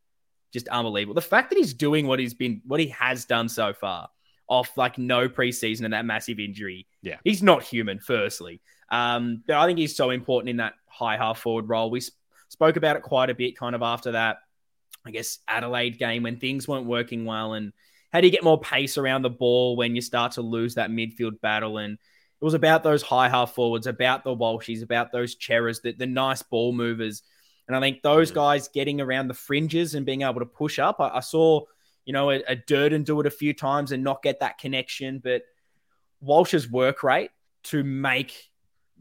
just 0.54 0.68
unbelievable. 0.70 1.16
The 1.16 1.22
fact 1.22 1.50
that 1.50 1.58
he's 1.58 1.74
doing 1.74 2.08
what 2.08 2.20
he's 2.20 2.34
been, 2.34 2.62
what 2.66 2.80
he 2.80 2.88
has 2.90 3.26
done 3.26 3.50
so 3.50 3.74
far, 3.74 4.10
off 4.48 4.78
like 4.78 4.98
no 4.98 5.28
preseason 5.28 5.86
and 5.86 5.94
that 5.94 6.06
massive 6.06 6.40
injury. 6.40 6.88
Yeah, 7.02 7.18
he's 7.24 7.44
not 7.44 7.64
human. 7.64 8.00
Firstly, 8.00 8.62
um, 8.90 9.44
but 9.48 9.58
I 9.58 9.66
think 9.66 9.80
he's 9.80 9.96
so 9.96 10.12
important 10.12 10.50
in 10.50 10.58
that 10.58 10.74
high 10.88 11.18
half 11.18 11.40
forward 11.40 11.68
role. 11.68 11.90
We 11.90 12.00
sp- 12.00 12.16
spoke 12.50 12.78
about 12.78 12.96
it 12.96 13.02
quite 13.02 13.30
a 13.30 13.36
bit, 13.36 13.58
kind 13.58 13.76
of 13.76 13.82
after 13.82 14.14
that. 14.14 14.38
I 15.06 15.12
guess 15.12 15.40
Adelaide 15.48 16.00
game 16.00 16.24
when 16.24 16.38
things 16.38 16.68
weren't 16.68 16.86
working 16.86 17.26
well, 17.26 17.54
and 17.54 17.74
how 18.14 18.22
do 18.22 18.28
you 18.28 18.32
get 18.32 18.44
more 18.44 18.60
pace 18.60 18.98
around 18.98 19.24
the 19.24 19.30
ball 19.30 19.76
when 19.76 19.96
you 19.96 20.02
start 20.02 20.34
to 20.34 20.42
lose 20.42 20.76
that 20.76 20.90
midfield 20.90 21.42
battle? 21.42 21.80
And 21.80 21.94
it 21.94 22.46
was 22.46 22.54
about 22.54 22.84
those 22.84 23.02
high 23.02 23.30
half 23.30 23.54
forwards, 23.54 23.88
about 23.88 24.24
the 24.24 24.36
Walshies, 24.36 24.84
about 24.84 25.12
those 25.12 25.36
Cerras, 25.36 25.82
the, 25.82 25.92
the 25.92 26.06
nice 26.06 26.42
ball 26.42 26.72
movers 26.72 27.24
and 27.68 27.76
I 27.76 27.80
think 27.80 28.02
those 28.02 28.32
guys 28.32 28.68
getting 28.68 29.02
around 29.02 29.28
the 29.28 29.34
fringes 29.34 29.96
and 29.96 30.06
being 30.06 30.22
able 30.22 30.40
to 30.40 30.46
push 30.46 30.78
up, 30.78 31.00
I, 31.00 31.10
I 31.10 31.20
saw, 31.20 31.62
you 32.06 32.14
know, 32.14 32.30
a, 32.30 32.44
a 32.48 32.56
Durdin 32.56 33.04
do 33.04 33.20
it 33.20 33.26
a 33.26 33.32
few 33.32 33.54
times 33.54 33.92
and 33.92 34.04
not 34.04 34.22
get 34.22 34.40
that 34.42 34.58
connection. 34.58 35.20
But 35.20 35.44
Walsh's 36.22 36.70
work 36.70 37.02
rate 37.02 37.32
to 37.64 37.84
make 37.84 38.52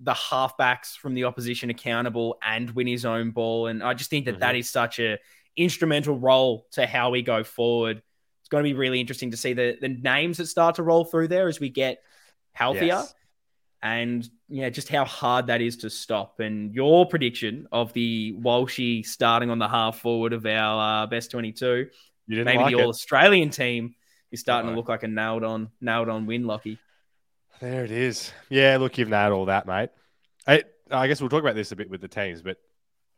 the 0.01 0.13
halfbacks 0.13 0.97
from 0.97 1.15
the 1.15 1.25
opposition 1.25 1.71
accountable 1.71 2.39
and 2.43 2.71
win 2.71 2.87
his 2.87 3.05
own 3.05 3.31
ball. 3.31 3.67
And 3.67 3.83
I 3.83 3.95
just 3.95 4.11
think 4.11 4.25
that, 4.25 4.33
mm-hmm. 4.33 4.41
that 4.41 4.57
is 4.57 4.71
such 4.71 4.99
a 4.99 5.19
instrumental 5.57 6.19
role 6.19 6.67
to 6.73 6.87
how 6.87 7.11
we 7.11 7.23
go 7.23 7.45
forward. 7.45 8.03
It's 8.41 8.49
going 8.49 8.65
to 8.65 8.69
be 8.69 8.75
really 8.75 9.01
interesting 9.01 9.31
to 9.31 9.37
see 9.37 9.53
the, 9.53 9.77
the 9.81 9.89
names 9.89 10.39
that 10.39 10.47
start 10.47 10.77
to 10.77 10.83
roll 10.83 11.05
through 11.05 11.29
there 11.29 11.49
as 11.49 11.61
we 11.61 11.69
get 11.69 12.03
healthier. 12.53 12.87
Yes 12.87 13.15
and 13.85 14.29
yeah, 14.55 14.69
just 14.69 14.89
how 14.89 15.05
hard 15.05 15.49
that 15.49 15.61
is 15.61 15.79
to 15.79 15.91
stop. 15.91 16.39
And 16.39 16.73
your 16.73 17.07
prediction 17.07 17.67
of 17.73 17.93
the 17.93 18.37
Walshy 18.39 19.05
starting 19.05 19.51
on 19.51 19.59
the 19.59 19.67
half 19.69 19.99
forward 19.99 20.33
of 20.33 20.47
our 20.47 21.03
uh, 21.03 21.07
best 21.09 21.33
twenty-two, 21.33 21.89
maybe 22.29 22.45
like 22.45 22.77
the 22.77 22.81
All 22.81 22.89
Australian 22.89 23.51
team 23.51 23.97
is 24.31 24.39
starting 24.39 24.71
to 24.71 24.77
look 24.77 24.89
like 24.89 25.03
a 25.03 25.09
nailed 25.09 25.43
on, 25.43 25.71
nailed 25.81 26.09
on 26.09 26.27
win, 26.27 26.47
Lockie. 26.47 26.79
There 27.61 27.85
it 27.85 27.91
is. 27.91 28.33
Yeah, 28.49 28.77
look, 28.77 28.97
you've 28.97 29.09
nailed 29.09 29.33
all 29.33 29.47
that, 29.47 29.67
mate. 29.67 29.91
I, 30.47 30.63
I 30.89 31.09
guess 31.09 31.21
we'll 31.21 31.31
talk 31.31 31.43
about 31.43 31.57
this 31.57 31.73
a 31.73 31.77
bit 31.77 31.91
with 31.91 32.01
the 32.01 32.07
teams, 32.07 32.41
but 32.41 32.59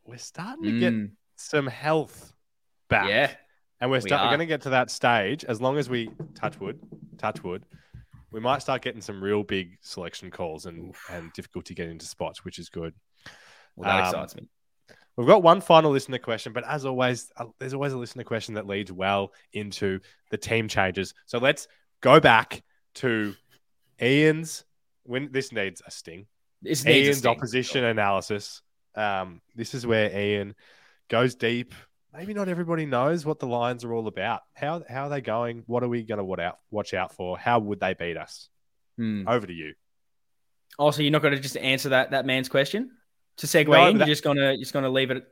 we're 0.05 0.17
starting 0.17 0.63
to 0.63 0.71
mm. 0.71 0.79
get 0.79 1.11
some 1.35 1.67
health 1.67 2.33
back. 2.89 3.09
Yeah. 3.09 3.31
And 3.79 3.91
we're, 3.91 3.99
we 3.99 4.09
we're 4.09 4.17
going 4.17 4.39
to 4.39 4.47
get 4.47 4.61
to 4.61 4.71
that 4.71 4.89
stage 4.89 5.45
as 5.45 5.61
long 5.61 5.77
as 5.77 5.87
we 5.87 6.09
touch 6.33 6.59
wood, 6.59 6.79
touch 7.19 7.43
wood 7.43 7.63
we 8.31 8.39
might 8.39 8.61
start 8.61 8.81
getting 8.81 9.01
some 9.01 9.23
real 9.23 9.43
big 9.43 9.77
selection 9.81 10.31
calls 10.31 10.65
and, 10.65 10.93
and 11.09 11.31
difficulty 11.33 11.73
getting 11.73 11.93
into 11.93 12.05
spots, 12.05 12.43
which 12.43 12.59
is 12.59 12.69
good. 12.69 12.93
Well, 13.75 13.89
that 13.89 14.03
um, 14.03 14.09
excites 14.09 14.35
me. 14.35 14.47
We've 15.15 15.27
got 15.27 15.41
one 15.41 15.61
final 15.61 15.91
listener 15.91 16.19
question, 16.19 16.53
but 16.53 16.63
as 16.67 16.85
always, 16.85 17.31
uh, 17.37 17.45
there's 17.59 17.73
always 17.73 17.93
a 17.93 17.97
listener 17.97 18.23
question 18.23 18.53
that 18.55 18.67
leads 18.67 18.91
well 18.91 19.33
into 19.53 19.99
the 20.29 20.37
team 20.37 20.67
changes. 20.67 21.13
So 21.25 21.39
let's 21.39 21.67
go 22.01 22.19
back 22.19 22.63
to 22.95 23.33
Ian's. 24.01 24.63
When 25.03 25.31
this 25.31 25.51
needs 25.51 25.81
a 25.87 25.89
sting, 25.89 26.27
this 26.61 26.85
Ian's 26.85 27.19
sting. 27.19 27.31
opposition 27.31 27.83
analysis. 27.85 28.61
Um, 28.93 29.41
this 29.55 29.73
is 29.73 29.87
where 29.87 30.11
Ian 30.11 30.53
goes 31.07 31.35
deep 31.35 31.73
maybe 32.13 32.33
not 32.33 32.49
everybody 32.49 32.85
knows 32.85 33.25
what 33.25 33.39
the 33.39 33.47
Lions 33.47 33.83
are 33.83 33.93
all 33.93 34.07
about. 34.07 34.41
How 34.53 34.83
how 34.87 35.05
are 35.05 35.09
they 35.09 35.21
going? 35.21 35.63
What 35.67 35.83
are 35.83 35.87
we 35.87 36.03
going 36.03 36.19
to 36.19 36.53
watch 36.71 36.93
out 36.93 37.13
for? 37.13 37.37
How 37.37 37.59
would 37.59 37.79
they 37.79 37.93
beat 37.93 38.17
us? 38.17 38.49
Hmm. 38.97 39.27
Over 39.27 39.47
to 39.47 39.53
you. 39.53 39.73
Also, 40.79 41.01
you're 41.01 41.11
not 41.11 41.21
going 41.21 41.35
to 41.35 41.39
just 41.39 41.57
answer 41.57 41.89
that 41.89 42.11
that 42.11 42.25
man's 42.25 42.49
question 42.49 42.91
to 43.37 43.47
segue 43.47 43.67
no, 43.67 43.87
in. 43.87 43.97
That, 43.97 44.07
you're 44.07 44.13
just 44.13 44.23
gonna 44.23 44.57
just 44.57 44.73
gonna 44.73 44.89
leave 44.89 45.11
it 45.11 45.25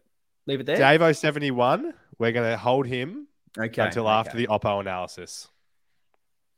leave 0.48 0.60
it 0.60 0.66
there. 0.66 0.78
Davo 0.78 1.16
seventy 1.16 1.52
one. 1.52 1.94
We're 2.18 2.32
going 2.32 2.50
to 2.50 2.58
hold 2.58 2.88
him 2.88 3.28
okay, 3.58 3.82
until 3.82 4.08
okay. 4.08 4.14
after 4.14 4.38
the 4.38 4.48
Oppo 4.48 4.80
analysis. 4.80 5.50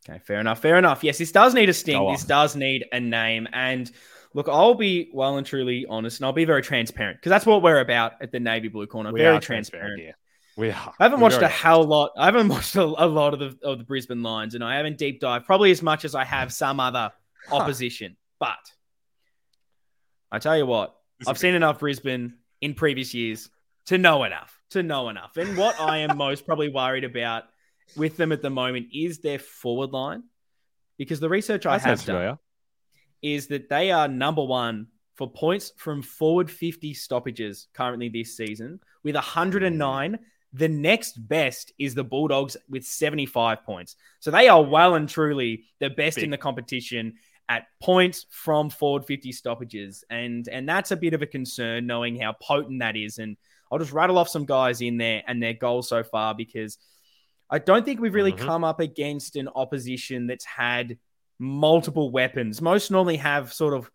Okay, 0.08 0.20
fair 0.20 0.40
enough. 0.40 0.60
Fair 0.60 0.78
enough. 0.78 1.04
Yes, 1.04 1.18
this 1.18 1.32
does 1.32 1.56
need 1.56 1.68
a 1.68 1.74
sting. 1.74 2.12
This 2.12 2.24
does 2.24 2.56
need 2.56 2.86
a 2.92 3.00
name 3.00 3.48
and. 3.54 3.92
Look, 4.38 4.48
I'll 4.48 4.76
be 4.76 5.10
well 5.12 5.38
and 5.38 5.48
truly 5.48 5.88
honest, 5.90 6.20
and 6.20 6.28
I'll 6.28 6.32
be 6.32 6.46
very 6.46 6.62
transparent 6.62 7.18
because 7.18 7.32
that's 7.32 7.46
what 7.48 7.64
we're 7.64 7.80
about 7.80 8.22
at 8.22 8.32
the 8.32 8.40
Navy 8.40 8.68
Blue 8.68 8.86
Corner. 8.86 9.12
We 9.12 9.22
very 9.22 9.40
transparent. 9.40 9.96
transparent 9.96 10.16
we 10.58 10.70
are. 10.70 10.94
I 11.00 11.04
haven't 11.04 11.22
watched 11.22 11.42
a 11.42 11.48
hell 11.48 11.84
lot. 11.84 12.12
I 12.16 12.26
haven't 12.26 12.48
watched 12.50 12.76
a, 12.76 12.84
a, 12.84 13.08
lot 13.08 13.34
of 13.34 13.40
the 13.40 13.68
of 13.68 13.80
the 13.80 13.84
Brisbane 13.84 14.22
Lions, 14.22 14.54
and 14.54 14.64
I 14.64 14.78
haven't 14.78 15.00
deep 15.00 15.20
dived 15.20 15.48
probably 15.48 15.72
as 15.72 15.82
much 15.82 16.06
as 16.06 16.14
I 16.14 16.24
have 16.24 16.54
some 16.54 16.80
other 16.80 17.12
opposition. 17.52 18.16
But 18.40 18.60
I 20.32 20.38
tell 20.38 20.56
you 20.56 20.68
what, 20.68 20.96
I've 21.26 21.40
seen 21.40 21.56
enough 21.56 21.80
Brisbane 21.80 22.36
in 22.62 22.76
previous 22.76 23.16
years 23.16 23.50
to 23.88 23.98
know 23.98 24.24
enough 24.24 24.58
to 24.72 24.84
know 24.84 25.10
enough. 25.10 25.38
And 25.38 25.58
what 25.58 25.80
I 25.80 26.00
am 26.00 26.18
most 26.18 26.46
probably 26.46 26.70
worried 26.70 27.04
about 27.04 27.46
with 27.96 28.18
them 28.18 28.32
at 28.32 28.42
the 28.42 28.50
moment 28.50 28.88
is 28.94 29.20
their 29.20 29.40
forward 29.40 29.92
line, 29.92 30.24
because 30.98 31.20
the 31.20 31.30
research 31.30 31.66
I 31.66 31.80
have 31.80 32.04
done 32.06 32.38
is 33.22 33.48
that 33.48 33.70
they 33.70 33.92
are 33.92 34.08
number 34.08 34.44
one 34.44 34.88
for 35.16 35.30
points 35.30 35.74
from 35.78 36.02
forward 36.02 36.50
50 36.50 36.94
stoppages 36.94 37.68
currently 37.74 38.10
this 38.10 38.38
season 38.38 38.80
with 39.04 39.16
109. 39.16 40.20
The 40.54 40.68
next 40.68 41.28
best 41.28 41.74
is 41.78 41.94
the 41.94 42.04
Bulldogs 42.04 42.56
with 42.70 42.86
75 42.86 43.64
points. 43.64 43.96
So 44.20 44.32
they 44.32 44.48
are 44.48 44.64
well 44.64 44.96
and 44.96 45.10
truly 45.10 45.66
the 45.80 45.90
best 45.90 46.16
Big. 46.16 46.26
in 46.26 46.30
the 46.32 46.38
competition 46.38 47.16
at 47.50 47.68
points 47.82 48.26
from 48.30 48.70
forward 48.70 49.06
50 49.06 49.32
stoppages. 49.32 50.04
And 50.10 50.48
and 50.48 50.68
that's 50.68 50.92
a 50.92 50.98
bit 50.98 51.14
of 51.14 51.22
a 51.22 51.28
concern 51.28 51.88
knowing 51.88 52.20
how 52.20 52.34
potent 52.34 52.80
that 52.80 52.96
is. 52.96 53.18
And 53.18 53.38
I'll 53.72 53.80
just 53.80 53.92
rattle 53.92 54.18
off 54.18 54.30
some 54.30 54.46
guys 54.46 54.82
in 54.82 54.98
there 54.98 55.24
and 55.28 55.42
their 55.42 55.54
goals 55.54 55.90
so 55.90 56.04
far 56.04 56.34
because 56.34 56.78
I 57.50 57.60
don't 57.60 57.86
think 57.86 58.00
we've 58.00 58.14
really 58.14 58.34
mm-hmm. 58.34 58.46
come 58.46 58.64
up 58.64 58.80
against 58.80 59.36
an 59.36 59.50
opposition 59.54 60.28
that's 60.28 60.46
had 60.46 60.98
multiple 61.40 62.12
weapons. 62.12 62.62
Most 62.62 62.92
normally 62.92 63.18
have 63.18 63.54
sort 63.54 63.74
of 63.74 63.90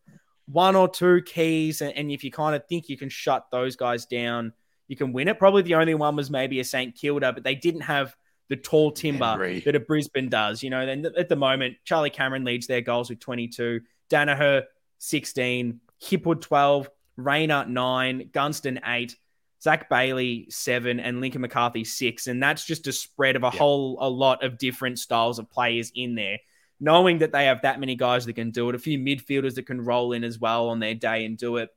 one 0.47 0.77
or 0.77 0.89
two 0.89 1.23
keys, 1.23 1.81
and, 1.81 1.93
and 1.97 2.11
if 2.11 2.25
you 2.25 2.31
kind 2.31 2.55
of 2.55 2.67
think 2.67 2.89
you 2.89 2.97
can 2.97 3.09
shut 3.09 3.47
those 3.51 3.77
guys 3.77 4.07
down, 4.07 4.53
you 4.89 4.97
can 4.97 5.13
win 5.13 5.29
it. 5.29 5.39
Probably 5.39 5.63
the 5.63 5.77
only 5.77 5.95
one 5.95 6.17
was 6.17 6.31
maybe 6.31 6.61
a 6.61 6.65
St 6.65 6.95
Kilda, 6.95 7.33
but 7.33 7.45
they 7.45 7.55
didn't 7.55 7.83
have 7.83 8.15
the 8.49 8.57
tall 8.57 8.93
timber 8.93 9.25
Henry. 9.25 9.61
that 9.61 9.75
a 9.75 9.81
Brisbane 9.81 10.29
does. 10.29 10.63
You 10.63 10.71
know, 10.71 10.85
then 10.85 11.07
at 11.17 11.29
the 11.29 11.37
moment, 11.37 11.77
Charlie 11.85 12.11
Cameron 12.11 12.45
leads 12.45 12.67
their 12.67 12.83
goals 12.83 13.09
with 13.09 13.21
22, 13.21 13.81
Daniher 14.11 14.65
16, 14.99 15.81
Hipwood 16.03 16.41
12, 16.43 16.91
Rayner 17.17 17.65
9, 17.67 18.31
Gunston 18.33 18.81
8, 18.85 19.17
Zac 19.63 19.89
Bailey 19.89 20.47
7, 20.51 21.01
and 21.01 21.21
Lincoln 21.21 21.41
McCarthy 21.41 21.85
6. 21.85 22.27
And 22.27 22.43
that's 22.43 22.65
just 22.65 22.87
a 22.87 22.93
spread 22.93 23.37
of 23.37 23.45
a 23.45 23.51
whole 23.51 23.97
a 24.01 24.11
lot 24.11 24.45
of 24.45 24.59
different 24.59 24.99
styles 24.99 25.39
of 25.39 25.51
players 25.51 25.93
in 25.95 26.15
there 26.15 26.39
knowing 26.83 27.19
that 27.19 27.31
they 27.31 27.45
have 27.45 27.63
that 27.63 27.79
many 27.79 27.95
guys 27.95 28.27
that 28.27 28.33
can 28.33 28.51
do 28.51 28.69
it, 28.69 28.75
a 28.75 28.79
few 28.79 28.99
midfielders 28.99 29.55
that 29.55 29.67
can 29.67 29.81
roll 29.81 30.13
in 30.13 30.25
as 30.25 30.41
well 30.41 30.69
on 30.69 30.81
their 30.81 30.97
day 30.97 31.25
and 31.25 31.39
do 31.39 31.59
it, 31.59 31.71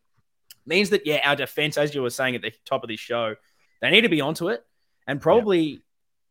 means 0.66 0.90
that, 0.90 1.06
yeah, 1.06 1.22
our 1.24 1.36
defense, 1.36 1.78
as 1.78 1.94
you 1.94 2.02
were 2.02 2.10
saying 2.10 2.36
at 2.36 2.42
the 2.42 2.52
top 2.66 2.84
of 2.84 2.90
this 2.90 3.00
show, 3.00 3.36
they 3.82 3.92
need 3.92 4.02
to 4.02 4.10
be 4.10 4.20
onto 4.20 4.50
it 4.50 4.66
and 5.06 5.22
probably 5.22 5.62
yeah. 5.62 5.78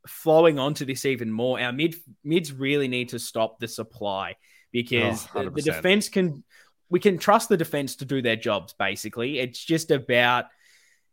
flowing 0.08 0.58
onto 0.58 0.84
this 0.84 1.04
even 1.04 1.30
more. 1.30 1.60
Our 1.60 1.72
mid 1.72 1.94
mids 2.24 2.52
really 2.52 2.88
need 2.88 3.10
to 3.10 3.20
stop 3.20 3.60
the 3.60 3.68
supply 3.68 4.34
because 4.72 5.28
oh, 5.37 5.44
the, 5.44 5.50
the 5.50 5.62
defense 5.62 6.08
can, 6.08 6.42
we 6.90 6.98
can 6.98 7.16
trust 7.16 7.48
the 7.48 7.56
defense 7.56 7.94
to 7.96 8.04
do 8.04 8.22
their 8.22 8.34
jobs, 8.34 8.74
basically. 8.76 9.38
It's 9.38 9.64
just 9.64 9.92
about 9.92 10.46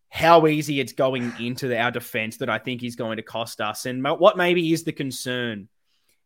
how 0.10 0.47
easy 0.47 0.80
it's 0.80 0.93
going 0.93 1.32
into 1.39 1.80
our 1.80 1.91
defense 1.91 2.38
that 2.38 2.50
I 2.50 2.58
think 2.58 2.82
is 2.84 2.95
going 2.95 3.17
to 3.17 3.24
cost 3.24 3.62
us. 3.62 3.86
And 3.86 4.04
what 4.04 4.36
maybe 4.36 4.74
is 4.74 4.84
the 4.84 4.91
concern 4.91 5.69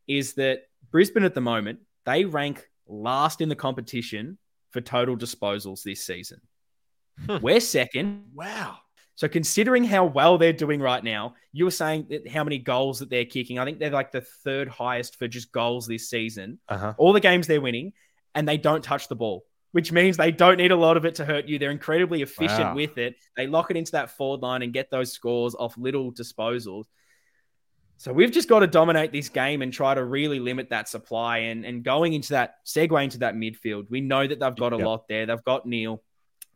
is 0.08 0.36
that 0.36 0.62
Brisbane 0.92 1.24
at 1.24 1.34
the 1.34 1.42
moment, 1.42 1.80
they 2.06 2.26
rank 2.26 2.68
last 2.88 3.42
in 3.42 3.50
the 3.50 3.56
competition 3.56 4.38
for 4.72 4.82
total 4.82 5.18
disposals 5.18 5.84
this 5.84 6.06
season. 6.06 6.42
We're 7.42 7.60
second. 7.60 8.26
Wow. 8.34 8.78
So 9.16 9.30
considering 9.30 9.86
how 9.86 10.06
well 10.06 10.38
they're 10.38 10.52
doing 10.52 10.82
right 10.82 11.02
now, 11.04 11.36
you 11.54 11.64
were 11.64 11.72
saying 11.72 12.08
that 12.10 12.28
how 12.28 12.44
many 12.44 12.58
goals 12.58 13.00
that 13.00 13.10
they're 13.10 13.26
kicking. 13.26 13.58
I 13.58 13.64
think 13.64 13.80
they're 13.80 13.90
like 13.90 14.12
the 14.12 14.26
third 14.44 14.68
highest 14.68 15.16
for 15.16 15.28
just 15.28 15.54
goals 15.54 15.88
this 15.88 16.10
season. 16.10 16.60
Uh-huh. 16.68 16.94
All 16.98 17.14
the 17.14 17.22
games 17.22 17.48
they're 17.48 17.62
winning, 17.62 17.94
and 18.34 18.48
they 18.48 18.58
don't 18.58 18.84
touch 18.84 19.08
the 19.08 19.16
ball, 19.16 19.46
which 19.72 19.94
means 19.94 20.18
they 20.18 20.32
don't 20.32 20.58
need 20.58 20.72
a 20.72 20.76
lot 20.76 20.98
of 20.98 21.06
it 21.06 21.16
to 21.16 21.26
hurt 21.26 21.46
you. 21.46 21.58
They're 21.58 21.72
incredibly 21.72 22.22
efficient 22.22 22.60
wow. 22.60 22.76
with 22.76 22.98
it. 22.98 23.16
They 23.38 23.48
lock 23.48 23.72
it 23.72 23.78
into 23.78 23.94
that 23.94 24.12
forward 24.12 24.42
line 24.42 24.62
and 24.62 24.74
get 24.74 24.92
those 24.92 25.14
scores 25.14 25.56
off 25.56 25.78
little 25.78 26.12
disposals. 26.12 26.84
So 27.98 28.12
we've 28.12 28.32
just 28.32 28.50
got 28.50 28.60
to 28.60 28.68
dominate 28.68 29.12
this 29.12 29.30
game 29.30 29.62
and 29.62 29.72
try 29.72 29.94
to 29.94 30.04
really 30.04 30.40
limit 30.40 30.70
that 30.70 30.90
supply. 30.90 31.38
And, 31.40 31.66
and 31.66 31.84
going 31.84 32.14
into 32.14 32.30
that, 32.30 32.56
segue 32.66 33.04
into 33.04 33.20
that 33.20 33.36
midfield, 33.36 33.90
we 33.90 34.02
know 34.02 34.28
that 34.28 34.40
they've 34.40 34.56
got 34.56 34.74
a 34.74 34.78
yep. 34.78 34.86
lot 34.86 35.08
there. 35.08 35.26
They've 35.26 35.44
got 35.44 35.66
Neale, 35.66 36.02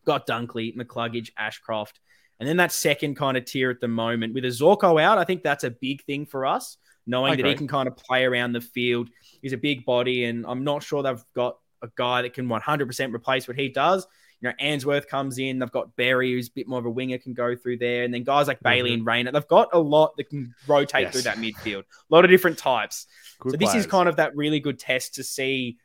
got 0.06 0.28
Dunkley, 0.28 0.75
McCluggage, 0.75 1.32
Ashcroft. 1.38 1.99
And 2.39 2.47
then 2.47 2.58
that 2.58 2.71
second 2.71 3.15
kind 3.15 3.38
of 3.38 3.45
tier 3.45 3.69
at 3.69 3.82
the 3.82 3.88
moment 3.88 4.34
with 4.34 4.45
a 4.45 4.49
Zorko 4.49 5.02
out, 5.02 5.17
I 5.17 5.23
think 5.23 5.43
that's 5.43 5.63
a 5.63 5.71
big 5.71 6.04
thing 6.04 6.25
for 6.25 6.45
us, 6.45 6.78
knowing 7.06 7.36
that 7.38 7.45
he 7.45 7.56
can 7.56 7.67
kind 7.67 7.88
of 7.88 7.97
play 7.97 8.25
around 8.25 8.54
the 8.54 8.62
field. 8.62 9.10
He's 9.41 9.54
a 9.54 9.58
big 9.58 9.86
body, 9.86 10.25
and 10.25 10.45
I'm 10.47 10.63
not 10.63 10.84
sure 10.84 11.04
they've 11.04 11.23
got 11.36 11.58
a 11.82 11.89
guy 11.95 12.21
that 12.21 12.34
can 12.34 12.47
100% 12.47 13.13
replace 13.13 13.47
what 13.47 13.58
he 13.58 13.69
does. 13.69 14.08
You 14.41 14.49
know, 14.49 14.56
Answerth 14.60 15.08
comes 15.08 15.38
in. 15.38 15.60
They've 15.60 15.71
got 15.71 15.95
Berry, 15.95 16.32
who's 16.32 16.47
a 16.47 16.52
bit 16.52 16.67
more 16.67 16.80
of 16.80 16.86
a 16.86 16.89
winger, 16.89 17.17
can 17.17 17.34
go 17.34 17.56
through 17.56 17.78
there. 17.78 18.04
And 18.04 18.13
then 18.13 18.23
guys 18.23 18.47
like 18.47 18.58
mm-hmm. 18.58 18.69
Bailey 18.69 18.93
and 18.93 19.06
Rayner. 19.06 19.32
They've 19.32 19.47
got 19.47 19.69
a 19.73 19.80
lot 19.80 20.15
that 20.17 20.30
can 20.30 20.54
rotate 20.67 21.04
yes. 21.04 21.13
through 21.13 21.23
that 21.23 21.38
midfield. 21.38 21.82
A 21.82 22.15
lot 22.15 22.23
of 22.23 22.32
different 22.32 22.58
types. 22.58 23.06
Good 23.39 23.52
so 23.52 23.58
this 23.58 23.71
players. 23.71 23.86
is 23.86 23.91
kind 23.91 24.08
of 24.08 24.15
that 24.15 24.36
really 24.36 24.60
good 24.60 24.80
test 24.80 25.15
to 25.15 25.23
see 25.23 25.78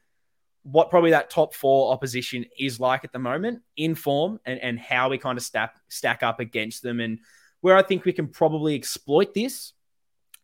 what 0.62 0.88
probably 0.88 1.10
that 1.10 1.30
top 1.30 1.54
four 1.54 1.92
opposition 1.92 2.46
is 2.58 2.80
like 2.80 3.04
at 3.04 3.12
the 3.12 3.18
moment 3.18 3.60
in 3.76 3.94
form 3.94 4.40
and, 4.46 4.58
and 4.60 4.78
how 4.78 5.10
we 5.10 5.18
kind 5.18 5.36
of 5.36 5.44
stack 5.44 5.74
stack 5.88 6.22
up 6.22 6.40
against 6.40 6.82
them. 6.82 7.00
And 7.00 7.18
where 7.60 7.76
I 7.76 7.82
think 7.82 8.04
we 8.04 8.12
can 8.12 8.28
probably 8.28 8.74
exploit 8.74 9.34
this 9.34 9.72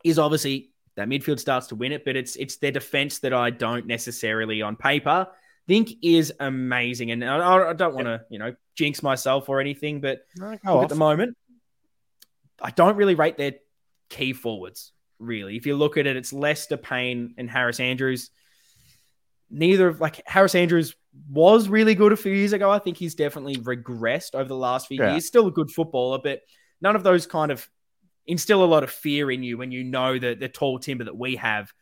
is 0.05 0.19
obviously 0.19 0.71
that 0.97 1.09
midfield 1.09 1.39
starts 1.39 1.69
to 1.69 1.75
win 1.75 1.93
it, 1.93 2.05
but 2.05 2.17
it's 2.17 2.37
it's 2.37 2.57
their 2.57 2.73
defense 2.73 3.21
that 3.21 3.33
I 3.33 3.51
don't 3.51 3.87
necessarily 3.87 4.63
on 4.63 4.77
paper 4.77 5.29
think 5.71 5.91
is 6.03 6.33
amazing. 6.41 7.13
And 7.13 7.25
I, 7.25 7.71
I 7.71 7.73
don't 7.73 7.95
want 7.95 8.07
to, 8.07 8.25
you 8.29 8.39
know, 8.39 8.55
jinx 8.77 9.03
myself 9.03 9.49
or 9.49 9.61
anything, 9.61 10.01
but 10.01 10.21
no, 10.37 10.83
at 10.83 10.89
the 10.89 10.97
moment, 10.97 11.37
I 12.61 12.71
don't 12.71 12.97
really 12.97 13.15
rate 13.15 13.39
their 13.39 13.55
key 14.09 14.33
forwards, 14.33 14.93
really. 15.19 15.57
If 15.57 15.67
you 15.67 15.77
look 15.77 15.97
at 15.97 16.07
it, 16.07 16.17
it's 16.17 16.33
Lester 16.33 16.77
Payne 16.77 17.35
and 17.39 17.49
Harris 17.49 17.81
Andrews 17.81 18.31
neither 19.51 19.89
of 19.89 20.01
like 20.01 20.23
Harris 20.27 20.55
Andrews 20.55 20.95
was 21.29 21.69
really 21.69 21.95
good 21.95 22.13
a 22.13 22.17
few 22.17 22.33
years 22.33 22.53
ago. 22.53 22.71
I 22.71 22.79
think 22.79 22.97
he's 22.97 23.15
definitely 23.15 23.57
regressed 23.57 24.35
over 24.35 24.49
the 24.49 24.57
last 24.57 24.87
few 24.87 24.99
yeah. 24.99 25.13
years. 25.13 25.27
Still 25.27 25.49
a 25.49 25.51
good 25.51 25.71
footballer, 25.71 26.21
but 26.23 26.41
none 26.81 26.97
of 26.97 27.03
those 27.03 27.27
kind 27.27 27.51
of 27.51 27.69
instill 28.27 28.63
a 28.63 28.67
lot 28.67 28.85
of 28.85 28.91
fear 28.91 29.31
in 29.31 29.43
you 29.43 29.59
when 29.59 29.73
you 29.73 29.83
know 29.83 30.19
that 30.19 30.39
the 30.39 30.49
tall 30.49 30.79
timber 30.79 31.05
that 31.05 31.17
we 31.17 31.37
have 31.37 31.73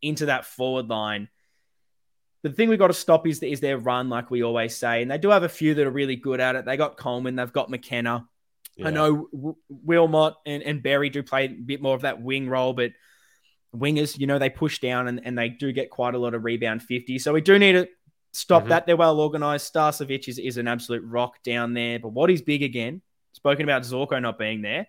into 0.00 0.26
that 0.26 0.46
forward 0.46 0.88
line. 0.88 1.28
The 2.42 2.50
thing 2.50 2.68
we've 2.68 2.78
got 2.78 2.88
to 2.88 2.94
stop 2.94 3.26
is, 3.26 3.42
is 3.42 3.60
their 3.60 3.78
run, 3.78 4.08
like 4.08 4.30
we 4.30 4.42
always 4.42 4.76
say. 4.76 5.02
And 5.02 5.10
they 5.10 5.18
do 5.18 5.30
have 5.30 5.42
a 5.42 5.48
few 5.48 5.74
that 5.74 5.86
are 5.86 5.90
really 5.90 6.16
good 6.16 6.40
at 6.40 6.56
it. 6.56 6.64
They 6.64 6.76
got 6.76 6.96
Coleman, 6.96 7.36
they've 7.36 7.52
got 7.52 7.70
McKenna. 7.70 8.28
Yeah. 8.76 8.88
I 8.88 8.90
know 8.90 9.28
w- 9.32 9.56
Wilmot 9.68 10.34
and, 10.46 10.62
and 10.62 10.82
Berry 10.82 11.10
do 11.10 11.22
play 11.22 11.46
a 11.46 11.48
bit 11.48 11.82
more 11.82 11.96
of 11.96 12.02
that 12.02 12.22
wing 12.22 12.48
role, 12.48 12.72
but 12.72 12.92
wingers, 13.74 14.18
you 14.18 14.26
know, 14.26 14.38
they 14.38 14.50
push 14.50 14.78
down 14.78 15.08
and, 15.08 15.20
and 15.24 15.36
they 15.36 15.48
do 15.48 15.72
get 15.72 15.90
quite 15.90 16.14
a 16.14 16.18
lot 16.18 16.34
of 16.34 16.44
rebound 16.44 16.82
50. 16.82 17.18
So 17.18 17.32
we 17.32 17.40
do 17.40 17.58
need 17.58 17.72
to 17.72 17.88
stop 18.32 18.62
mm-hmm. 18.62 18.70
that. 18.70 18.86
They're 18.86 18.96
well 18.96 19.18
organized. 19.18 19.72
Starcevic 19.72 20.28
is, 20.28 20.38
is 20.38 20.56
an 20.56 20.68
absolute 20.68 21.02
rock 21.04 21.42
down 21.42 21.74
there. 21.74 21.98
But 21.98 22.10
what 22.10 22.30
is 22.30 22.40
big 22.40 22.62
again? 22.62 23.02
Spoken 23.32 23.64
about 23.64 23.82
Zorko 23.82 24.20
not 24.22 24.38
being 24.38 24.62
there. 24.62 24.86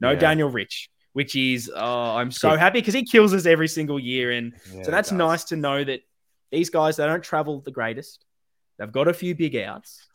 No 0.00 0.12
yeah. 0.12 0.18
Daniel 0.18 0.48
Rich, 0.50 0.88
which 1.12 1.36
is, 1.36 1.70
oh, 1.74 2.16
I'm 2.16 2.30
so 2.30 2.50
Good. 2.50 2.58
happy 2.58 2.80
because 2.80 2.94
he 2.94 3.04
kills 3.04 3.34
us 3.34 3.46
every 3.46 3.68
single 3.68 3.98
year. 3.98 4.30
And 4.32 4.54
yeah, 4.72 4.84
so 4.84 4.90
that's 4.90 5.12
nice 5.12 5.44
to 5.44 5.56
know 5.56 5.82
that 5.84 6.00
these 6.50 6.70
guys, 6.70 6.96
they 6.96 7.06
don't 7.06 7.22
travel 7.22 7.60
the 7.60 7.70
greatest. 7.70 8.24
They've 8.78 8.90
got 8.90 9.08
a 9.08 9.14
few 9.14 9.34
big 9.34 9.56
outs. 9.56 10.06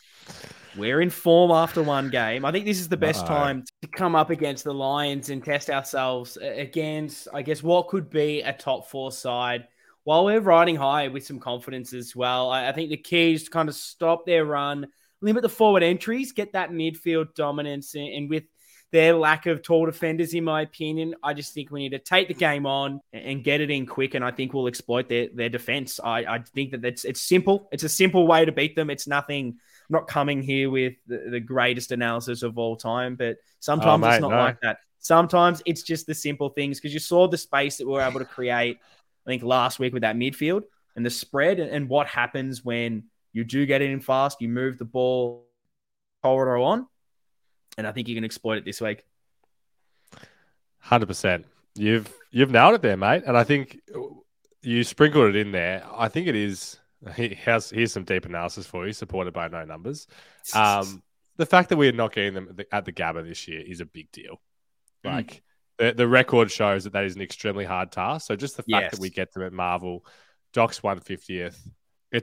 We're 0.76 1.02
in 1.02 1.10
form 1.10 1.52
after 1.52 1.82
one 1.84 2.10
game. 2.10 2.44
I 2.44 2.52
think 2.52 2.66
this 2.66 2.80
is 2.80 2.90
the 2.90 2.98
best 2.98 3.22
Uh-oh. 3.22 3.28
time 3.28 3.64
to 3.82 3.88
come 3.88 4.16
up 4.16 4.30
against 4.30 4.64
the 4.64 4.74
Lions 4.74 5.30
and 5.30 5.44
test 5.44 5.70
ourselves 5.70 6.38
against, 6.38 7.28
I 7.34 7.44
guess, 7.44 7.64
what 7.64 7.88
could 7.88 8.10
be 8.10 8.42
a 8.42 8.52
top 8.52 8.90
four 8.90 9.12
side. 9.12 9.68
While 10.04 10.26
we're 10.26 10.42
riding 10.42 10.76
high 10.76 11.08
with 11.08 11.26
some 11.26 11.40
confidence 11.40 11.94
as 11.94 12.16
well, 12.16 12.50
I, 12.50 12.68
I 12.68 12.72
think 12.74 12.90
the 12.90 12.98
key 12.98 13.34
is 13.34 13.46
to 13.46 13.52
kind 13.52 13.70
of 13.70 13.76
stop 13.76 14.26
their 14.26 14.46
run, 14.46 14.88
limit 15.22 15.44
the 15.44 15.50
forward 15.50 15.84
entries, 15.84 16.32
get 16.32 16.54
that 16.54 16.72
midfield 16.72 17.34
dominance, 17.36 17.96
and, 17.96 18.08
and 18.08 18.30
with 18.30 18.44
their 18.96 19.14
lack 19.14 19.46
of 19.46 19.62
tall 19.62 19.86
defenders, 19.86 20.34
in 20.34 20.46
my 20.46 20.62
opinion. 20.62 21.16
I 21.22 21.34
just 21.34 21.54
think 21.54 21.70
we 21.70 21.82
need 21.82 21.90
to 21.90 22.00
take 22.00 22.30
the 22.30 22.34
game 22.34 22.66
on 22.66 23.02
and 23.12 23.44
get 23.44 23.60
it 23.60 23.70
in 23.70 23.86
quick, 23.86 24.14
and 24.14 24.24
I 24.24 24.32
think 24.32 24.54
we'll 24.54 24.68
exploit 24.68 25.10
their, 25.10 25.28
their 25.34 25.50
defense. 25.50 26.00
I, 26.02 26.20
I 26.20 26.40
think 26.40 26.72
that 26.72 26.86
it's, 26.86 27.04
it's 27.04 27.20
simple. 27.20 27.68
It's 27.74 27.84
a 27.84 27.90
simple 27.90 28.26
way 28.26 28.46
to 28.46 28.54
beat 28.54 28.74
them. 28.74 28.90
It's 28.90 29.06
nothing 29.06 29.48
I'm 29.48 29.94
not 29.94 30.08
coming 30.08 30.42
here 30.42 30.70
with 30.70 30.94
the, 31.08 31.28
the 31.30 31.42
greatest 31.42 31.92
analysis 31.92 32.42
of 32.42 32.58
all 32.58 32.78
time, 32.78 33.18
but 33.18 33.36
sometimes 33.60 34.02
oh, 34.02 34.08
mate, 34.08 34.14
it's 34.14 34.22
not 34.22 34.32
no. 34.32 34.38
like 34.38 34.62
that. 34.62 34.78
Sometimes 35.00 35.62
it's 35.66 35.84
just 35.84 36.08
the 36.08 36.16
simple 36.16 36.48
things 36.48 36.80
because 36.80 36.94
you 36.94 37.02
saw 37.02 37.28
the 37.28 37.38
space 37.38 37.76
that 37.80 37.88
we 37.88 37.96
are 37.96 38.08
able 38.08 38.20
to 38.20 38.26
create, 38.26 38.78
I 39.28 39.30
think, 39.30 39.44
last 39.44 39.78
week 39.78 39.92
with 39.92 40.04
that 40.04 40.16
midfield 40.16 40.64
and 40.96 41.06
the 41.06 41.10
spread 41.10 41.60
and, 41.60 41.70
and 41.70 41.90
what 41.90 42.08
happens 42.08 42.64
when 42.64 43.04
you 43.34 43.44
do 43.44 43.66
get 43.66 43.82
it 43.82 43.92
in 43.92 44.00
fast, 44.00 44.40
you 44.40 44.48
move 44.48 44.78
the 44.78 44.86
ball 44.86 45.50
corridor 46.24 46.60
on. 46.60 46.88
And 47.78 47.86
I 47.86 47.92
think 47.92 48.08
you 48.08 48.16
can 48.16 48.24
exploit 48.24 48.58
it 48.58 48.66
this 48.66 48.82
week. 48.82 49.04
Hundred 50.80 51.08
percent. 51.08 51.46
You've 51.76 52.12
you've 52.32 52.52
nailed 52.52 52.76
it 52.76 52.82
there, 52.82 52.98
mate. 52.98 53.24
And 53.26 53.38
I 53.38 53.44
think 53.44 53.80
you 54.62 54.84
sprinkled 54.84 55.36
it 55.36 55.36
in 55.36 55.52
there. 55.52 55.84
I 55.94 56.08
think 56.08 56.28
it 56.28 56.36
is 56.36 56.80
he 57.16 57.36
has 57.44 57.70
here's 57.70 57.92
some 57.92 58.04
deep 58.04 58.26
analysis 58.26 58.66
for 58.66 58.86
you, 58.86 58.94
supported 58.94 59.34
by 59.34 59.48
no 59.48 59.66
numbers. 59.66 60.08
Um, 60.54 61.04
the 61.38 61.46
fact 61.46 61.70
that 61.70 61.78
we're 61.78 61.92
not 61.92 62.14
getting 62.14 62.34
them 62.34 62.58
at 62.72 62.86
the 62.86 62.94
Gabba 62.94 63.28
this 63.28 63.48
year 63.48 63.62
is 63.62 63.82
a 63.82 63.86
big 63.86 64.12
deal. 64.12 64.42
Hmm. 65.04 65.10
Like 65.12 65.28
mm. 65.28 65.42
the 65.78 65.94
the 65.94 66.08
record 66.08 66.52
shows 66.52 66.86
that 66.86 66.94
that 66.94 67.06
is 67.06 67.16
an 67.16 67.22
extremely 67.22 67.66
hard 67.66 67.92
task. 67.92 68.28
So 68.28 68.36
just 68.36 68.58
the 68.58 68.64
fact 68.64 68.84
yes. 68.84 68.92
that 68.92 69.00
we 69.00 69.10
get 69.10 69.34
them 69.34 69.44
at 69.44 69.54
Marvel, 69.54 70.06
Doc's 70.54 70.82
one 70.82 71.00
fiftieth. 71.00 71.60
It, 71.66 71.72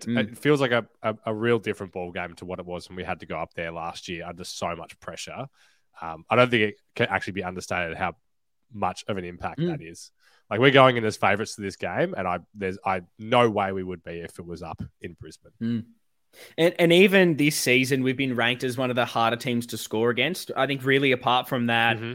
mm. 0.01 0.19
it 0.19 0.39
feels 0.39 0.61
like 0.61 0.73
a, 0.73 0.87
a, 1.03 1.17
a, 1.27 1.35
real 1.35 1.59
different 1.59 1.93
ball 1.93 2.11
game 2.13 2.35
to 2.35 2.45
what 2.45 2.59
it 2.59 2.67
was 2.67 2.89
when 2.89 2.97
we 2.97 3.05
had 3.05 3.21
to 3.21 3.27
go 3.27 3.39
up 3.39 3.55
there 3.55 3.71
last 3.71 4.09
year 4.09 4.25
under 4.27 4.45
so 4.45 4.75
much 4.75 4.99
pressure. 5.01 5.47
Um, 6.01 6.25
I 6.29 6.37
don't 6.37 6.51
think 6.51 6.63
it 6.63 6.75
can 6.95 7.07
actually 7.09 7.35
be 7.35 7.45
understated 7.45 7.97
how 7.97 8.17
much 8.73 9.05
of 9.09 9.17
an 9.17 9.25
impact 9.25 9.61
mm. 9.61 9.69
that 9.69 9.83
is. 9.83 10.11
Like 10.51 10.61
we're 10.61 10.71
going 10.71 10.97
in 10.97 11.05
as 11.05 11.17
favourites 11.17 11.55
to 11.57 11.63
this 11.63 11.77
game, 11.77 12.15
and 12.17 12.27
I 12.29 12.41
there's 12.55 12.79
I 12.85 13.03
no 13.19 13.49
way 13.49 13.73
we 13.73 13.83
would 13.83 14.03
be 14.03 14.21
if 14.21 14.39
it 14.39 14.47
was 14.47 14.63
up 14.63 14.83
in 15.01 15.15
Brisbane. 15.19 15.53
Mm. 15.63 15.85
And, 16.57 16.75
and 16.79 16.93
even 16.93 17.37
this 17.37 17.57
season, 17.57 18.03
we've 18.03 18.17
been 18.17 18.37
ranked 18.37 18.65
as 18.65 18.77
one 18.77 18.91
of 18.91 18.97
the 18.97 19.05
harder 19.05 19.37
teams 19.37 19.67
to 19.69 19.79
score 19.79 20.11
against. 20.11 20.51
I 20.57 20.67
think, 20.67 20.85
really, 20.85 21.13
apart 21.13 21.49
from 21.49 21.67
that, 21.67 21.97
mm-hmm. 21.97 22.15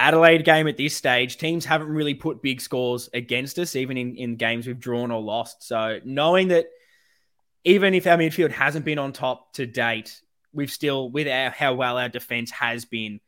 Adelaide 0.00 0.44
game 0.44 0.66
at 0.66 0.76
this 0.76 0.96
stage, 0.96 1.36
teams 1.36 1.64
haven't 1.64 1.88
really 1.88 2.14
put 2.14 2.42
big 2.42 2.60
scores 2.60 3.10
against 3.12 3.58
us, 3.58 3.76
even 3.76 3.96
in, 3.96 4.16
in 4.16 4.36
games 4.36 4.66
we've 4.66 4.80
drawn 4.80 5.10
or 5.10 5.20
lost. 5.20 5.62
So, 5.62 6.00
knowing 6.04 6.48
that 6.48 6.66
even 7.64 7.94
if 7.94 8.06
our 8.06 8.16
midfield 8.16 8.50
hasn't 8.50 8.84
been 8.84 8.98
on 8.98 9.12
top 9.12 9.52
to 9.54 9.66
date, 9.66 10.20
we've 10.52 10.70
still, 10.70 11.10
with 11.10 11.28
our, 11.28 11.50
how 11.50 11.74
well 11.74 11.98
our 11.98 12.08
defense 12.08 12.50
has 12.50 12.84
been, 12.84 13.20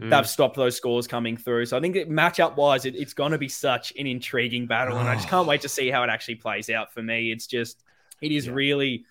Mm. 0.00 0.10
They've 0.10 0.28
stopped 0.28 0.56
those 0.56 0.76
scores 0.76 1.06
coming 1.06 1.36
through. 1.36 1.66
So 1.66 1.76
I 1.76 1.80
think 1.80 1.94
matchup 2.08 2.56
wise, 2.56 2.86
it, 2.86 2.96
it's 2.96 3.12
going 3.12 3.32
to 3.32 3.38
be 3.38 3.48
such 3.48 3.92
an 3.98 4.06
intriguing 4.06 4.66
battle. 4.66 4.96
And 4.98 5.08
I 5.08 5.14
just 5.14 5.28
can't 5.28 5.46
wait 5.46 5.60
to 5.62 5.68
see 5.68 5.90
how 5.90 6.02
it 6.02 6.10
actually 6.10 6.36
plays 6.36 6.70
out 6.70 6.92
for 6.92 7.02
me. 7.02 7.30
It's 7.30 7.46
just, 7.46 7.84
it 8.20 8.32
is 8.32 8.46
yeah. 8.46 8.52
really. 8.52 9.04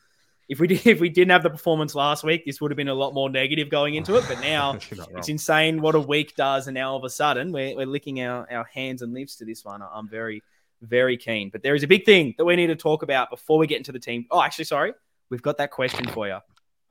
If 0.50 0.60
we 0.60 0.68
did, 0.68 0.82
if 0.86 1.00
we 1.00 1.10
didn't 1.10 1.32
have 1.32 1.44
the 1.44 1.50
performance 1.50 1.96
last 1.96 2.24
week, 2.24 2.44
this 2.46 2.60
would 2.60 2.72
have 2.72 2.76
been 2.76 2.90
a 2.90 2.94
lot 2.94 3.14
more 3.14 3.30
negative 3.30 3.70
going 3.70 3.96
into 3.96 4.16
it. 4.18 4.26
But 4.28 4.42
now 4.42 4.74
it's 5.16 5.30
insane 5.30 5.82
what 5.82 5.96
a 5.96 6.00
week 6.00 6.36
does, 6.36 6.68
and 6.68 6.74
now 6.74 6.92
all 6.92 6.98
of 6.98 7.04
a 7.06 7.10
sudden 7.10 7.52
we're, 7.54 7.76
we're 7.76 7.86
licking 7.86 8.22
our, 8.22 8.52
our 8.52 8.66
hands 8.66 9.02
and 9.02 9.14
lips 9.14 9.38
to 9.38 9.46
this 9.46 9.64
one. 9.64 9.82
I'm 9.82 10.10
very, 10.10 10.44
very 10.82 11.16
keen. 11.16 11.50
But 11.52 11.64
there 11.64 11.76
is 11.76 11.84
a 11.84 11.88
big 11.88 12.04
thing 12.04 12.34
that 12.38 12.46
we 12.46 12.56
need 12.56 12.68
to 12.68 12.76
talk 12.76 13.04
about 13.04 13.30
before 13.30 13.60
we 13.60 13.68
get 13.68 13.78
into 13.78 13.92
the 13.92 14.00
team. 14.00 14.26
Oh, 14.32 14.42
actually, 14.42 14.66
sorry, 14.66 14.94
we've 15.30 15.42
got 15.42 15.60
that 15.60 15.72
question 15.72 16.08
for 16.08 16.28
you. 16.28 16.40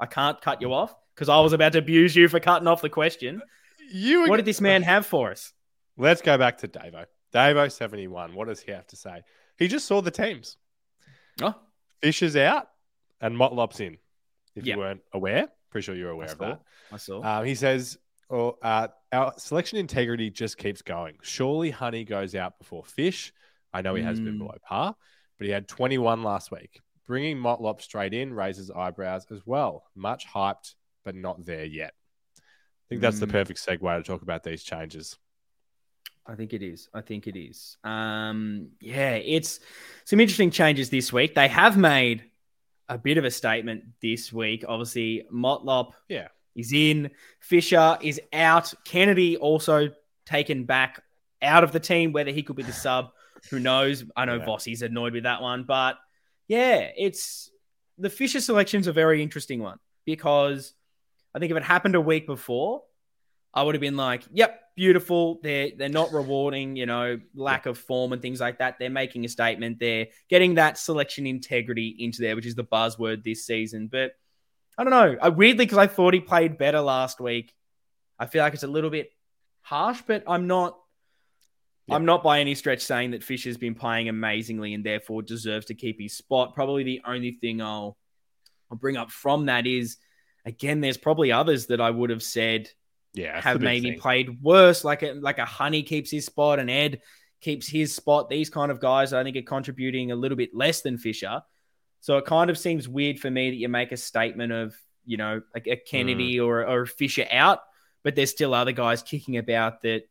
I 0.01 0.07
can't 0.07 0.41
cut 0.41 0.63
you 0.63 0.73
off 0.73 0.95
because 1.15 1.29
I 1.29 1.41
was 1.41 1.53
about 1.53 1.73
to 1.73 1.79
abuse 1.79 2.15
you 2.15 2.29
for 2.29 2.39
cutting 2.39 2.69
off 2.69 2.81
the 2.81 2.89
question. 2.89 3.43
You 3.91 4.29
what 4.29 4.37
did 4.37 4.45
this 4.45 4.61
man 4.61 4.83
have 4.83 5.07
for 5.07 5.33
us? 5.33 5.53
Let's 5.97 6.23
go 6.23 6.39
back 6.39 6.59
to 6.59 6.69
Davo. 6.69 7.07
Davo 7.35 7.73
seventy 7.73 8.07
one. 8.07 8.35
What 8.35 8.47
does 8.47 8.61
he 8.61 8.71
have 8.71 8.87
to 8.89 8.97
say? 8.97 9.23
He 9.59 9.67
just 9.67 9.87
saw 9.87 10.01
the 10.01 10.13
teams. 10.13 10.57
Oh, 11.43 11.55
Fisher's 12.01 12.37
out 12.37 12.69
and 13.21 13.37
Motlop's 13.37 13.81
in. 13.81 13.99
If 14.55 14.67
yep. 14.67 14.77
you 14.77 14.81
weren't 14.81 15.01
aware, 15.13 15.49
pretty 15.71 15.85
sure 15.85 15.95
you're 15.95 16.11
aware 16.11 16.29
I 16.29 16.33
of 16.33 16.39
that. 16.39 16.61
I 16.93 16.97
saw. 16.97 17.23
Um, 17.23 17.45
he 17.45 17.55
says, 17.55 17.99
"Oh, 18.31 18.57
uh, 18.63 18.89
our 19.13 19.35
selection 19.37 19.79
integrity 19.79 20.31
just 20.31 20.59
keeps 20.59 20.83
going. 20.83 21.17
Surely 21.23 21.71
Honey 21.71 22.05
goes 22.05 22.35
out 22.35 22.59
before 22.59 22.85
Fish. 22.85 23.33
I 23.73 23.83
know 23.83 23.95
he 23.95 24.03
has 24.03 24.19
mm. 24.19 24.25
been 24.25 24.39
below 24.39 24.57
par, 24.67 24.97
but 25.39 25.47
he 25.47 25.53
had 25.53 25.69
21 25.69 26.23
last 26.23 26.51
week. 26.51 26.81
Bringing 27.07 27.39
Motlop 27.39 27.81
straight 27.81 28.13
in 28.13 28.35
raises 28.35 28.71
eyebrows 28.71 29.27
as 29.31 29.47
well. 29.47 29.85
Much 29.95 30.27
hyped, 30.27 30.75
but 31.05 31.15
not 31.15 31.45
there 31.45 31.65
yet." 31.65 31.95
I 32.37 32.89
think 32.89 33.03
that's 33.03 33.19
mm. 33.19 33.21
the 33.21 33.27
perfect 33.27 33.65
segue 33.65 33.97
to 33.99 34.03
talk 34.03 34.23
about 34.23 34.43
these 34.43 34.63
changes. 34.63 35.19
I 36.27 36.35
think 36.35 36.53
it 36.53 36.63
is. 36.63 36.89
I 36.93 37.01
think 37.01 37.27
it 37.27 37.39
is. 37.39 37.77
Um, 37.85 38.69
yeah, 38.81 39.15
it's 39.15 39.61
some 40.05 40.21
interesting 40.21 40.51
changes 40.51 40.91
this 40.91 41.13
week. 41.13 41.35
They 41.35 41.49
have 41.49 41.79
made 41.79 42.25
a 42.89 42.99
bit 42.99 43.19
of 43.19 43.25
a 43.25 43.31
statement 43.31 43.85
this 44.01 44.33
week. 44.33 44.65
Obviously, 44.67 45.27
Motlop 45.33 45.93
yeah. 46.09 46.29
is 46.55 46.73
in. 46.73 47.11
Fisher 47.41 47.99
is 48.01 48.21
out. 48.33 48.73
Kennedy 48.85 49.37
also 49.37 49.91
taken 50.25 50.65
back 50.65 51.03
out 51.43 51.65
of 51.65 51.73
the 51.73 51.81
team. 51.81 52.13
Whether 52.13 52.31
he 52.31 52.43
could 52.43 52.57
be 52.57 52.63
the 52.63 52.73
sub, 52.73 53.11
who 53.51 53.59
knows? 53.59 54.05
I 54.17 54.25
know 54.25 54.37
yeah. 54.39 54.45
Annoyed 54.83 55.13
with 55.13 55.25
that 55.25 55.43
one, 55.43 55.65
but 55.65 55.97
yeah, 56.47 56.89
it's 56.97 57.51
the 57.99 58.11
Fisher 58.11 58.41
selection's 58.41 58.87
a 58.87 58.93
very 58.93 59.23
interesting 59.23 59.61
one 59.61 59.79
because 60.05 60.73
I 61.35 61.39
think 61.39 61.51
if 61.51 61.57
it 61.57 61.65
happened 61.65 61.95
a 61.95 62.01
week 62.01 62.27
before, 62.27 62.83
I 63.53 63.63
would 63.63 63.75
have 63.75 63.81
been 63.81 63.97
like, 63.97 64.23
"Yep, 64.33 64.61
beautiful. 64.79 65.41
They're 65.43 65.71
they're 65.77 65.89
not 65.89 66.13
rewarding, 66.13 66.77
you 66.77 66.87
know, 66.87 67.19
lack 67.35 67.67
of 67.67 67.77
form 67.77 68.13
and 68.13 68.23
things 68.23 68.41
like 68.41 68.59
that. 68.59 68.77
They're 68.79 68.89
making 68.89 69.25
a 69.25 69.29
statement. 69.29 69.81
They're 69.81 70.07
getting 70.31 70.55
that 70.55 70.79
selection 70.79 71.27
integrity 71.27 71.97
into 71.99 72.23
there, 72.23 72.37
which 72.37 72.47
is 72.47 72.55
the 72.55 72.63
buzzword 72.65 73.25
this 73.25 73.45
season. 73.45 73.89
But 73.89 74.13
I 74.79 74.85
don't 74.85 74.93
know. 74.93 75.17
I 75.21 75.31
weirdly 75.31 75.65
because 75.65 75.79
I 75.79 75.89
thought 75.89 76.15
he 76.15 76.21
played 76.21 76.59
better 76.59 76.81
last 76.81 77.21
week. 77.21 77.53
I 78.21 78.27
feel 78.27 78.41
like 78.43 78.55
it's 78.55 78.63
a 78.63 78.69
little 78.69 78.91
bit 78.91 79.11
harsh, 79.63 80.01
but 80.07 80.23
I'm 80.29 80.47
not. 80.47 80.79
Yep. 81.89 81.97
I'm 81.97 82.05
not 82.05 82.23
by 82.23 82.41
any 82.41 82.55
stretch 82.55 82.83
saying 82.83 83.11
that 83.11 83.25
Fisher's 83.25 83.57
been 83.57 83.75
playing 83.75 84.09
amazingly 84.09 84.75
and 84.75 84.85
therefore 84.85 85.23
deserves 85.23 85.67
to 85.67 85.75
keep 85.75 86.01
his 86.01 86.17
spot. 86.17 86.55
Probably 86.55 86.85
the 86.85 87.01
only 87.05 87.33
thing 87.33 87.61
I'll 87.61 87.97
I'll 88.71 88.79
bring 88.79 88.97
up 88.97 89.11
from 89.11 89.47
that 89.47 89.67
is 89.67 89.97
again, 90.45 90.81
there's 90.81 90.97
probably 90.97 91.33
others 91.33 91.67
that 91.67 91.81
I 91.81 91.91
would 91.91 92.11
have 92.11 92.23
said 92.23 92.71
yeah, 93.19 93.41
have 93.41 93.61
maybe 93.61 93.91
thing. 93.91 94.01
played 94.01 94.43
worse. 94.43 94.85
Like 94.85 95.03
a 95.03 95.13
like 95.13 95.39
a 95.39 95.45
Honey 95.45 95.83
keeps 95.83 96.11
his 96.11 96.25
spot, 96.25 96.59
and 96.59 96.71
Ed 96.71 97.01
keeps 97.41 97.69
his 97.69 97.95
spot. 97.95 98.29
These 98.29 98.51
kind 98.51 98.71
of 98.71 98.81
guys, 98.81 99.13
I 99.13 99.23
think, 99.23 99.37
are 99.37 99.43
contributing 99.43 100.13
a 100.13 100.17
little 100.17 100.37
bit 100.37 100.55
less 100.55 100.83
than 100.83 100.99
Fisher. 100.99 101.43
So 102.01 102.17
it 102.19 102.27
kind 102.27 102.49
of 102.49 102.57
seems 102.57 102.89
weird 102.89 103.19
for 103.19 103.31
me 103.31 103.51
that 103.51 103.57
you 103.57 103.69
make 103.69 103.91
a 103.93 103.97
statement 103.97 104.53
of 104.53 104.75
you 105.05 105.17
know 105.17 105.43
like 105.55 105.67
a 105.67 105.77
Kennedy 105.77 106.37
mm. 106.37 106.47
or 106.47 106.67
or 106.67 106.87
Fisher 106.87 107.27
out, 107.31 107.61
but 108.05 108.15
there's 108.15 108.31
still 108.31 108.55
other 108.55 108.73
guys 108.73 109.03
kicking 109.03 109.37
about 109.37 109.83
that. 109.83 110.03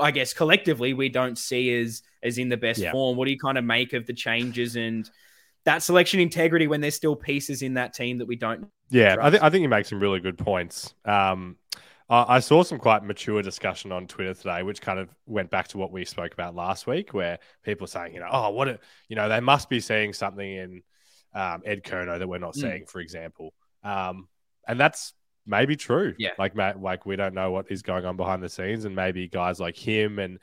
I 0.00 0.12
guess 0.12 0.32
collectively 0.32 0.94
we 0.94 1.08
don't 1.08 1.36
see 1.36 1.74
as 1.80 2.02
as 2.22 2.38
in 2.38 2.48
the 2.48 2.56
best 2.56 2.78
yeah. 2.78 2.92
form. 2.92 3.16
What 3.16 3.24
do 3.24 3.32
you 3.32 3.38
kind 3.38 3.58
of 3.58 3.64
make 3.64 3.92
of 3.92 4.06
the 4.06 4.14
changes 4.14 4.76
and 4.76 5.10
that 5.64 5.82
selection 5.82 6.20
integrity 6.20 6.66
when 6.66 6.80
there's 6.80 6.94
still 6.94 7.16
pieces 7.16 7.62
in 7.62 7.74
that 7.74 7.94
team 7.94 8.18
that 8.18 8.26
we 8.26 8.36
don't? 8.36 8.68
Yeah, 8.90 9.16
I, 9.20 9.30
th- 9.30 9.42
I 9.42 9.50
think 9.50 9.62
you 9.62 9.68
make 9.68 9.86
some 9.86 10.00
really 10.00 10.20
good 10.20 10.38
points. 10.38 10.94
Um, 11.04 11.56
I 12.12 12.40
saw 12.40 12.62
some 12.62 12.78
quite 12.78 13.04
mature 13.04 13.40
discussion 13.40 13.90
on 13.90 14.06
Twitter 14.06 14.34
today, 14.34 14.62
which 14.62 14.82
kind 14.82 14.98
of 14.98 15.08
went 15.26 15.50
back 15.50 15.68
to 15.68 15.78
what 15.78 15.92
we 15.92 16.04
spoke 16.04 16.34
about 16.34 16.54
last 16.54 16.86
week, 16.86 17.14
where 17.14 17.38
people 17.62 17.86
are 17.86 17.88
saying, 17.88 18.12
you 18.12 18.20
know, 18.20 18.28
oh, 18.30 18.50
what, 18.50 18.68
a, 18.68 18.78
you 19.08 19.16
know, 19.16 19.28
they 19.28 19.40
must 19.40 19.70
be 19.70 19.80
seeing 19.80 20.12
something 20.12 20.46
in 20.46 20.82
um, 21.34 21.62
Ed 21.64 21.82
Curnow 21.82 22.18
that 22.18 22.28
we're 22.28 22.38
not 22.38 22.54
mm. 22.54 22.60
seeing, 22.60 22.84
for 22.84 23.00
example. 23.00 23.54
Um, 23.82 24.28
and 24.68 24.78
that's 24.78 25.14
maybe 25.46 25.74
true. 25.74 26.14
Yeah. 26.18 26.32
Like, 26.38 26.54
like 26.54 27.06
we 27.06 27.16
don't 27.16 27.34
know 27.34 27.50
what 27.50 27.70
is 27.70 27.82
going 27.82 28.04
on 28.04 28.16
behind 28.16 28.42
the 28.42 28.48
scenes, 28.50 28.84
and 28.84 28.94
maybe 28.94 29.28
guys 29.28 29.58
like 29.58 29.76
him 29.76 30.18
and 30.18 30.38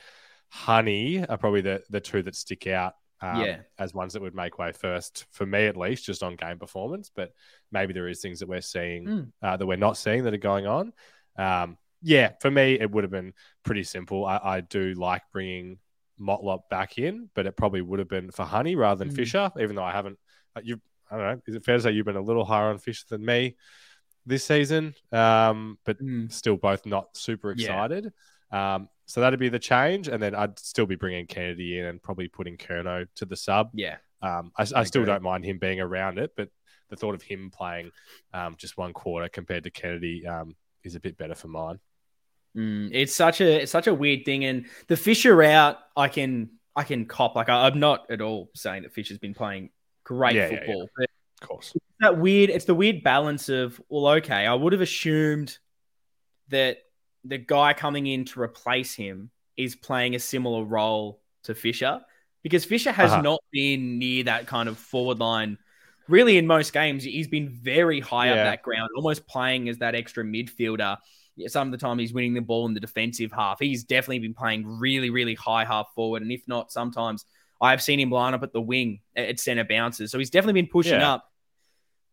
Honey 0.52 1.24
are 1.24 1.38
probably 1.38 1.62
the 1.62 1.84
the 1.92 2.02
two 2.02 2.24
that 2.24 2.36
stick 2.36 2.66
out. 2.68 2.94
Um, 3.22 3.42
yeah. 3.42 3.58
as 3.78 3.94
ones 3.94 4.14
that 4.14 4.22
would 4.22 4.34
make 4.34 4.58
way 4.58 4.72
first 4.72 5.26
for 5.32 5.46
me 5.46 5.68
at 5.68 5.76
least, 5.76 6.06
just 6.06 6.24
on 6.24 6.38
game 6.38 6.58
performance. 6.58 7.12
But 7.14 7.34
maybe 7.70 7.92
there 7.92 8.08
is 8.08 8.22
things 8.22 8.40
that 8.40 8.48
we're 8.48 8.62
seeing 8.62 9.06
mm. 9.06 9.32
uh, 9.44 9.58
that 9.58 9.66
we're 9.66 9.76
not 9.76 9.98
seeing 9.98 10.24
that 10.24 10.34
are 10.34 10.38
going 10.38 10.66
on. 10.66 10.94
Um, 11.40 11.78
yeah, 12.02 12.32
for 12.42 12.52
me, 12.52 12.80
it 12.80 12.92
would 12.92 13.04
have 13.04 13.12
been 13.12 13.34
pretty 13.64 13.84
simple. 13.84 14.26
I, 14.26 14.40
I, 14.44 14.62
do 14.62 14.94
like 14.94 15.22
bringing 15.32 15.80
Motlop 16.20 16.70
back 16.70 16.98
in, 16.98 17.30
but 17.34 17.46
it 17.46 17.56
probably 17.56 17.82
would 17.82 18.00
have 18.00 18.10
been 18.10 18.30
for 18.32 18.44
Honey 18.44 18.76
rather 18.76 19.00
than 19.00 19.14
mm. 19.14 19.16
Fisher, 19.16 19.52
even 19.60 19.76
though 19.76 19.84
I 19.84 19.92
haven't. 19.92 20.20
Uh, 20.56 20.62
you, 20.64 20.82
I 21.10 21.18
don't 21.18 21.26
know. 21.26 21.42
Is 21.48 21.56
it 21.56 21.64
fair 21.64 21.78
to 21.78 21.84
say 21.84 21.92
you've 21.92 22.06
been 22.06 22.16
a 22.16 22.22
little 22.22 22.46
higher 22.46 22.70
on 22.70 22.78
Fisher 22.78 23.06
than 23.10 23.26
me 23.26 23.56
this 24.26 24.44
season? 24.44 24.94
Um, 25.12 25.78
but 25.86 26.02
mm. 26.02 26.32
still 26.32 26.58
both 26.58 26.86
not 26.86 27.16
super 27.16 27.52
excited. 27.52 28.12
Yeah. 28.52 28.76
Um, 28.76 28.90
so 29.06 29.22
that'd 29.22 29.40
be 29.40 29.50
the 29.50 29.60
change, 29.60 30.08
and 30.08 30.22
then 30.22 30.36
I'd 30.36 30.60
still 30.60 30.86
be 30.86 30.96
bringing 30.96 31.26
Kennedy 31.26 31.80
in 31.80 31.86
and 31.86 32.02
probably 32.02 32.28
putting 32.28 32.58
Kerno 32.58 33.08
to 33.16 33.26
the 33.26 33.36
sub. 33.36 33.72
Yeah. 33.74 33.98
Um, 34.22 34.52
I, 34.58 34.64
I, 34.64 34.82
I 34.82 34.84
still 34.84 35.06
don't 35.06 35.24
mind 35.24 35.46
him 35.46 35.58
being 35.58 35.80
around 35.80 36.20
it, 36.20 36.32
but 36.36 36.50
the 36.90 36.96
thought 36.96 37.16
of 37.16 37.22
him 37.22 37.52
playing 37.52 37.92
um, 38.34 38.56
just 38.58 38.78
one 38.78 38.94
quarter 38.94 39.30
compared 39.30 39.64
to 39.64 39.72
Kennedy 39.72 40.28
um, 40.28 40.56
is 40.84 40.96
a 40.96 41.00
bit 41.00 41.18
better 41.18 41.36
for 41.36 41.48
mine. 41.48 41.80
Mm, 42.58 42.90
it's 42.92 43.16
such 43.16 43.42
a 43.42 43.62
it's 43.62 43.72
such 43.72 43.88
a 43.88 43.94
weird 43.94 44.26
thing, 44.26 44.46
and 44.46 44.66
the 44.88 44.98
Fisher 44.98 45.42
out, 45.44 45.78
I 45.96 46.08
can 46.08 46.52
I 46.76 46.84
can 46.84 47.06
cop. 47.06 47.36
Like 47.36 47.50
I, 47.50 47.68
am 47.68 47.80
not 47.80 48.10
at 48.10 48.22
all 48.22 48.50
saying 48.56 48.84
that 48.84 48.94
Fisher's 48.94 49.20
been 49.20 49.34
playing 49.34 49.70
great 50.04 50.36
yeah, 50.36 50.50
football. 50.50 50.90
Yeah, 50.98 51.02
yeah. 51.02 51.06
Of 51.42 51.48
course, 51.48 51.72
it's 51.76 51.86
that 52.00 52.18
weird. 52.18 52.50
It's 52.50 52.66
the 52.66 52.76
weird 52.76 53.04
balance 53.04 53.50
of 53.50 53.80
well, 53.90 54.08
okay, 54.16 54.48
I 54.48 54.54
would 54.54 54.74
have 54.74 54.82
assumed 54.82 55.58
that 56.50 56.80
the 57.24 57.38
guy 57.38 57.74
coming 57.74 58.08
in 58.08 58.26
to 58.26 58.42
replace 58.42 58.96
him 58.96 59.30
is 59.56 59.76
playing 59.76 60.16
a 60.16 60.20
similar 60.20 60.64
role 60.64 61.22
to 61.44 61.54
Fisher 61.54 62.02
because 62.44 62.66
Fisher 62.66 62.92
has 62.92 63.12
uh-huh. 63.12 63.22
not 63.22 63.42
been 63.52 64.00
near 64.00 64.24
that 64.24 64.48
kind 64.48 64.70
of 64.70 64.78
forward 64.78 65.20
line 65.20 65.58
really 66.10 66.38
in 66.38 66.48
most 66.48 66.74
games, 66.74 67.04
he's 67.04 67.28
been 67.28 67.50
very 67.50 68.00
high 68.00 68.28
yeah. 68.28 68.32
up 68.32 68.38
that 68.38 68.64
ground, 68.64 68.90
almost 68.96 69.28
playing 69.28 69.70
as 69.70 69.78
that 69.78 69.96
extra 69.96 70.24
midfielder. 70.24 70.98
Some 71.48 71.68
of 71.68 71.72
the 71.72 71.78
time 71.78 72.00
he's 72.00 72.14
winning 72.14 72.34
the 72.34 72.42
ball 72.42 72.66
in 72.66 72.74
the 72.74 72.80
defensive 72.80 73.32
half. 73.32 73.60
He's 73.60 73.84
definitely 73.84 74.20
been 74.20 74.34
playing 74.34 74.66
really, 74.66 75.10
really 75.10 75.36
high 75.36 75.64
half 75.64 75.88
forward. 75.96 76.22
And 76.22 76.32
if 76.32 76.42
not, 76.48 76.72
sometimes 76.72 77.24
I've 77.62 77.82
seen 77.82 78.00
him 78.00 78.12
line 78.12 78.34
up 78.34 78.44
at 78.44 78.52
the 78.52 78.62
wing 78.62 79.00
at 79.16 79.40
center 79.40 79.64
bounces. 79.64 80.12
So 80.12 80.18
he's 80.18 80.30
definitely 80.30 80.62
been 80.62 80.72
pushing 80.72 81.00
yeah. 81.00 81.14
up, 81.14 81.26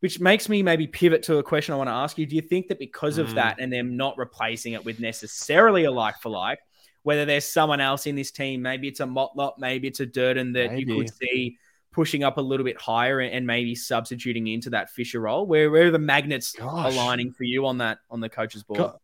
which 0.00 0.20
makes 0.20 0.48
me 0.48 0.62
maybe 0.62 0.86
pivot 0.86 1.24
to 1.24 1.38
a 1.38 1.42
question 1.42 1.74
I 1.74 1.76
want 1.76 1.88
to 1.88 1.94
ask 1.94 2.18
you. 2.18 2.26
Do 2.26 2.36
you 2.36 2.42
think 2.42 2.68
that 2.68 2.78
because 2.78 3.18
of 3.18 3.28
mm. 3.28 3.34
that 3.34 3.58
and 3.58 3.72
them 3.72 3.96
not 3.96 4.16
replacing 4.16 4.74
it 4.74 4.84
with 4.84 5.00
necessarily 5.00 5.84
a 5.84 5.90
like 5.90 6.20
for 6.20 6.28
like, 6.28 6.60
whether 7.02 7.24
there's 7.24 7.44
someone 7.44 7.80
else 7.80 8.06
in 8.06 8.16
this 8.16 8.32
team, 8.32 8.62
maybe 8.62 8.88
it's 8.88 9.00
a 9.00 9.04
Motlop, 9.04 9.54
maybe 9.58 9.88
it's 9.88 10.00
a 10.00 10.06
Durdin 10.06 10.52
that 10.54 10.72
maybe. 10.72 10.92
you 10.92 10.98
could 10.98 11.14
see 11.14 11.56
pushing 11.96 12.22
up 12.22 12.36
a 12.36 12.40
little 12.42 12.62
bit 12.62 12.78
higher 12.78 13.20
and 13.20 13.46
maybe 13.46 13.74
substituting 13.74 14.46
into 14.46 14.70
that 14.70 14.90
Fisher 14.90 15.18
role? 15.18 15.46
Where 15.46 15.70
where 15.70 15.86
are 15.86 15.90
the 15.90 15.98
magnets 15.98 16.52
Gosh. 16.52 16.92
aligning 16.92 17.32
for 17.32 17.44
you 17.44 17.66
on 17.66 17.78
that 17.78 17.98
on 18.10 18.20
the 18.20 18.28
coach's 18.28 18.62
board? 18.62 18.78
God. 18.78 18.98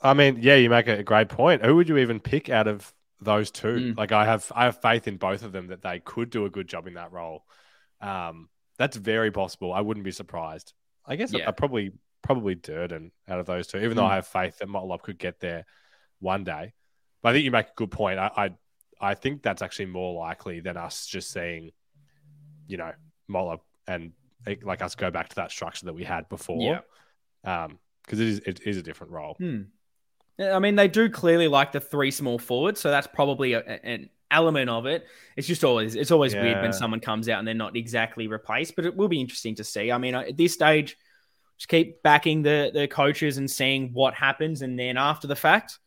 I 0.00 0.14
mean, 0.14 0.38
yeah, 0.40 0.54
you 0.54 0.70
make 0.70 0.86
a 0.86 1.02
great 1.02 1.28
point. 1.28 1.64
Who 1.64 1.74
would 1.74 1.88
you 1.88 1.98
even 1.98 2.20
pick 2.20 2.48
out 2.48 2.68
of 2.68 2.94
those 3.20 3.50
two? 3.50 3.66
Mm. 3.66 3.98
Like 3.98 4.12
I 4.12 4.24
have 4.24 4.50
I 4.54 4.64
have 4.64 4.80
faith 4.80 5.08
in 5.08 5.16
both 5.16 5.42
of 5.42 5.50
them 5.50 5.66
that 5.68 5.82
they 5.82 5.98
could 5.98 6.30
do 6.30 6.44
a 6.44 6.50
good 6.50 6.68
job 6.68 6.86
in 6.86 6.94
that 6.94 7.12
role. 7.12 7.44
Um, 8.00 8.48
that's 8.78 8.96
very 8.96 9.32
possible. 9.32 9.72
I 9.72 9.80
wouldn't 9.80 10.04
be 10.04 10.12
surprised. 10.12 10.72
I 11.04 11.16
guess 11.16 11.32
yeah. 11.32 11.46
I, 11.46 11.48
I 11.48 11.50
probably 11.50 11.90
probably 12.22 12.54
Durdin 12.54 13.10
out 13.28 13.40
of 13.40 13.46
those 13.46 13.66
two, 13.66 13.78
even 13.78 13.92
mm. 13.92 13.96
though 13.96 14.06
I 14.06 14.14
have 14.14 14.26
faith 14.28 14.58
that 14.58 14.68
Motlop 14.68 15.02
could 15.02 15.18
get 15.18 15.40
there 15.40 15.66
one 16.20 16.44
day. 16.44 16.74
But 17.22 17.30
I 17.30 17.32
think 17.32 17.44
you 17.44 17.50
make 17.50 17.66
a 17.66 17.74
good 17.74 17.90
point. 17.90 18.20
I, 18.20 18.30
I 18.36 18.50
I 19.00 19.14
think 19.14 19.42
that's 19.42 19.62
actually 19.62 19.86
more 19.86 20.14
likely 20.14 20.60
than 20.60 20.76
us 20.76 21.06
just 21.06 21.32
seeing 21.32 21.72
you 22.66 22.76
know, 22.76 22.92
Moller 23.28 23.58
and 23.86 24.12
like 24.62 24.82
us 24.82 24.94
go 24.94 25.10
back 25.10 25.28
to 25.30 25.36
that 25.36 25.50
structure 25.50 25.86
that 25.86 25.94
we 25.94 26.04
had 26.04 26.28
before. 26.28 26.60
Yeah. 26.60 26.80
Um, 27.44 27.78
because 28.04 28.20
it 28.20 28.28
is 28.28 28.38
it 28.40 28.60
is 28.64 28.76
a 28.76 28.82
different 28.82 29.12
role. 29.12 29.34
Hmm. 29.38 29.62
I 30.38 30.58
mean, 30.58 30.76
they 30.76 30.88
do 30.88 31.08
clearly 31.08 31.48
like 31.48 31.72
the 31.72 31.80
three 31.80 32.10
small 32.10 32.38
forwards, 32.38 32.80
so 32.80 32.90
that's 32.90 33.06
probably 33.06 33.54
a, 33.54 33.60
an 33.60 34.10
element 34.30 34.70
of 34.70 34.86
it. 34.86 35.06
It's 35.36 35.46
just 35.46 35.64
always 35.64 35.94
it's 35.94 36.10
always 36.10 36.34
yeah. 36.34 36.42
weird 36.42 36.62
when 36.62 36.72
someone 36.72 37.00
comes 37.00 37.28
out 37.28 37.38
and 37.38 37.48
they're 37.48 37.54
not 37.54 37.76
exactly 37.76 38.28
replaced, 38.28 38.76
but 38.76 38.84
it 38.84 38.96
will 38.96 39.08
be 39.08 39.20
interesting 39.20 39.54
to 39.56 39.64
see. 39.64 39.90
I 39.90 39.98
mean, 39.98 40.14
at 40.14 40.36
this 40.36 40.52
stage, 40.52 40.96
just 41.58 41.68
keep 41.68 42.02
backing 42.02 42.42
the 42.42 42.70
the 42.72 42.86
coaches 42.86 43.38
and 43.38 43.50
seeing 43.50 43.92
what 43.92 44.14
happens, 44.14 44.62
and 44.62 44.78
then 44.78 44.96
after 44.96 45.26
the 45.26 45.36
fact, 45.36 45.78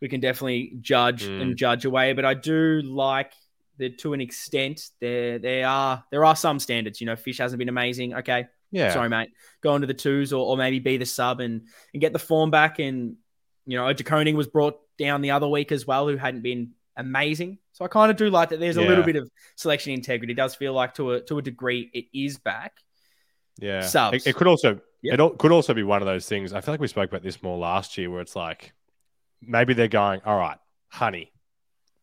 we 0.00 0.08
can 0.08 0.20
definitely 0.20 0.72
judge 0.80 1.24
mm. 1.24 1.40
and 1.40 1.56
judge 1.56 1.84
away. 1.84 2.14
But 2.14 2.24
I 2.24 2.34
do 2.34 2.80
like 2.82 3.32
that 3.78 3.98
to 3.98 4.12
an 4.12 4.20
extent 4.20 4.90
there 5.00 5.38
there 5.38 5.66
are 5.66 6.04
there 6.10 6.24
are 6.24 6.36
some 6.36 6.58
standards. 6.58 7.00
You 7.00 7.06
know, 7.06 7.16
Fish 7.16 7.38
hasn't 7.38 7.58
been 7.58 7.68
amazing. 7.68 8.14
Okay, 8.14 8.46
yeah, 8.70 8.92
sorry, 8.92 9.08
mate. 9.08 9.30
Go 9.62 9.74
into 9.74 9.86
the 9.86 9.94
twos 9.94 10.32
or, 10.32 10.44
or 10.44 10.56
maybe 10.56 10.78
be 10.78 10.96
the 10.96 11.06
sub 11.06 11.40
and 11.40 11.62
and 11.92 12.00
get 12.00 12.12
the 12.12 12.18
form 12.18 12.50
back. 12.50 12.78
And 12.78 13.16
you 13.66 13.78
know, 13.78 13.92
Koning 13.94 14.36
was 14.36 14.46
brought 14.46 14.78
down 14.98 15.20
the 15.20 15.32
other 15.32 15.48
week 15.48 15.72
as 15.72 15.86
well, 15.86 16.08
who 16.08 16.16
hadn't 16.16 16.42
been 16.42 16.72
amazing. 16.96 17.58
So 17.72 17.84
I 17.84 17.88
kind 17.88 18.10
of 18.10 18.16
do 18.16 18.30
like 18.30 18.50
that. 18.50 18.60
There's 18.60 18.76
a 18.76 18.82
little 18.82 19.04
bit 19.04 19.16
of 19.16 19.28
selection 19.56 19.92
integrity. 19.92 20.32
It 20.32 20.36
does 20.36 20.54
feel 20.54 20.72
like 20.72 20.94
to 20.94 21.12
a 21.12 21.20
to 21.22 21.38
a 21.38 21.42
degree 21.42 21.90
it 21.92 22.06
is 22.16 22.38
back. 22.38 22.72
Yeah, 23.58 23.82
subs. 23.82 24.26
It, 24.26 24.30
it 24.30 24.36
could 24.36 24.46
also 24.46 24.80
yep. 25.02 25.18
it 25.18 25.38
could 25.38 25.52
also 25.52 25.74
be 25.74 25.82
one 25.82 26.00
of 26.02 26.06
those 26.06 26.28
things. 26.28 26.52
I 26.52 26.60
feel 26.60 26.72
like 26.72 26.80
we 26.80 26.88
spoke 26.88 27.10
about 27.10 27.22
this 27.22 27.42
more 27.42 27.58
last 27.58 27.98
year, 27.98 28.10
where 28.10 28.20
it's 28.20 28.36
like 28.36 28.72
maybe 29.42 29.74
they're 29.74 29.88
going, 29.88 30.20
all 30.24 30.38
right, 30.38 30.58
honey, 30.88 31.32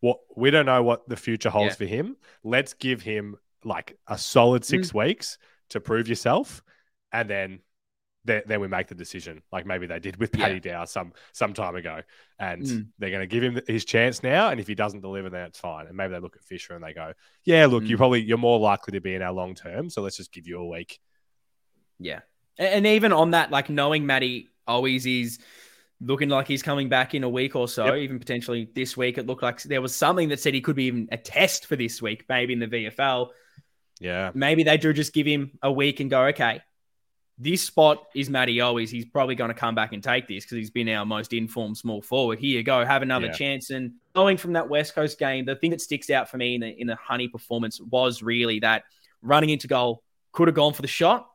what 0.02 0.20
we 0.36 0.52
don't 0.52 0.66
know 0.66 0.84
what 0.84 1.08
the 1.08 1.16
future 1.16 1.50
holds 1.50 1.74
yeah. 1.74 1.78
for 1.78 1.86
him. 1.86 2.18
Let's 2.44 2.74
give 2.74 3.02
him 3.02 3.38
like 3.64 3.98
a 4.08 4.18
solid 4.18 4.66
six 4.66 4.92
mm. 4.92 5.06
weeks 5.06 5.38
to 5.70 5.80
prove 5.80 6.08
yourself, 6.08 6.62
and 7.12 7.30
then 7.30 7.60
then 8.24 8.62
we 8.62 8.68
make 8.68 8.88
the 8.88 8.96
decision, 8.96 9.42
like 9.52 9.66
maybe 9.66 9.88
they 9.88 10.00
did 10.00 10.18
with 10.18 10.32
Paddy 10.32 10.56
yeah. 10.56 10.74
Dow 10.74 10.86
some 10.86 11.14
some 11.34 11.54
time 11.54 11.76
ago, 11.76 12.02
and 12.38 12.62
mm. 12.62 12.88
they're 13.00 13.10
going 13.10 13.22
to 13.22 13.28
give 13.28 13.42
him 13.42 13.60
his 13.68 13.84
chance 13.84 14.22
now. 14.22 14.50
And 14.50 14.60
if 14.60 14.68
he 14.68 14.76
doesn't 14.76 15.02
deliver, 15.02 15.30
then 15.30 15.48
it's 15.48 15.60
fine. 15.60 15.88
And 15.88 15.98
maybe 15.98 16.14
they 16.14 16.20
look 16.20 16.36
at 16.36 16.44
Fisher 16.44 16.76
and 16.76 16.84
they 16.84 16.94
go, 16.94 17.14
"Yeah, 17.44 17.66
look, 17.66 17.84
mm. 17.84 17.88
you 17.88 17.98
probably 17.98 18.22
you're 18.22 18.38
more 18.38 18.60
likely 18.60 18.92
to 18.92 19.02
be 19.02 19.16
in 19.16 19.24
our 19.24 19.34
long 19.34 19.56
term, 19.56 19.90
so 19.90 20.04
let's 20.04 20.18
just 20.18 20.32
give 20.32 20.48
you 20.48 20.60
a 20.60 20.68
week." 20.68 21.00
Yeah, 22.00 22.20
and 22.58 22.86
even 22.86 23.12
on 23.12 23.32
that, 23.32 23.50
like 23.50 23.70
knowing 23.70 24.06
Matty 24.06 24.50
always 24.68 25.06
is 25.06 25.40
looking 26.02 26.30
like 26.30 26.48
he's 26.48 26.64
coming 26.64 26.90
back 26.90 27.14
in 27.14 27.24
a 27.24 27.30
week 27.30 27.56
or 27.56 27.68
so, 27.68 27.86
yep. 27.86 27.96
even 27.98 28.20
potentially 28.20 28.70
this 28.74 28.98
week. 28.98 29.18
It 29.18 29.28
looked 29.28 29.44
like 29.44 29.62
there 29.64 29.82
was 29.82 29.96
something 29.96 30.30
that 30.30 30.40
said 30.40 30.54
he 30.54 30.62
could 30.62 30.76
be 30.76 30.86
even 30.86 31.08
a 31.12 31.18
test 31.18 31.68
for 31.68 31.76
this 31.76 32.02
week, 32.02 32.26
maybe 32.28 32.54
in 32.54 32.60
the 32.60 32.68
VFL. 32.68 33.30
Yeah. 34.00 34.32
Maybe 34.34 34.64
they 34.64 34.78
do 34.78 34.94
just 34.94 35.14
give 35.14 35.28
him 35.28 35.52
a 35.62 35.72
week 35.72 36.00
and 36.00 36.10
go, 36.10 36.26
okay, 36.28 36.62
this 37.38 37.62
spot 37.62 38.08
is 38.16 38.30
Matty 38.30 38.58
Owies. 38.58 38.90
He's 38.90 39.06
probably 39.06 39.36
going 39.36 39.50
to 39.50 39.56
come 39.56 39.76
back 39.76 39.94
and 39.94 40.04
take 40.04 40.28
this 40.28 40.44
because 40.44 40.58
he's 40.58 40.72
been 40.72 40.90
our 40.90 41.06
most 41.06 41.34
informed 41.34 41.78
small 41.78 42.02
forward. 42.02 42.40
Here 42.40 42.58
you 42.58 42.64
go, 42.64 42.84
have 42.84 43.04
another 43.04 43.28
yeah. 43.28 43.34
chance. 43.34 43.70
And 43.70 43.94
going 44.14 44.38
from 44.38 44.54
that 44.54 44.70
West 44.70 44.96
Coast 44.96 45.20
game, 45.20 45.46
the 45.46 45.56
thing 45.56 45.72
that 45.72 45.82
sticks 45.82 46.10
out 46.10 46.30
for 46.30 46.38
me 46.38 46.56
in 46.56 46.62
the, 46.62 46.82
in 46.82 46.88
the 46.88 46.96
Honey 46.96 47.28
performance 47.28 47.80
was 47.80 48.24
really 48.24 48.60
that 48.60 48.84
running 49.22 49.52
into 49.52 49.68
goal 49.68 50.04
could 50.32 50.48
have 50.48 50.56
gone 50.56 50.74
for 50.74 50.82
the 50.82 50.88
shot. 50.88 51.28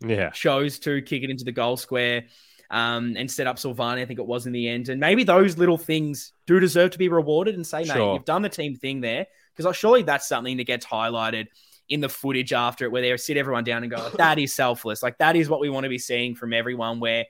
Yeah. 0.00 0.30
Chose 0.30 0.80
to 0.80 1.02
kick 1.02 1.22
it 1.22 1.30
into 1.30 1.44
the 1.44 1.52
goal 1.52 1.76
square 1.76 2.24
um, 2.70 3.14
and 3.16 3.30
set 3.30 3.46
up 3.46 3.56
Silvagni, 3.56 4.02
I 4.02 4.04
think 4.04 4.18
it 4.18 4.26
was 4.26 4.46
in 4.46 4.52
the 4.52 4.68
end. 4.68 4.88
And 4.88 5.00
maybe 5.00 5.24
those 5.24 5.56
little 5.56 5.78
things 5.78 6.32
do 6.46 6.60
deserve 6.60 6.90
to 6.92 6.98
be 6.98 7.08
rewarded 7.08 7.54
and 7.54 7.66
say, 7.66 7.78
mate, 7.78 7.88
sure. 7.88 8.14
you've 8.14 8.24
done 8.24 8.42
the 8.42 8.48
team 8.48 8.76
thing 8.76 9.00
there. 9.00 9.26
Because 9.54 9.66
I 9.66 9.72
surely 9.72 10.02
that's 10.02 10.28
something 10.28 10.56
that 10.58 10.66
gets 10.66 10.86
highlighted 10.86 11.48
in 11.88 12.00
the 12.00 12.08
footage 12.08 12.52
after 12.52 12.84
it, 12.84 12.92
where 12.92 13.02
they 13.02 13.16
sit 13.16 13.36
everyone 13.36 13.64
down 13.64 13.82
and 13.82 13.90
go, 13.90 14.10
that 14.16 14.38
is 14.38 14.54
selfless. 14.54 15.02
Like 15.02 15.18
that 15.18 15.36
is 15.36 15.48
what 15.48 15.60
we 15.60 15.70
want 15.70 15.84
to 15.84 15.90
be 15.90 15.98
seeing 15.98 16.34
from 16.34 16.52
everyone, 16.52 17.00
where 17.00 17.24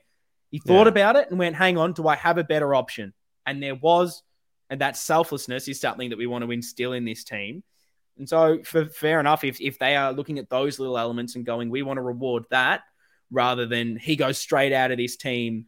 he 0.51 0.59
thought 0.59 0.87
yeah. 0.87 0.91
about 0.91 1.15
it 1.15 1.29
and 1.29 1.39
went, 1.39 1.55
hang 1.55 1.77
on, 1.77 1.93
do 1.93 2.07
I 2.07 2.15
have 2.15 2.37
a 2.37 2.43
better 2.43 2.75
option? 2.75 3.13
And 3.45 3.63
there 3.63 3.75
was, 3.75 4.21
and 4.69 4.81
that 4.81 4.97
selflessness 4.97 5.67
is 5.67 5.79
something 5.79 6.09
that 6.09 6.17
we 6.17 6.27
want 6.27 6.43
to 6.43 6.51
instill 6.51 6.93
in 6.93 7.05
this 7.05 7.23
team. 7.23 7.63
And 8.17 8.27
so, 8.27 8.61
for 8.63 8.85
fair 8.85 9.21
enough, 9.21 9.45
if, 9.45 9.61
if 9.61 9.79
they 9.79 9.95
are 9.95 10.11
looking 10.11 10.39
at 10.39 10.49
those 10.49 10.77
little 10.77 10.97
elements 10.97 11.35
and 11.35 11.45
going, 11.45 11.69
we 11.69 11.81
want 11.81 11.97
to 11.97 12.01
reward 12.01 12.43
that, 12.51 12.81
rather 13.31 13.65
than 13.65 13.97
he 13.97 14.15
goes 14.15 14.37
straight 14.37 14.73
out 14.73 14.91
of 14.91 14.97
this 14.97 15.15
team 15.15 15.65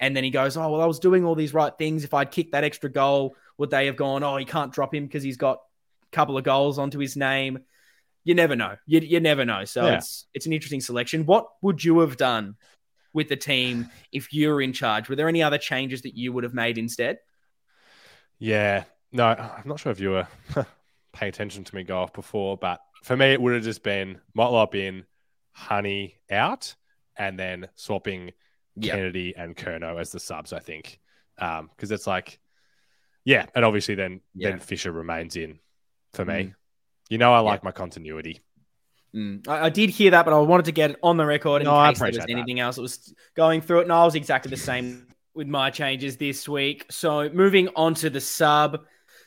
and 0.00 0.16
then 0.16 0.24
he 0.24 0.30
goes, 0.30 0.56
Oh, 0.56 0.70
well, 0.70 0.80
I 0.80 0.86
was 0.86 0.98
doing 0.98 1.24
all 1.24 1.34
these 1.34 1.54
right 1.54 1.72
things. 1.76 2.04
If 2.04 2.14
I'd 2.14 2.30
kicked 2.30 2.52
that 2.52 2.64
extra 2.64 2.90
goal, 2.90 3.36
would 3.58 3.70
they 3.70 3.86
have 3.86 3.96
gone, 3.96 4.24
Oh, 4.24 4.38
he 4.38 4.46
can't 4.46 4.72
drop 4.72 4.94
him 4.94 5.06
because 5.06 5.22
he's 5.22 5.36
got 5.36 5.58
a 5.58 6.16
couple 6.16 6.38
of 6.38 6.44
goals 6.44 6.78
onto 6.78 6.98
his 6.98 7.16
name? 7.16 7.60
You 8.24 8.34
never 8.34 8.56
know. 8.56 8.76
You, 8.86 9.00
you 9.00 9.20
never 9.20 9.44
know. 9.44 9.64
So 9.64 9.86
yeah. 9.86 9.96
it's 9.98 10.26
it's 10.34 10.46
an 10.46 10.52
interesting 10.52 10.80
selection. 10.80 11.26
What 11.26 11.46
would 11.62 11.84
you 11.84 12.00
have 12.00 12.16
done 12.16 12.56
with 13.12 13.28
the 13.28 13.36
team 13.36 13.88
if 14.12 14.32
you 14.32 14.48
were 14.48 14.62
in 14.62 14.72
charge? 14.72 15.08
Were 15.08 15.16
there 15.16 15.28
any 15.28 15.42
other 15.42 15.58
changes 15.58 16.02
that 16.02 16.16
you 16.16 16.32
would 16.32 16.44
have 16.44 16.54
made 16.54 16.78
instead? 16.78 17.18
Yeah. 18.38 18.84
No, 19.12 19.24
I'm 19.24 19.66
not 19.66 19.80
sure 19.80 19.92
if 19.92 20.00
you 20.00 20.10
were 20.10 20.28
paying 21.12 21.30
attention 21.30 21.64
to 21.64 21.74
me 21.74 21.82
go 21.82 21.98
off 21.98 22.12
before, 22.12 22.56
but 22.56 22.80
for 23.02 23.16
me, 23.16 23.32
it 23.32 23.40
would 23.40 23.54
have 23.54 23.64
just 23.64 23.82
been 23.82 24.20
Motlop 24.36 24.74
in, 24.74 25.04
Honey 25.52 26.20
out, 26.30 26.74
and 27.16 27.38
then 27.38 27.68
swapping 27.74 28.32
yep. 28.76 28.94
Kennedy 28.94 29.34
and 29.36 29.56
Kerno 29.56 30.00
as 30.00 30.12
the 30.12 30.20
subs. 30.20 30.52
I 30.52 30.60
think 30.60 31.00
because 31.36 31.60
um, 31.60 31.70
it's 31.80 32.06
like, 32.06 32.38
yeah, 33.24 33.46
and 33.54 33.64
obviously 33.64 33.94
then 33.94 34.20
yeah. 34.34 34.50
then 34.50 34.58
Fisher 34.58 34.92
remains 34.92 35.36
in 35.36 35.58
for 36.12 36.24
me. 36.24 36.34
Mm. 36.34 36.54
You 37.08 37.18
know, 37.18 37.32
I 37.32 37.40
like 37.40 37.64
my 37.64 37.72
continuity. 37.72 38.40
Mm. 39.14 39.48
I, 39.48 39.66
I, 39.66 39.68
did 39.70 39.90
hear 39.90 40.12
that, 40.12 40.24
but 40.24 40.32
I 40.32 40.38
wanted 40.38 40.66
to 40.66 40.72
get 40.72 40.92
it 40.92 40.96
on 41.02 41.16
the 41.16 41.26
record 41.26 41.62
in 41.62 41.66
no, 41.66 41.88
case 41.88 41.98
there 41.98 42.08
was 42.08 42.18
anything 42.28 42.56
that. 42.56 42.62
else 42.62 42.76
that 42.76 42.82
was 42.82 43.12
going 43.34 43.60
through 43.60 43.80
it. 43.80 43.82
And 43.84 43.92
I 43.92 44.04
was 44.04 44.14
exactly 44.14 44.50
the 44.50 44.56
same 44.56 45.08
with 45.34 45.48
my 45.48 45.70
changes 45.70 46.16
this 46.16 46.48
week. 46.48 46.86
So 46.90 47.28
moving 47.30 47.68
on 47.74 47.94
to 47.94 48.10
the 48.10 48.20
sub 48.20 48.82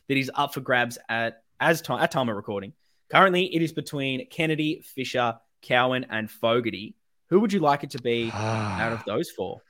that 0.08 0.18
is 0.18 0.32
up 0.36 0.54
for 0.54 0.62
grabs 0.62 0.98
at 1.10 1.44
as 1.60 1.82
time 1.82 2.02
at 2.02 2.12
time 2.12 2.30
of 2.30 2.36
recording. 2.36 2.74
Currently, 3.12 3.54
it 3.56 3.62
is 3.62 3.74
between 3.74 4.28
Kennedy, 4.30 4.82
Fisher, 4.96 5.36
Cowan, 5.64 6.06
and 6.10 6.30
Fogarty. 6.30 6.96
Who 7.30 7.40
would 7.40 7.52
you 7.52 7.60
like 7.60 7.84
it 7.84 7.92
to 7.92 8.02
be 8.02 8.30
out 8.32 8.92
of 8.92 9.04
those 9.08 9.32
four? 9.32 9.62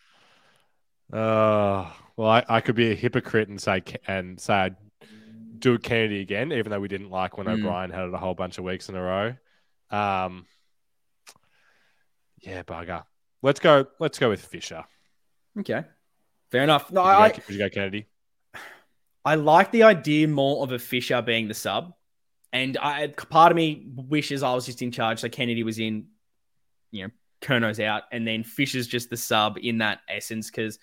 Uh, 1.12 1.90
well, 2.18 2.30
I, 2.30 2.44
I 2.50 2.62
could 2.62 2.76
be 2.76 2.92
a 2.92 2.96
hypocrite 2.96 3.48
and 3.48 3.62
say 3.62 3.84
and 4.08 4.40
say 4.40 4.54
I'd 4.54 4.76
do 5.60 5.78
Kennedy 5.78 6.20
again, 6.20 6.52
even 6.52 6.72
though 6.72 6.80
we 6.80 6.88
didn't 6.88 7.10
like 7.10 7.38
when 7.38 7.48
mm. 7.48 7.54
O'Brien 7.54 7.90
had 7.90 8.08
it 8.08 8.14
a 8.14 8.18
whole 8.18 8.34
bunch 8.34 8.58
of 8.58 8.66
weeks 8.66 8.90
in 8.90 8.96
a 8.96 9.02
row. 9.02 9.36
Um, 9.90 10.46
yeah, 12.42 12.64
bugger. 12.64 13.04
Let's 13.42 13.60
go. 13.60 13.86
Let's 14.00 14.20
go 14.20 14.30
with 14.30 14.44
Fisher. 14.44 14.84
Okay, 15.60 15.84
fair 16.52 16.64
enough. 16.64 16.92
No, 16.92 17.04
would 17.04 17.10
I, 17.10 17.30
go, 17.30 17.36
would 17.48 17.56
you 17.56 17.60
go 17.60 17.70
Kennedy? 17.70 18.08
I 19.26 19.36
like 19.36 19.72
the 19.72 19.84
idea 19.84 20.28
more 20.28 20.64
of 20.64 20.72
a 20.72 20.80
Fisher 20.80 21.22
being 21.22 21.48
the 21.48 21.54
sub. 21.54 21.94
And 22.54 22.78
I, 22.78 23.08
part 23.08 23.52
of 23.52 23.56
me 23.56 23.88
wishes 23.96 24.44
I 24.44 24.54
was 24.54 24.68
just 24.68 24.84
in 24.84 24.92
charge. 24.92 25.20
So 25.20 25.28
Kennedy 25.28 25.64
was 25.64 25.80
in, 25.80 26.06
you 26.92 27.06
know, 27.06 27.10
Curnow's 27.42 27.80
out, 27.80 28.04
and 28.12 28.26
then 28.26 28.44
Fisher's 28.44 28.88
just 28.88 29.10
the 29.10 29.18
sub 29.18 29.58
in 29.62 29.80
that 29.80 30.00
essence 30.08 30.50
because 30.50 30.80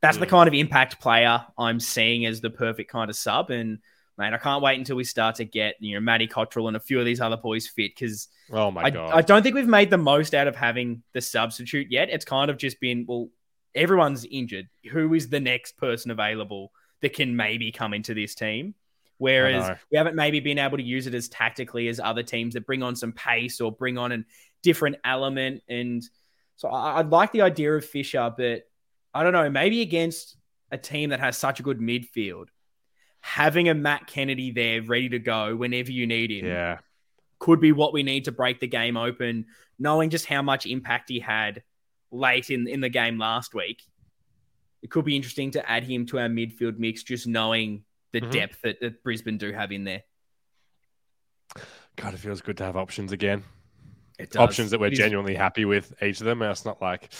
that's 0.00 0.16
mm. 0.16 0.20
the 0.20 0.26
kind 0.26 0.48
of 0.48 0.54
impact 0.54 1.00
player 1.00 1.44
I'm 1.56 1.78
seeing 1.78 2.26
as 2.26 2.40
the 2.40 2.50
perfect 2.50 2.90
kind 2.90 3.08
of 3.08 3.14
sub. 3.14 3.50
And 3.50 3.78
man, 4.18 4.34
I 4.34 4.38
can't 4.38 4.62
wait 4.62 4.78
until 4.78 4.96
we 4.96 5.04
start 5.04 5.36
to 5.36 5.44
get 5.44 5.76
you 5.80 5.94
know 5.94 6.00
Matty 6.00 6.26
Cottrell 6.26 6.66
and 6.66 6.76
a 6.76 6.80
few 6.80 6.98
of 6.98 7.04
these 7.04 7.20
other 7.20 7.36
boys 7.36 7.68
fit 7.68 7.92
because 7.94 8.28
oh 8.50 8.70
my 8.70 8.84
I, 8.84 8.90
god, 8.90 9.14
I 9.14 9.20
don't 9.20 9.42
think 9.42 9.54
we've 9.54 9.68
made 9.68 9.90
the 9.90 9.98
most 9.98 10.34
out 10.34 10.48
of 10.48 10.56
having 10.56 11.02
the 11.12 11.20
substitute 11.20 11.88
yet. 11.90 12.08
It's 12.10 12.24
kind 12.24 12.50
of 12.50 12.56
just 12.56 12.80
been 12.80 13.04
well, 13.06 13.28
everyone's 13.74 14.24
injured. 14.24 14.68
Who 14.90 15.14
is 15.14 15.28
the 15.28 15.40
next 15.40 15.76
person 15.76 16.10
available 16.10 16.72
that 17.00 17.12
can 17.12 17.36
maybe 17.36 17.70
come 17.70 17.94
into 17.94 18.14
this 18.14 18.34
team? 18.34 18.74
Whereas 19.18 19.78
we 19.90 19.98
haven't 19.98 20.16
maybe 20.16 20.40
been 20.40 20.58
able 20.58 20.78
to 20.78 20.82
use 20.82 21.06
it 21.06 21.14
as 21.14 21.28
tactically 21.28 21.86
as 21.88 22.00
other 22.00 22.24
teams 22.24 22.54
that 22.54 22.66
bring 22.66 22.82
on 22.82 22.96
some 22.96 23.12
pace 23.12 23.60
or 23.60 23.70
bring 23.70 23.96
on 23.96 24.10
a 24.10 24.24
different 24.62 24.96
element. 25.04 25.62
And 25.68 26.02
so 26.56 26.68
I, 26.68 26.94
I 26.94 27.02
like 27.02 27.30
the 27.30 27.42
idea 27.42 27.72
of 27.72 27.84
Fisher, 27.84 28.34
but 28.36 28.64
I 29.14 29.22
don't 29.22 29.32
know, 29.32 29.48
maybe 29.48 29.80
against 29.80 30.36
a 30.72 30.78
team 30.78 31.10
that 31.10 31.20
has 31.20 31.36
such 31.36 31.60
a 31.60 31.62
good 31.62 31.78
midfield, 31.78 32.48
having 33.20 33.68
a 33.68 33.74
Matt 33.74 34.06
Kennedy 34.06 34.50
there 34.50 34.82
ready 34.82 35.10
to 35.10 35.18
go 35.18 35.54
whenever 35.54 35.92
you 35.92 36.06
need 36.06 36.30
him. 36.32 36.46
Yeah. 36.46 36.78
Could 37.38 37.60
be 37.60 37.72
what 37.72 37.92
we 37.92 38.02
need 38.02 38.24
to 38.24 38.32
break 38.32 38.60
the 38.60 38.66
game 38.66 38.96
open, 38.96 39.46
knowing 39.78 40.10
just 40.10 40.26
how 40.26 40.42
much 40.42 40.66
impact 40.66 41.08
he 41.10 41.20
had 41.20 41.62
late 42.10 42.50
in, 42.50 42.66
in 42.66 42.80
the 42.80 42.88
game 42.88 43.18
last 43.18 43.54
week. 43.54 43.82
It 44.82 44.90
could 44.90 45.04
be 45.04 45.14
interesting 45.14 45.52
to 45.52 45.70
add 45.70 45.84
him 45.84 46.06
to 46.06 46.18
our 46.18 46.28
midfield 46.28 46.78
mix, 46.78 47.02
just 47.02 47.26
knowing 47.26 47.84
the 48.12 48.20
mm-hmm. 48.20 48.30
depth 48.30 48.62
that, 48.62 48.80
that 48.80 49.02
Brisbane 49.02 49.38
do 49.38 49.52
have 49.52 49.72
in 49.72 49.84
there. 49.84 50.02
God, 51.96 52.14
it 52.14 52.18
feels 52.18 52.40
good 52.40 52.56
to 52.58 52.64
have 52.64 52.76
options 52.76 53.12
again. 53.12 53.44
Options 54.36 54.70
that 54.70 54.80
we're 54.80 54.90
genuinely 54.90 55.34
happy 55.34 55.64
with 55.64 55.92
each 56.02 56.20
of 56.20 56.26
them. 56.26 56.42
It's 56.42 56.64
not 56.64 56.80
like 56.80 57.10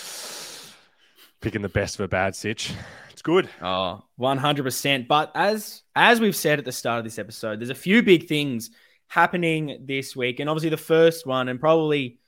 picking 1.40 1.62
the 1.62 1.68
best 1.68 1.96
of 1.96 2.04
a 2.04 2.08
bad 2.08 2.36
sitch. 2.36 2.72
It's 3.10 3.22
good. 3.22 3.48
Oh, 3.60 4.04
100%. 4.20 5.08
But 5.08 5.32
as 5.34 5.82
as 5.96 6.20
we've 6.20 6.36
said 6.36 6.58
at 6.58 6.64
the 6.64 6.72
start 6.72 6.98
of 6.98 7.04
this 7.04 7.18
episode, 7.18 7.60
there's 7.60 7.70
a 7.70 7.74
few 7.74 8.02
big 8.02 8.28
things 8.28 8.70
happening 9.08 9.84
this 9.84 10.16
week. 10.16 10.40
And 10.40 10.48
obviously 10.48 10.70
the 10.70 10.76
first 10.76 11.26
one 11.26 11.48
and 11.48 11.60
probably 11.60 12.20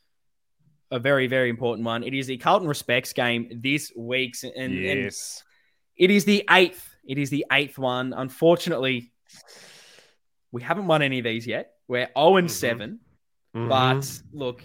a 0.91 0.99
very, 0.99 1.27
very 1.27 1.49
important 1.49 1.87
one. 1.87 2.03
It 2.03 2.15
is 2.15 2.27
the 2.27 2.37
Carlton 2.37 2.69
Respects 2.69 3.12
game 3.12 3.61
this 3.62 3.93
week. 3.97 4.37
And, 4.43 4.75
yes. 4.75 5.43
and 5.97 6.05
it 6.05 6.15
is 6.15 6.25
the 6.25 6.45
eighth 6.51 6.93
it 7.07 7.18
is 7.18 7.30
the 7.30 7.46
eighth 7.52 7.78
one. 7.78 8.12
Unfortunately, 8.12 9.12
we 10.52 10.62
haven't 10.62 10.86
won 10.86 11.02
any 11.02 11.18
of 11.18 11.24
these 11.24 11.46
yet. 11.46 11.72
We're 11.88 12.09
0 12.16 12.36
and 12.36 12.48
mm-hmm. 12.48 12.52
7. 12.52 13.00
Mm-hmm. 13.55 13.68
But 13.68 14.22
look, 14.32 14.62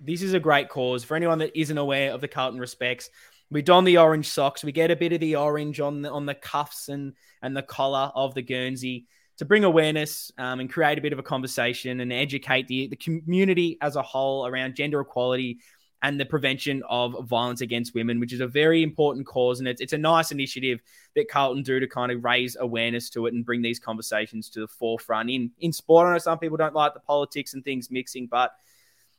this 0.00 0.22
is 0.22 0.34
a 0.34 0.40
great 0.40 0.68
cause. 0.68 1.04
For 1.04 1.16
anyone 1.16 1.38
that 1.38 1.58
isn't 1.58 1.78
aware 1.78 2.12
of 2.12 2.20
the 2.20 2.28
Carlton 2.28 2.60
respects, 2.60 3.10
we 3.50 3.62
don 3.62 3.84
the 3.84 3.98
orange 3.98 4.28
socks. 4.28 4.64
We 4.64 4.72
get 4.72 4.90
a 4.90 4.96
bit 4.96 5.12
of 5.12 5.20
the 5.20 5.36
orange 5.36 5.80
on 5.80 6.02
the, 6.02 6.10
on 6.10 6.26
the 6.26 6.34
cuffs 6.34 6.88
and, 6.88 7.12
and 7.42 7.56
the 7.56 7.62
collar 7.62 8.10
of 8.14 8.34
the 8.34 8.42
Guernsey 8.42 9.06
to 9.38 9.44
bring 9.44 9.64
awareness 9.64 10.30
um, 10.38 10.60
and 10.60 10.70
create 10.70 10.98
a 10.98 11.02
bit 11.02 11.12
of 11.12 11.18
a 11.18 11.22
conversation 11.22 12.00
and 12.00 12.12
educate 12.12 12.68
the, 12.68 12.88
the 12.88 12.96
community 12.96 13.78
as 13.80 13.96
a 13.96 14.02
whole 14.02 14.46
around 14.46 14.76
gender 14.76 15.00
equality 15.00 15.58
and 16.02 16.20
the 16.20 16.26
prevention 16.26 16.82
of 16.88 17.26
violence 17.26 17.62
against 17.62 17.94
women, 17.94 18.20
which 18.20 18.32
is 18.32 18.40
a 18.40 18.46
very 18.46 18.82
important 18.82 19.26
cause. 19.26 19.58
And 19.58 19.66
it's, 19.66 19.80
it's 19.80 19.94
a 19.94 19.98
nice 19.98 20.32
initiative 20.32 20.80
that 21.16 21.28
Carlton 21.28 21.62
do 21.62 21.80
to 21.80 21.86
kind 21.86 22.12
of 22.12 22.22
raise 22.22 22.56
awareness 22.60 23.08
to 23.10 23.26
it 23.26 23.32
and 23.32 23.44
bring 23.44 23.62
these 23.62 23.78
conversations 23.78 24.50
to 24.50 24.60
the 24.60 24.68
forefront 24.68 25.30
in, 25.30 25.50
in 25.60 25.72
sport. 25.72 26.06
I 26.06 26.12
know 26.12 26.18
some 26.18 26.38
people 26.38 26.58
don't 26.58 26.74
like 26.74 26.92
the 26.92 27.00
politics 27.00 27.54
and 27.54 27.64
things 27.64 27.90
mixing, 27.90 28.26
but, 28.26 28.52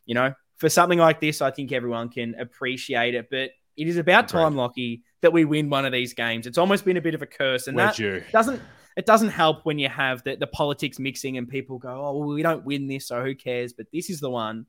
you 0.05 0.13
know, 0.13 0.33
for 0.57 0.69
something 0.69 0.99
like 0.99 1.19
this, 1.19 1.41
I 1.41 1.49
think 1.49 1.71
everyone 1.71 2.09
can 2.09 2.35
appreciate 2.35 3.15
it. 3.15 3.29
But 3.31 3.51
it 3.75 3.87
is 3.87 3.97
about 3.97 4.27
time, 4.27 4.55
Lockie, 4.55 5.03
that 5.21 5.33
we 5.33 5.43
win 5.43 5.69
one 5.71 5.85
of 5.85 5.91
these 5.91 6.13
games. 6.13 6.45
It's 6.45 6.59
almost 6.59 6.85
been 6.85 6.97
a 6.97 7.01
bit 7.01 7.15
of 7.15 7.21
a 7.21 7.25
curse. 7.27 7.67
And 7.67 7.77
that 7.79 7.97
you? 7.97 8.23
doesn't 8.31 8.61
it 8.95 9.05
doesn't 9.05 9.29
help 9.29 9.65
when 9.65 9.77
you 9.77 9.89
have 9.89 10.23
the, 10.23 10.35
the 10.35 10.47
politics 10.47 10.99
mixing 10.99 11.37
and 11.37 11.49
people 11.49 11.77
go, 11.77 11.89
oh, 11.89 12.17
well, 12.17 12.29
we 12.29 12.41
don't 12.41 12.63
win 12.63 12.87
this, 12.87 13.07
so 13.07 13.21
who 13.23 13.35
cares? 13.35 13.73
But 13.73 13.87
this 13.91 14.09
is 14.09 14.19
the 14.19 14.29
one. 14.29 14.67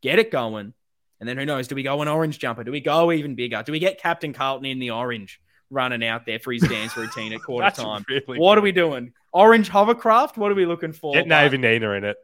Get 0.00 0.18
it 0.18 0.30
going 0.30 0.74
And 1.20 1.28
then 1.28 1.36
who 1.36 1.44
knows? 1.44 1.68
Do 1.68 1.74
we 1.74 1.82
go 1.82 2.02
an 2.02 2.08
orange 2.08 2.38
jumper? 2.38 2.64
Do 2.64 2.72
we 2.72 2.80
go 2.80 3.12
even 3.12 3.34
bigger? 3.34 3.62
Do 3.62 3.72
we 3.72 3.78
get 3.78 4.00
Captain 4.00 4.32
Carlton 4.32 4.66
in 4.66 4.78
the 4.78 4.90
orange 4.90 5.40
running 5.70 6.04
out 6.04 6.26
there 6.26 6.38
for 6.38 6.52
his 6.52 6.62
dance 6.68 6.96
routine 6.96 7.32
at 7.32 7.42
quarter 7.42 7.70
time? 7.70 8.04
Really 8.08 8.22
what 8.26 8.54
good. 8.54 8.58
are 8.58 8.62
we 8.62 8.72
doing? 8.72 9.12
Orange 9.32 9.68
hovercraft? 9.68 10.36
What 10.36 10.50
are 10.50 10.54
we 10.54 10.66
looking 10.66 10.92
for? 10.92 11.14
Get 11.14 11.26
Navy 11.26 11.58
Nina 11.58 11.90
in 11.92 12.04
it. 12.04 12.16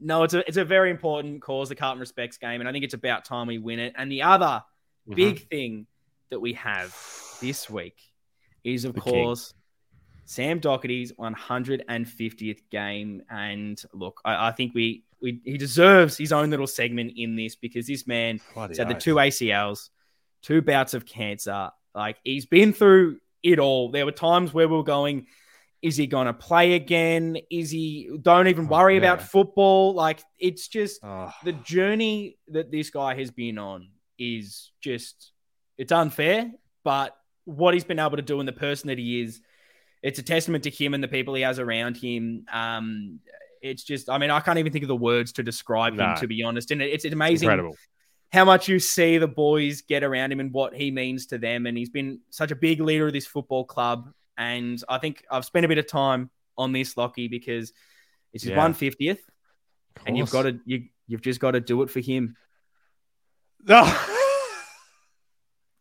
No, 0.00 0.22
it's 0.22 0.34
a 0.34 0.46
it's 0.46 0.56
a 0.56 0.64
very 0.64 0.90
important 0.90 1.42
cause, 1.42 1.68
the 1.68 1.74
Carlton 1.74 1.98
Respects 1.98 2.38
game, 2.38 2.60
and 2.60 2.68
I 2.68 2.72
think 2.72 2.84
it's 2.84 2.94
about 2.94 3.24
time 3.24 3.48
we 3.48 3.58
win 3.58 3.80
it. 3.80 3.94
And 3.96 4.12
the 4.12 4.22
other 4.22 4.62
mm-hmm. 5.06 5.14
big 5.14 5.48
thing 5.48 5.86
that 6.30 6.38
we 6.38 6.52
have 6.52 6.96
this 7.40 7.68
week 7.68 7.96
is, 8.64 8.84
of 8.84 8.94
the 8.94 9.00
course, 9.00 9.52
King. 9.52 9.58
Sam 10.28 10.60
Docherty's 10.60 11.12
150th 11.12 12.60
game. 12.70 13.22
And 13.30 13.82
look, 13.94 14.20
I, 14.24 14.48
I 14.48 14.52
think 14.52 14.74
we, 14.74 15.04
we 15.20 15.40
he 15.44 15.58
deserves 15.58 16.16
his 16.16 16.32
own 16.32 16.50
little 16.50 16.66
segment 16.66 17.12
in 17.16 17.36
this 17.36 17.56
because 17.56 17.86
this 17.86 18.06
man 18.06 18.40
has 18.54 18.78
had 18.78 18.88
the 18.88 18.94
two 18.94 19.16
ACLs, 19.16 19.90
two 20.42 20.62
bouts 20.62 20.94
of 20.94 21.06
cancer. 21.06 21.70
Like 21.94 22.18
he's 22.24 22.46
been 22.46 22.72
through 22.72 23.18
it 23.42 23.58
all. 23.58 23.90
There 23.90 24.04
were 24.04 24.12
times 24.12 24.52
where 24.52 24.68
we 24.68 24.76
were 24.76 24.84
going, 24.84 25.26
is 25.82 25.96
he 25.96 26.06
going 26.06 26.26
to 26.26 26.32
play 26.32 26.74
again? 26.74 27.38
Is 27.50 27.70
he? 27.70 28.10
Don't 28.20 28.48
even 28.48 28.66
oh, 28.66 28.68
worry 28.68 28.94
oh, 28.94 28.98
about 28.98 29.22
football. 29.22 29.94
Like 29.94 30.20
it's 30.38 30.68
just 30.68 31.00
oh. 31.02 31.32
the 31.44 31.52
journey 31.52 32.36
that 32.48 32.70
this 32.70 32.90
guy 32.90 33.14
has 33.14 33.30
been 33.30 33.58
on 33.58 33.88
is 34.18 34.72
just 34.80 35.32
it's 35.76 35.92
unfair. 35.92 36.50
But 36.84 37.16
what 37.44 37.74
he's 37.74 37.84
been 37.84 37.98
able 37.98 38.16
to 38.16 38.22
do 38.22 38.40
and 38.40 38.48
the 38.48 38.52
person 38.52 38.88
that 38.88 38.98
he 38.98 39.22
is, 39.22 39.40
it's 40.02 40.18
a 40.18 40.22
testament 40.22 40.64
to 40.64 40.70
him 40.70 40.94
and 40.94 41.02
the 41.02 41.08
people 41.08 41.34
he 41.34 41.42
has 41.42 41.58
around 41.58 41.96
him. 41.96 42.44
Um, 42.52 43.20
it's 43.62 43.82
just, 43.82 44.08
I 44.08 44.18
mean, 44.18 44.30
I 44.30 44.40
can't 44.40 44.58
even 44.58 44.72
think 44.72 44.84
of 44.84 44.88
the 44.88 44.96
words 44.96 45.32
to 45.32 45.42
describe 45.42 45.98
him, 45.98 46.16
to 46.16 46.26
be 46.26 46.42
honest. 46.42 46.70
And 46.70 46.82
it's, 46.82 47.04
it's 47.04 47.12
amazing 47.12 47.46
Incredible. 47.46 47.76
how 48.32 48.44
much 48.44 48.68
you 48.68 48.78
see 48.78 49.18
the 49.18 49.28
boys 49.28 49.82
get 49.82 50.02
around 50.02 50.32
him 50.32 50.40
and 50.40 50.52
what 50.52 50.74
he 50.74 50.90
means 50.90 51.26
to 51.26 51.38
them. 51.38 51.66
And 51.66 51.76
he's 51.76 51.90
been 51.90 52.20
such 52.30 52.50
a 52.50 52.56
big 52.56 52.80
leader 52.80 53.06
of 53.06 53.12
this 53.12 53.26
football 53.26 53.64
club. 53.64 54.10
And 54.36 54.82
I 54.88 54.98
think 54.98 55.24
I've 55.30 55.44
spent 55.44 55.64
a 55.64 55.68
bit 55.68 55.78
of 55.78 55.86
time 55.86 56.30
on 56.56 56.72
this, 56.72 56.96
Lockie, 56.96 57.28
because 57.28 57.72
it's 58.32 58.44
his 58.44 58.54
one 58.54 58.72
yeah. 58.72 58.76
fiftieth, 58.76 59.20
and 60.06 60.16
you've 60.16 60.30
got 60.30 60.42
to 60.42 60.58
you 60.64 60.84
you've 61.06 61.22
just 61.22 61.40
got 61.40 61.52
to 61.52 61.60
do 61.60 61.82
it 61.82 61.90
for 61.90 62.00
him. 62.00 62.36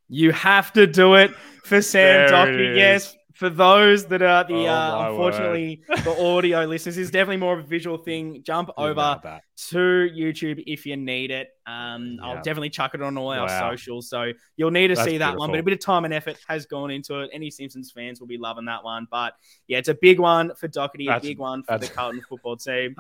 you 0.08 0.32
have 0.32 0.74
to 0.74 0.88
do 0.88 1.16
it 1.16 1.32
for 1.64 1.82
Sam 1.82 2.30
Docherty. 2.30 2.76
Yes, 2.78 3.16
for 3.38 3.52
those 3.52 4.08
that 4.08 4.24
are 4.24 4.44
the 4.44 4.66
oh, 4.68 4.74
uh, 4.74 5.10
unfortunately 5.10 5.84
word. 5.88 6.00
the 6.00 6.26
audio 6.26 6.66
listeners, 6.66 6.98
is 6.98 7.12
definitely 7.12 7.38
more 7.38 7.60
of 7.60 7.66
a 7.66 7.68
visual 7.68 7.96
thing. 7.96 8.42
Jump 8.42 8.72
over 8.78 9.22
to 9.56 9.78
YouTube 9.78 10.64
if 10.66 10.88
you 10.88 10.98
need 10.98 11.30
it. 11.30 11.50
Um, 11.68 12.18
I'll 12.24 12.38
definitely 12.38 12.72
chuck 12.72 12.96
it 12.96 13.02
on 13.04 13.16
all 13.16 13.30
our 13.30 13.46
wow. 13.46 13.70
socials, 13.70 14.10
so 14.10 14.32
you'll 14.56 14.72
need 14.72 14.88
to 14.88 14.96
That's 14.96 15.08
see 15.08 15.20
that 15.20 15.26
beautiful. 15.26 15.40
one. 15.42 15.52
But 15.52 15.60
a 15.60 15.64
bit 15.64 15.74
of 15.74 15.80
time 15.80 16.06
and 16.06 16.14
effort 16.16 16.40
has 16.48 16.66
gone 16.66 16.90
into 16.90 17.20
it. 17.20 17.30
Any 17.32 17.52
Simpsons 17.52 17.92
fans 17.92 18.20
will 18.20 18.28
be 18.28 18.40
loving 18.40 18.66
that 18.66 18.84
one. 18.84 19.08
But 19.12 19.36
yeah, 19.68 19.78
it's 19.78 19.90
a 19.90 19.94
big 20.02 20.20
one 20.20 20.56
for 20.56 20.68
Docherty, 20.68 21.16
a 21.16 21.20
big 21.20 21.38
one 21.38 21.62
for 21.62 21.78
the 21.78 21.88
Carlton 21.88 22.24
football 22.28 22.58
team. 22.58 22.96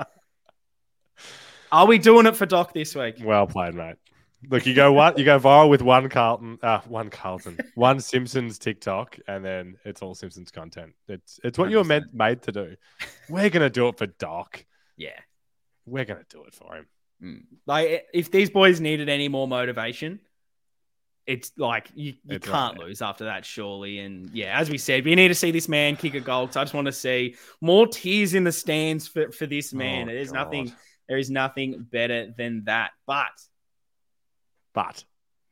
Are 1.72 1.88
we 1.88 1.98
doing 1.98 2.28
it 2.28 2.36
for 2.36 2.46
Doc 2.46 2.74
this 2.74 2.94
week? 2.94 3.16
Well 3.24 3.48
played, 3.48 3.74
mate. 3.74 3.96
Look, 4.50 4.66
you 4.66 4.76
go 4.76 4.94
one, 4.94 5.18
you 5.18 5.26
go 5.26 5.40
viral 5.40 5.70
with 5.70 5.82
one 5.82 6.10
Carlton, 6.10 6.60
uh, 6.62 6.80
one 6.82 7.10
Carlton, 7.10 7.58
one 7.76 8.00
Simpsons 8.00 8.60
TikTok, 8.60 9.18
and 9.28 9.44
then 9.44 9.78
it's 9.84 10.02
all 10.02 10.14
Simpsons 10.14 10.52
content. 10.52 10.94
It's 11.08 11.40
it's 11.44 11.58
what 11.58 11.70
100%. 11.70 11.72
you 11.72 11.78
were 11.78 11.84
meant 11.84 12.14
made 12.14 12.44
to 12.44 12.52
do. 12.52 12.76
We're 13.30 13.50
gonna 13.50 13.70
do 13.70 13.88
it 13.88 13.98
for 13.98 14.06
Doc. 14.06 14.64
Yeah, 14.96 15.20
we're 15.86 16.06
gonna 16.06 16.26
do 16.30 16.44
it 16.44 16.54
for 16.54 16.76
him. 16.76 16.88
Mm. 17.24 17.44
Like, 17.66 18.06
if 18.14 18.30
these 18.30 18.50
boys 18.52 18.80
needed 18.80 19.10
any 19.10 19.28
more 19.28 19.48
motivation, 19.48 20.20
it's 21.26 21.52
like 21.58 21.90
you, 21.96 22.14
you 22.24 22.36
it's 22.36 22.48
can't 22.48 22.78
right. 22.78 22.88
lose 22.88 23.02
after 23.02 23.26
that, 23.26 23.44
surely. 23.44 24.00
And 24.00 24.30
yeah, 24.30 24.58
as 24.58 24.70
we 24.70 24.78
said, 24.78 25.04
we 25.04 25.16
need 25.16 25.28
to 25.30 25.36
see 25.36 25.52
this 25.52 25.68
man 25.68 25.96
kick 25.96 26.14
a 26.14 26.22
goal. 26.22 26.46
Because 26.46 26.58
I 26.58 26.64
just 26.64 26.74
want 26.74 26.86
to 26.86 26.94
see 26.94 27.36
more 27.60 27.88
tears 27.88 28.34
in 28.34 28.44
the 28.44 28.52
stands 28.52 29.08
for 29.08 29.32
for 29.32 29.46
this 29.46 29.74
man. 29.74 30.10
Oh, 30.10 30.14
There's 30.14 30.32
nothing. 30.32 30.74
There 31.10 31.18
is 31.18 31.30
nothing 31.30 31.88
better 31.92 32.34
than 32.38 32.64
that. 32.66 32.92
But 33.06 33.32
but 34.78 35.04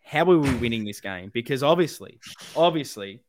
how 0.03 0.21
are 0.21 0.37
we 0.37 0.53
winning 0.57 0.85
this 0.85 1.01
game? 1.01 1.31
Because 1.33 1.63
obviously, 1.63 2.19
obviously, 2.55 3.23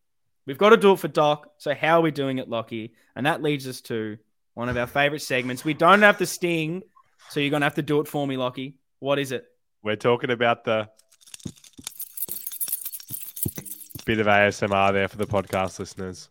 we've 0.45 0.59
got 0.59 0.69
to 0.69 0.77
do 0.77 0.93
it 0.93 0.99
for 0.99 1.09
Doc. 1.09 1.53
So 1.57 1.75
how 1.75 2.01
are 2.01 2.03
we 2.03 2.11
doing 2.11 2.37
it, 2.37 2.51
Lockie? 2.51 2.93
And 3.15 3.25
that 3.25 3.43
leads 3.43 3.67
us 3.67 3.81
to 3.83 4.19
one 4.53 4.69
of 4.69 4.77
our 4.77 4.87
favorite 4.87 5.23
segments. 5.23 5.65
We 5.65 5.73
don't 5.73 6.03
have 6.03 6.19
the 6.19 6.27
sting, 6.27 6.83
so 7.31 7.41
you're 7.41 7.49
gonna 7.49 7.65
have 7.65 7.77
to 7.77 7.83
do 7.83 8.01
it 8.01 8.09
for 8.09 8.27
me, 8.27 8.37
Lockie. 8.37 8.77
What 8.99 9.19
is 9.19 9.33
it? 9.33 9.47
We're 9.83 9.97
talking 9.97 10.31
about 10.31 10.65
the 10.65 10.91
bit 14.05 14.21
of 14.21 14.27
ASMR 14.27 14.93
there 14.93 15.09
for 15.09 15.17
the 15.17 15.27
podcast 15.27 15.79
listeners. 15.79 16.29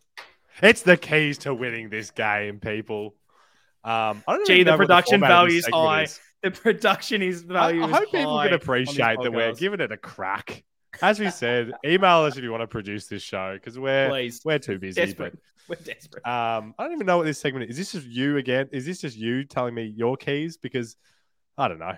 It's 0.62 0.82
the 0.82 0.96
keys 0.96 1.38
to 1.38 1.52
winning 1.52 1.88
this 1.88 2.12
game, 2.12 2.60
people. 2.60 3.16
Um, 3.82 4.22
I 4.28 4.36
don't 4.36 4.46
Gee, 4.46 4.62
the 4.62 4.76
production 4.76 5.20
value 5.20 5.58
is 5.58 5.66
high. 5.66 6.04
Is 6.04 6.20
the 6.42 6.50
production 6.50 7.22
is 7.22 7.42
value. 7.42 7.82
I, 7.82 7.86
I 7.86 7.90
hope 7.90 8.10
people 8.10 8.40
can 8.42 8.52
appreciate 8.52 9.18
that 9.22 9.32
we're 9.32 9.54
giving 9.54 9.80
it 9.80 9.92
a 9.92 9.96
crack. 9.96 10.64
As 11.02 11.20
we 11.20 11.30
said, 11.30 11.72
email 11.84 12.20
us 12.22 12.36
if 12.36 12.42
you 12.42 12.50
want 12.50 12.62
to 12.62 12.66
produce 12.66 13.06
this 13.06 13.22
show 13.22 13.54
because 13.54 13.78
we're 13.78 14.08
Please. 14.08 14.40
we're 14.44 14.58
too 14.58 14.78
busy. 14.78 15.00
Desperate. 15.00 15.38
But, 15.68 15.68
we're 15.78 15.84
desperate. 15.84 16.26
Um, 16.26 16.74
I 16.78 16.84
don't 16.84 16.92
even 16.92 17.06
know 17.06 17.18
what 17.18 17.26
this 17.26 17.38
segment 17.38 17.70
is. 17.70 17.78
Is 17.78 17.92
this 17.92 18.02
just 18.02 18.14
you 18.14 18.36
again? 18.36 18.68
Is 18.72 18.86
this 18.86 19.00
just 19.00 19.16
you 19.16 19.44
telling 19.44 19.74
me 19.74 19.84
your 19.84 20.16
keys? 20.16 20.56
Because 20.56 20.96
I 21.58 21.68
don't 21.68 21.78
know. 21.78 21.96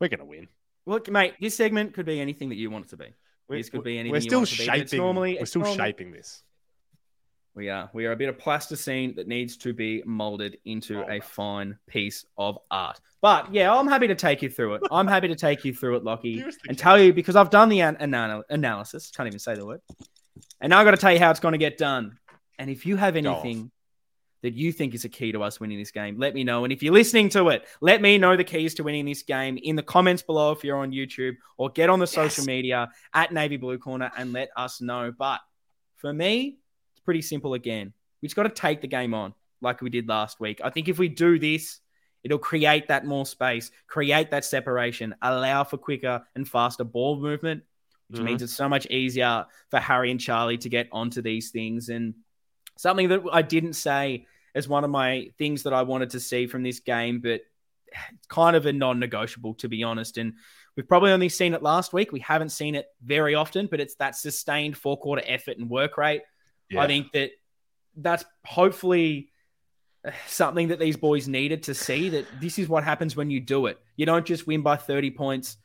We're 0.00 0.08
gonna 0.08 0.24
win. 0.24 0.48
Look, 0.86 1.10
mate, 1.10 1.34
this 1.40 1.56
segment 1.56 1.92
could 1.92 2.06
be 2.06 2.20
anything 2.20 2.48
that 2.50 2.56
you 2.56 2.70
want 2.70 2.86
it 2.86 2.90
to 2.90 2.96
be. 2.96 3.14
This 3.48 3.70
could 3.70 3.82
be 3.82 3.98
anything. 3.98 4.12
We're 4.12 4.20
still 4.20 4.44
shaping. 4.44 4.98
Normally, 4.98 5.36
we're 5.38 5.46
still 5.46 5.62
normally, 5.62 5.78
shaping 5.78 6.12
this. 6.12 6.42
We 7.58 7.70
are. 7.70 7.90
We 7.92 8.06
are 8.06 8.12
a 8.12 8.16
bit 8.16 8.28
of 8.28 8.38
plasticine 8.38 9.14
that 9.16 9.26
needs 9.26 9.56
to 9.56 9.72
be 9.72 10.00
molded 10.06 10.58
into 10.64 11.02
oh, 11.02 11.10
a 11.10 11.20
fine 11.20 11.76
piece 11.88 12.24
of 12.36 12.56
art. 12.70 13.00
But 13.20 13.52
yeah, 13.52 13.74
I'm 13.74 13.88
happy 13.88 14.06
to 14.06 14.14
take 14.14 14.42
you 14.42 14.48
through 14.48 14.74
it. 14.74 14.82
I'm 14.92 15.08
happy 15.08 15.26
to 15.26 15.34
take 15.34 15.64
you 15.64 15.74
through 15.74 15.96
it, 15.96 16.04
Lockie, 16.04 16.44
and 16.68 16.78
tell 16.78 17.00
you 17.00 17.12
because 17.12 17.34
I've 17.34 17.50
done 17.50 17.68
the 17.68 17.80
an- 17.80 17.96
anal- 17.98 18.44
analysis. 18.48 19.10
Can't 19.10 19.26
even 19.26 19.40
say 19.40 19.56
the 19.56 19.66
word. 19.66 19.80
And 20.60 20.70
now 20.70 20.78
I've 20.78 20.84
got 20.84 20.92
to 20.92 20.98
tell 20.98 21.12
you 21.12 21.18
how 21.18 21.32
it's 21.32 21.40
going 21.40 21.50
to 21.50 21.58
get 21.58 21.76
done. 21.78 22.16
And 22.60 22.70
if 22.70 22.86
you 22.86 22.94
have 22.94 23.16
anything 23.16 23.72
that 24.42 24.54
you 24.54 24.70
think 24.70 24.94
is 24.94 25.04
a 25.04 25.08
key 25.08 25.32
to 25.32 25.42
us 25.42 25.58
winning 25.58 25.78
this 25.78 25.90
game, 25.90 26.16
let 26.16 26.34
me 26.34 26.44
know. 26.44 26.62
And 26.62 26.72
if 26.72 26.80
you're 26.80 26.94
listening 26.94 27.28
to 27.30 27.48
it, 27.48 27.66
let 27.80 28.00
me 28.00 28.18
know 28.18 28.36
the 28.36 28.44
keys 28.44 28.74
to 28.74 28.84
winning 28.84 29.04
this 29.04 29.24
game 29.24 29.58
in 29.60 29.74
the 29.74 29.82
comments 29.82 30.22
below 30.22 30.52
if 30.52 30.62
you're 30.62 30.78
on 30.78 30.92
YouTube 30.92 31.34
or 31.56 31.70
get 31.70 31.90
on 31.90 31.98
the 31.98 32.06
social 32.06 32.44
media 32.44 32.88
at 33.12 33.32
Navy 33.32 33.56
Blue 33.56 33.78
Corner 33.78 34.12
and 34.16 34.32
let 34.32 34.50
us 34.56 34.80
know. 34.80 35.12
But 35.18 35.40
for 35.96 36.12
me, 36.12 36.58
pretty 37.08 37.22
simple 37.22 37.54
again. 37.54 37.90
We 38.20 38.28
just 38.28 38.36
got 38.36 38.42
to 38.42 38.50
take 38.50 38.82
the 38.82 38.86
game 38.86 39.14
on 39.14 39.32
like 39.62 39.80
we 39.80 39.88
did 39.88 40.06
last 40.06 40.40
week. 40.40 40.60
I 40.62 40.68
think 40.68 40.90
if 40.90 40.98
we 40.98 41.08
do 41.08 41.38
this, 41.38 41.80
it'll 42.22 42.36
create 42.36 42.88
that 42.88 43.06
more 43.06 43.24
space, 43.24 43.70
create 43.86 44.30
that 44.30 44.44
separation, 44.44 45.14
allow 45.22 45.64
for 45.64 45.78
quicker 45.78 46.22
and 46.34 46.46
faster 46.46 46.84
ball 46.84 47.18
movement, 47.18 47.62
which 48.08 48.18
mm-hmm. 48.18 48.26
means 48.26 48.42
it's 48.42 48.52
so 48.52 48.68
much 48.68 48.86
easier 48.90 49.46
for 49.70 49.80
Harry 49.80 50.10
and 50.10 50.20
Charlie 50.20 50.58
to 50.58 50.68
get 50.68 50.86
onto 50.92 51.22
these 51.22 51.50
things. 51.50 51.88
And 51.88 52.12
something 52.76 53.08
that 53.08 53.22
I 53.32 53.40
didn't 53.40 53.72
say 53.72 54.26
as 54.54 54.68
one 54.68 54.84
of 54.84 54.90
my 54.90 55.30
things 55.38 55.62
that 55.62 55.72
I 55.72 55.80
wanted 55.80 56.10
to 56.10 56.20
see 56.20 56.46
from 56.46 56.62
this 56.62 56.80
game, 56.80 57.20
but 57.20 57.40
it's 57.86 58.26
kind 58.28 58.54
of 58.54 58.66
a 58.66 58.72
non 58.74 59.00
negotiable, 59.00 59.54
to 59.54 59.68
be 59.70 59.82
honest. 59.82 60.18
And 60.18 60.34
we've 60.76 60.86
probably 60.86 61.12
only 61.12 61.30
seen 61.30 61.54
it 61.54 61.62
last 61.62 61.94
week. 61.94 62.12
We 62.12 62.20
haven't 62.20 62.50
seen 62.50 62.74
it 62.74 62.84
very 63.02 63.34
often, 63.34 63.66
but 63.66 63.80
it's 63.80 63.94
that 63.94 64.14
sustained 64.14 64.76
four 64.76 64.98
quarter 64.98 65.22
effort 65.26 65.56
and 65.56 65.70
work 65.70 65.96
rate 65.96 66.20
yeah. 66.70 66.82
I 66.82 66.86
think 66.86 67.12
that 67.12 67.30
that's 67.96 68.24
hopefully 68.44 69.30
uh, 70.04 70.10
something 70.26 70.68
that 70.68 70.78
these 70.78 70.96
boys 70.96 71.28
needed 71.28 71.64
to 71.64 71.74
see 71.74 72.08
that 72.10 72.26
this 72.40 72.58
is 72.58 72.68
what 72.68 72.84
happens 72.84 73.16
when 73.16 73.30
you 73.30 73.40
do 73.40 73.66
it. 73.66 73.78
You 73.96 74.06
don't 74.06 74.26
just 74.26 74.46
win 74.46 74.62
by 74.62 74.76
30 74.76 75.10
points. 75.12 75.56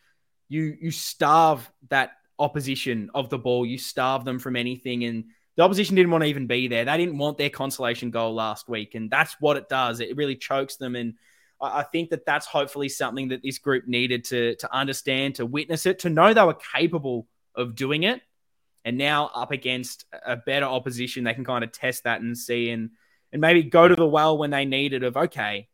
You 0.50 0.76
you 0.80 0.92
starve 0.92 1.70
that 1.90 2.12
opposition 2.40 3.10
of 3.14 3.30
the 3.30 3.38
ball. 3.38 3.66
You 3.66 3.78
starve 3.78 4.26
them 4.26 4.40
from 4.40 4.56
anything 4.56 5.04
and 5.04 5.26
the 5.56 5.64
opposition 5.64 5.96
didn't 5.96 6.12
want 6.12 6.24
to 6.24 6.30
even 6.30 6.48
be 6.48 6.68
there. 6.68 6.84
They 6.86 6.98
didn't 6.98 7.20
want 7.20 7.38
their 7.38 7.52
consolation 7.52 8.10
goal 8.10 8.34
last 8.34 8.68
week 8.68 8.96
and 8.96 9.10
that's 9.10 9.36
what 9.40 9.58
it 9.58 9.70
does. 9.70 10.00
It 10.00 10.18
really 10.18 10.36
chokes 10.36 10.78
them 10.78 10.96
and 10.96 11.14
I 11.62 11.84
think 11.84 12.10
that 12.10 12.26
that's 12.26 12.46
hopefully 12.46 12.90
something 12.90 13.30
that 13.30 13.42
this 13.42 13.58
group 13.58 13.88
needed 13.88 14.26
to 14.26 14.56
to 14.56 14.74
understand, 14.76 15.36
to 15.36 15.46
witness 15.46 15.86
it, 15.86 16.00
to 16.00 16.10
know 16.10 16.34
they 16.34 16.44
were 16.44 16.58
capable 16.76 17.28
of 17.56 17.76
doing 17.76 18.04
it 18.04 18.22
and 18.86 18.98
now 18.98 19.30
up 19.34 19.52
against 19.52 20.06
a 20.26 20.36
better 20.36 20.66
opposition, 20.66 21.24
they 21.24 21.34
can 21.34 21.46
kind 21.46 21.64
of 21.64 21.72
test 21.72 22.04
that 22.04 22.22
and 22.22 22.38
see 22.38 22.70
and 22.70 22.92
and 23.32 23.42
maybe 23.42 23.64
go 23.64 23.88
to 23.88 23.96
the 23.96 24.08
well 24.08 24.38
when 24.38 24.52
they 24.52 24.66
need 24.66 24.94
it. 24.94 25.04
Of 25.04 25.18
okay, 25.18 25.68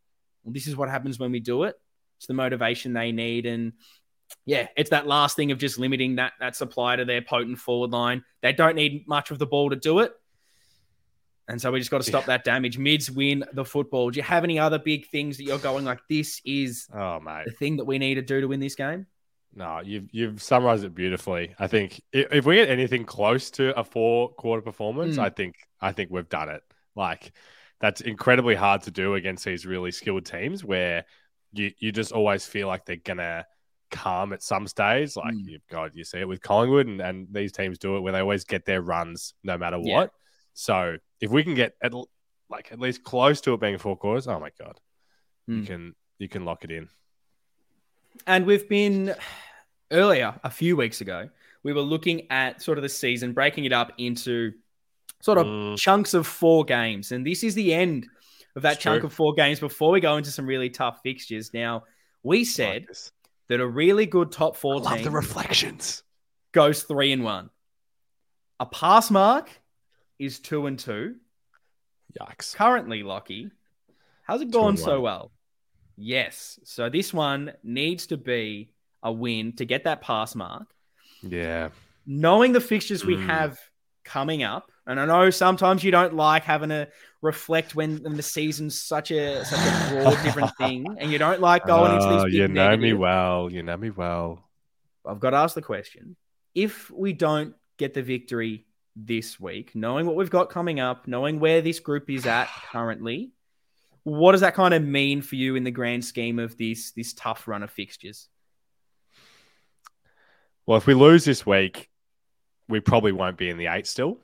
well, 0.43 0.53
this 0.53 0.67
is 0.67 0.75
what 0.75 0.89
happens 0.89 1.19
when 1.19 1.31
we 1.31 1.39
do 1.39 1.63
it. 1.63 1.75
It's 2.17 2.27
the 2.27 2.33
motivation 2.33 2.93
they 2.93 3.11
need, 3.11 3.45
and 3.45 3.73
yeah, 4.45 4.67
it's 4.77 4.91
that 4.91 5.07
last 5.07 5.35
thing 5.35 5.51
of 5.51 5.57
just 5.57 5.79
limiting 5.79 6.15
that 6.15 6.33
that 6.39 6.55
supply 6.55 6.95
to 6.95 7.05
their 7.05 7.21
potent 7.21 7.59
forward 7.59 7.91
line. 7.91 8.23
They 8.41 8.53
don't 8.53 8.75
need 8.75 9.07
much 9.07 9.31
of 9.31 9.39
the 9.39 9.45
ball 9.45 9.69
to 9.69 9.75
do 9.75 9.99
it. 9.99 10.13
And 11.47 11.59
so 11.59 11.71
we 11.71 11.79
just 11.79 11.89
got 11.89 11.97
to 11.97 12.07
stop 12.07 12.25
that 12.25 12.43
damage. 12.43 12.77
Mids 12.77 13.09
win 13.09 13.43
the 13.53 13.65
football. 13.65 14.11
Do 14.11 14.17
you 14.17 14.23
have 14.23 14.43
any 14.43 14.59
other 14.59 14.77
big 14.77 15.07
things 15.07 15.37
that 15.37 15.45
you're 15.45 15.57
going 15.57 15.83
like 15.83 15.99
this 16.07 16.41
is 16.45 16.87
oh 16.93 17.19
mate 17.19 17.45
the 17.47 17.51
thing 17.53 17.77
that 17.77 17.85
we 17.85 17.97
need 17.97 18.15
to 18.15 18.21
do 18.21 18.39
to 18.41 18.47
win 18.47 18.59
this 18.59 18.75
game? 18.75 19.07
No, 19.53 19.81
you've 19.83 20.07
you've 20.11 20.41
summarized 20.41 20.83
it 20.83 20.93
beautifully. 20.93 21.55
I 21.57 21.67
think 21.67 22.01
if, 22.13 22.31
if 22.31 22.45
we 22.45 22.55
get 22.55 22.69
anything 22.69 23.05
close 23.05 23.49
to 23.51 23.77
a 23.77 23.83
four 23.83 24.29
quarter 24.33 24.61
performance, 24.61 25.17
mm. 25.17 25.23
I 25.23 25.29
think 25.29 25.55
I 25.81 25.91
think 25.91 26.11
we've 26.11 26.29
done 26.29 26.49
it. 26.49 26.61
Like 26.95 27.31
that's 27.81 28.01
incredibly 28.01 28.55
hard 28.55 28.83
to 28.83 28.91
do 28.91 29.15
against 29.15 29.45
these 29.45 29.65
really 29.65 29.91
skilled 29.91 30.25
teams 30.25 30.63
where 30.63 31.05
you 31.53 31.71
you 31.79 31.91
just 31.91 32.11
always 32.11 32.45
feel 32.45 32.67
like 32.67 32.85
they're 32.85 32.97
gonna 32.97 33.45
calm 33.89 34.33
at 34.33 34.43
some 34.43 34.67
stage. 34.67 35.15
Like 35.15 35.33
mm. 35.33 35.45
you 35.45 35.59
God, 35.69 35.91
you 35.95 36.03
see 36.03 36.19
it 36.19 36.27
with 36.27 36.41
Collingwood 36.41 36.87
and, 36.87 37.01
and 37.01 37.27
these 37.31 37.51
teams 37.51 37.79
do 37.79 37.97
it 37.97 38.01
where 38.01 38.13
they 38.13 38.19
always 38.19 38.43
get 38.43 38.65
their 38.65 38.81
runs 38.81 39.33
no 39.43 39.57
matter 39.57 39.79
what. 39.79 39.85
Yeah. 39.85 40.07
So 40.53 40.97
if 41.19 41.31
we 41.31 41.43
can 41.43 41.55
get 41.55 41.73
at 41.81 41.93
like 42.49 42.71
at 42.71 42.79
least 42.79 43.03
close 43.03 43.41
to 43.41 43.53
it 43.53 43.59
being 43.59 43.77
four 43.77 43.97
quarters, 43.97 44.27
oh 44.27 44.39
my 44.39 44.51
god, 44.59 44.79
mm. 45.49 45.55
you 45.55 45.61
hmm. 45.61 45.65
can 45.65 45.95
you 46.19 46.29
can 46.29 46.45
lock 46.45 46.63
it 46.63 46.71
in. 46.71 46.89
And 48.27 48.45
we've 48.45 48.67
been 48.67 49.15
earlier 49.91 50.39
a 50.43 50.49
few 50.49 50.75
weeks 50.75 51.01
ago. 51.01 51.29
We 51.63 51.73
were 51.73 51.81
looking 51.81 52.31
at 52.31 52.61
sort 52.61 52.77
of 52.77 52.83
the 52.83 52.89
season, 52.89 53.33
breaking 53.33 53.65
it 53.65 53.73
up 53.73 53.91
into 53.97 54.53
sort 55.21 55.37
of 55.37 55.45
mm. 55.45 55.77
chunks 55.77 56.13
of 56.13 56.25
four 56.25 56.63
games, 56.63 57.11
and 57.11 57.25
this 57.25 57.43
is 57.43 57.55
the 57.55 57.73
end 57.73 58.07
of 58.55 58.61
that 58.61 58.73
it's 58.73 58.83
chunk 58.83 59.01
true. 59.01 59.07
of 59.07 59.13
four 59.13 59.33
games 59.33 59.59
before 59.59 59.91
we 59.91 59.99
go 59.99 60.17
into 60.17 60.31
some 60.31 60.45
really 60.45 60.69
tough 60.69 61.01
fixtures. 61.03 61.53
Now, 61.53 61.83
we 62.23 62.45
said 62.45 62.85
like 62.87 62.97
that 63.49 63.59
a 63.59 63.67
really 63.67 64.05
good 64.05 64.31
top 64.31 64.55
four 64.55 64.81
I 64.87 64.97
team 64.97 65.05
the 65.05 65.11
reflections 65.11 66.03
goes 66.51 66.83
three 66.83 67.11
and 67.11 67.23
one. 67.23 67.49
A 68.59 68.65
pass 68.65 69.09
mark 69.11 69.49
is 70.17 70.39
two 70.39 70.65
and 70.65 70.77
two. 70.77 71.15
Yikes. 72.19 72.55
Currently, 72.55 73.03
Lockie, 73.03 73.51
how's 74.23 74.41
it 74.41 74.51
gone 74.51 74.77
so 74.77 74.99
well? 75.01 75.31
Yes. 75.99 76.59
So 76.63 76.89
this 76.89 77.13
one 77.13 77.51
needs 77.61 78.07
to 78.07 78.17
be 78.17 78.71
a 79.03 79.11
win 79.11 79.53
to 79.57 79.65
get 79.65 79.83
that 79.83 80.01
pass 80.01 80.33
mark. 80.33 80.73
Yeah. 81.21 81.69
Knowing 82.05 82.53
the 82.53 82.61
fixtures 82.61 83.03
we 83.03 83.17
mm. 83.17 83.25
have 83.25 83.59
coming 84.05 84.41
up, 84.41 84.71
and 84.87 84.97
I 84.97 85.05
know 85.05 85.29
sometimes 85.29 85.83
you 85.83 85.91
don't 85.91 86.15
like 86.15 86.43
having 86.43 86.69
to 86.69 86.87
reflect 87.21 87.75
when, 87.75 87.97
when 88.01 88.15
the 88.15 88.23
season's 88.23 88.81
such 88.81 89.11
a 89.11 89.43
such 89.43 89.59
a 89.59 89.89
broad 89.93 90.23
different 90.23 90.55
thing, 90.57 90.87
and 90.97 91.11
you 91.11 91.19
don't 91.19 91.41
like 91.41 91.67
going 91.67 91.93
into 91.93 92.07
these. 92.07 92.23
Oh, 92.23 92.25
you 92.25 92.47
know 92.47 92.69
negative. 92.69 92.81
me 92.81 92.93
well. 92.93 93.51
You 93.51 93.61
know 93.61 93.77
me 93.77 93.89
well. 93.91 94.49
I've 95.05 95.19
got 95.19 95.31
to 95.31 95.37
ask 95.37 95.53
the 95.53 95.61
question: 95.61 96.15
If 96.55 96.89
we 96.89 97.11
don't 97.13 97.53
get 97.77 97.93
the 97.93 98.01
victory 98.01 98.65
this 98.95 99.39
week, 99.39 99.75
knowing 99.75 100.07
what 100.07 100.15
we've 100.15 100.29
got 100.29 100.49
coming 100.49 100.79
up, 100.79 101.07
knowing 101.07 101.39
where 101.39 101.61
this 101.61 101.79
group 101.79 102.09
is 102.09 102.25
at 102.25 102.47
currently, 102.71 103.33
what 104.03 104.33
does 104.33 104.41
that 104.41 104.55
kind 104.55 104.73
of 104.73 104.83
mean 104.83 105.21
for 105.21 105.35
you 105.35 105.55
in 105.55 105.63
the 105.63 105.71
grand 105.71 106.03
scheme 106.05 106.39
of 106.39 106.57
this 106.57 106.91
this 106.91 107.13
tough 107.13 107.47
run 107.47 107.63
of 107.63 107.71
fixtures? 107.71 108.27
Well, 110.65 110.77
if 110.77 110.85
we 110.85 110.93
lose 110.93 111.25
this 111.25 111.45
week, 111.45 111.89
we 112.67 112.79
probably 112.79 113.11
won't 113.11 113.37
be 113.37 113.49
in 113.49 113.57
the 113.57 113.67
eight 113.67 113.87
still. 113.87 114.19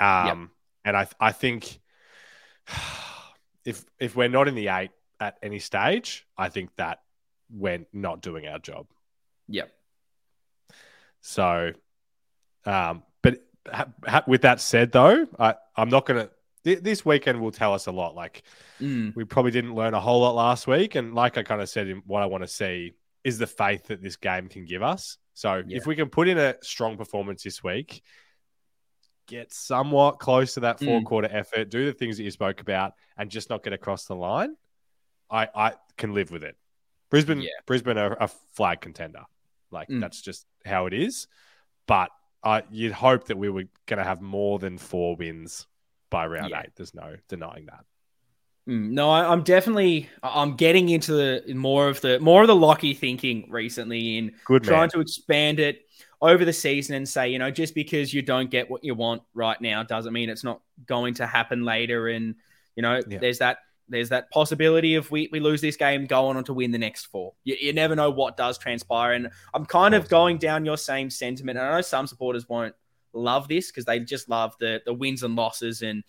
Um, 0.00 0.26
yep. 0.26 0.38
and 0.84 0.96
I 0.96 1.06
I 1.20 1.32
think 1.32 1.78
if 3.64 3.84
if 3.98 4.16
we're 4.16 4.28
not 4.28 4.48
in 4.48 4.54
the 4.54 4.68
eight 4.68 4.90
at 5.20 5.38
any 5.42 5.58
stage, 5.58 6.26
I 6.36 6.48
think 6.48 6.70
that 6.76 7.00
we're 7.50 7.86
not 7.92 8.20
doing 8.20 8.46
our 8.46 8.58
job. 8.58 8.86
Yep. 9.48 9.70
So, 11.20 11.72
um, 12.64 13.02
but 13.22 13.40
ha- 13.70 13.88
ha- 14.06 14.24
with 14.26 14.42
that 14.42 14.60
said, 14.60 14.92
though, 14.92 15.26
I 15.38 15.54
I'm 15.76 15.88
not 15.88 16.06
gonna. 16.06 16.30
Th- 16.64 16.80
this 16.80 17.04
weekend 17.04 17.40
will 17.40 17.52
tell 17.52 17.74
us 17.74 17.86
a 17.86 17.92
lot. 17.92 18.14
Like, 18.14 18.42
mm. 18.80 19.14
we 19.14 19.24
probably 19.24 19.50
didn't 19.50 19.74
learn 19.74 19.94
a 19.94 20.00
whole 20.00 20.20
lot 20.20 20.34
last 20.34 20.66
week, 20.66 20.94
and 20.94 21.14
like 21.14 21.38
I 21.38 21.42
kind 21.42 21.60
of 21.60 21.68
said, 21.68 21.92
what 22.06 22.22
I 22.22 22.26
want 22.26 22.42
to 22.42 22.48
see 22.48 22.94
is 23.22 23.38
the 23.38 23.46
faith 23.46 23.86
that 23.88 24.02
this 24.02 24.16
game 24.16 24.48
can 24.48 24.64
give 24.64 24.82
us. 24.82 25.18
So, 25.34 25.62
yeah. 25.66 25.76
if 25.76 25.86
we 25.86 25.96
can 25.96 26.08
put 26.08 26.28
in 26.28 26.38
a 26.38 26.56
strong 26.62 26.96
performance 26.96 27.42
this 27.42 27.62
week, 27.62 28.02
get 29.26 29.52
somewhat 29.52 30.18
close 30.18 30.54
to 30.54 30.60
that 30.60 30.78
four 30.78 31.00
mm. 31.00 31.04
quarter 31.04 31.28
effort, 31.30 31.70
do 31.70 31.86
the 31.86 31.92
things 31.92 32.16
that 32.16 32.24
you 32.24 32.30
spoke 32.30 32.60
about, 32.60 32.94
and 33.16 33.30
just 33.30 33.50
not 33.50 33.62
get 33.62 33.72
across 33.72 34.06
the 34.06 34.14
line, 34.14 34.56
I, 35.30 35.48
I 35.54 35.72
can 35.96 36.14
live 36.14 36.30
with 36.30 36.44
it. 36.44 36.56
Brisbane, 37.10 37.40
yeah. 37.40 37.48
Brisbane 37.66 37.98
are 37.98 38.16
a 38.18 38.28
flag 38.54 38.80
contender. 38.80 39.24
Like 39.70 39.88
mm. 39.88 40.00
that's 40.00 40.20
just 40.20 40.46
how 40.64 40.86
it 40.86 40.94
is. 40.94 41.26
But 41.86 42.10
uh, 42.42 42.62
you'd 42.70 42.92
hope 42.92 43.26
that 43.26 43.38
we 43.38 43.48
were 43.48 43.64
going 43.86 43.98
to 43.98 44.04
have 44.04 44.20
more 44.20 44.58
than 44.58 44.78
four 44.78 45.16
wins 45.16 45.66
by 46.10 46.26
round 46.26 46.50
yeah. 46.50 46.62
eight. 46.62 46.70
There's 46.76 46.94
no 46.94 47.16
denying 47.28 47.66
that. 47.66 47.84
Mm, 48.68 48.90
no, 48.92 49.10
I, 49.10 49.30
am 49.32 49.42
definitely 49.42 50.08
I'm 50.22 50.56
getting 50.56 50.88
into 50.88 51.12
the 51.12 51.54
more 51.54 51.88
of 51.88 52.00
the 52.00 52.18
more 52.20 52.40
of 52.42 52.46
the 52.46 52.56
Lockie 52.56 52.94
thinking 52.94 53.46
recently 53.50 54.16
in 54.16 54.32
Good 54.46 54.64
trying 54.64 54.88
to 54.90 55.00
expand 55.00 55.60
it 55.60 55.82
over 56.22 56.46
the 56.46 56.52
season 56.52 56.96
and 56.96 57.06
say, 57.06 57.28
you 57.28 57.38
know, 57.38 57.50
just 57.50 57.74
because 57.74 58.14
you 58.14 58.22
don't 58.22 58.50
get 58.50 58.70
what 58.70 58.82
you 58.82 58.94
want 58.94 59.22
right 59.34 59.60
now 59.60 59.82
doesn't 59.82 60.14
mean 60.14 60.30
it's 60.30 60.44
not 60.44 60.62
going 60.86 61.12
to 61.14 61.26
happen 61.26 61.64
later. 61.64 62.08
And, 62.08 62.36
you 62.74 62.82
know, 62.82 63.02
yeah. 63.06 63.18
there's 63.18 63.38
that 63.38 63.58
there's 63.90 64.08
that 64.08 64.30
possibility 64.30 64.94
of 64.94 65.10
we, 65.10 65.28
we 65.30 65.40
lose 65.40 65.60
this 65.60 65.76
game 65.76 66.06
going 66.06 66.38
on 66.38 66.44
to 66.44 66.54
win 66.54 66.70
the 66.70 66.78
next 66.78 67.06
four. 67.06 67.34
You, 67.44 67.56
you 67.60 67.72
never 67.74 67.94
know 67.94 68.10
what 68.10 68.38
does 68.38 68.56
transpire. 68.56 69.12
And 69.12 69.28
I'm 69.52 69.66
kind 69.66 69.94
of 69.94 70.08
going 70.08 70.38
down 70.38 70.64
your 70.64 70.78
same 70.78 71.10
sentiment. 71.10 71.58
And 71.58 71.66
I 71.66 71.74
know 71.74 71.82
some 71.82 72.06
supporters 72.06 72.48
won't 72.48 72.74
love 73.14 73.48
this 73.48 73.70
because 73.70 73.84
they 73.84 74.00
just 74.00 74.28
love 74.28 74.54
the 74.60 74.82
the 74.84 74.92
wins 74.92 75.22
and 75.22 75.36
losses 75.36 75.82
and 75.82 76.04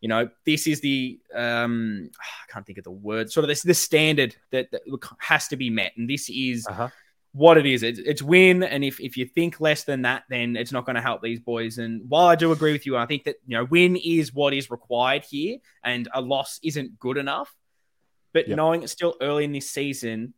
you 0.00 0.08
know 0.08 0.28
this 0.46 0.66
is 0.66 0.80
the 0.80 1.20
um 1.34 2.10
I 2.18 2.52
can't 2.52 2.66
think 2.66 2.78
of 2.78 2.84
the 2.84 2.90
word 2.90 3.30
sort 3.30 3.44
of 3.44 3.48
this 3.48 3.62
the 3.62 3.74
standard 3.74 4.36
that, 4.50 4.70
that 4.70 4.82
has 5.18 5.48
to 5.48 5.56
be 5.56 5.70
met 5.70 5.92
and 5.96 6.08
this 6.08 6.28
is 6.30 6.66
uh-huh 6.66 6.88
what 7.32 7.58
it 7.58 7.66
is. 7.66 7.82
It's, 7.82 7.98
it's 8.00 8.22
win, 8.22 8.62
and 8.62 8.82
if 8.82 9.00
if 9.00 9.16
you 9.16 9.26
think 9.26 9.60
less 9.60 9.84
than 9.84 10.02
that, 10.02 10.24
then 10.28 10.56
it's 10.56 10.72
not 10.72 10.84
going 10.84 10.96
to 10.96 11.02
help 11.02 11.22
these 11.22 11.40
boys. 11.40 11.78
And 11.78 12.08
while 12.08 12.26
I 12.26 12.34
do 12.34 12.52
agree 12.52 12.72
with 12.72 12.86
you, 12.86 12.96
I 12.96 13.06
think 13.06 13.24
that 13.24 13.36
you 13.46 13.56
know 13.56 13.64
win 13.64 13.96
is 13.96 14.34
what 14.34 14.54
is 14.54 14.70
required 14.70 15.24
here, 15.24 15.58
and 15.84 16.08
a 16.12 16.20
loss 16.20 16.58
isn't 16.62 16.98
good 16.98 17.16
enough. 17.16 17.54
But 18.32 18.48
yep. 18.48 18.56
knowing 18.56 18.82
it's 18.82 18.92
still 18.92 19.16
early 19.20 19.44
in 19.44 19.52
this 19.52 19.70
season, 19.70 20.34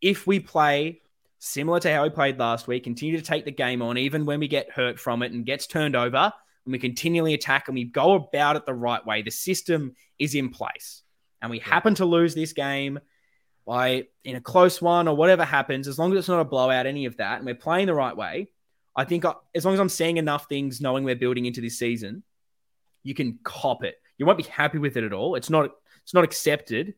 if 0.00 0.26
we 0.26 0.40
play 0.40 1.00
similar 1.44 1.78
to 1.80 1.92
how 1.92 2.02
we 2.02 2.10
played 2.10 2.38
last 2.38 2.66
week, 2.66 2.84
continue 2.84 3.16
to 3.18 3.22
take 3.22 3.44
the 3.44 3.50
game 3.50 3.82
on, 3.82 3.98
even 3.98 4.24
when 4.24 4.40
we 4.40 4.48
get 4.48 4.70
hurt 4.70 4.98
from 4.98 5.22
it 5.22 5.32
and 5.32 5.44
gets 5.44 5.66
turned 5.66 5.94
over, 5.94 6.32
and 6.64 6.72
we 6.72 6.78
continually 6.78 7.34
attack 7.34 7.68
and 7.68 7.74
we 7.74 7.84
go 7.84 8.14
about 8.14 8.56
it 8.56 8.64
the 8.64 8.74
right 8.74 9.04
way, 9.04 9.22
the 9.22 9.30
system 9.30 9.94
is 10.18 10.34
in 10.34 10.48
place, 10.48 11.02
and 11.42 11.50
we 11.50 11.58
yep. 11.58 11.66
happen 11.66 11.94
to 11.96 12.06
lose 12.06 12.34
this 12.34 12.52
game 12.54 12.98
by 13.66 14.04
in 14.24 14.36
a 14.36 14.40
close 14.40 14.80
one 14.80 15.06
or 15.06 15.16
whatever 15.16 15.44
happens, 15.44 15.86
as 15.86 15.98
long 15.98 16.12
as 16.12 16.18
it's 16.18 16.28
not 16.28 16.40
a 16.40 16.44
blowout, 16.44 16.86
any 16.86 17.04
of 17.04 17.18
that, 17.18 17.38
and 17.38 17.46
we're 17.46 17.54
playing 17.54 17.86
the 17.86 17.94
right 17.94 18.16
way, 18.16 18.48
I 18.96 19.04
think 19.04 19.24
I, 19.24 19.34
as 19.54 19.64
long 19.64 19.74
as 19.74 19.80
I'm 19.80 19.88
seeing 19.88 20.16
enough 20.16 20.48
things, 20.48 20.80
knowing 20.80 21.04
we're 21.04 21.16
building 21.16 21.46
into 21.46 21.60
this 21.60 21.78
season, 21.78 22.22
you 23.02 23.14
can 23.14 23.38
cop 23.42 23.84
it. 23.84 23.96
You 24.16 24.24
won't 24.24 24.38
be 24.38 24.44
happy 24.44 24.78
with 24.78 24.96
it 24.96 25.04
at 25.04 25.12
all. 25.12 25.34
It's 25.34 25.50
not 25.50 25.70
it's 26.04 26.14
not 26.14 26.24
accepted, 26.24 26.94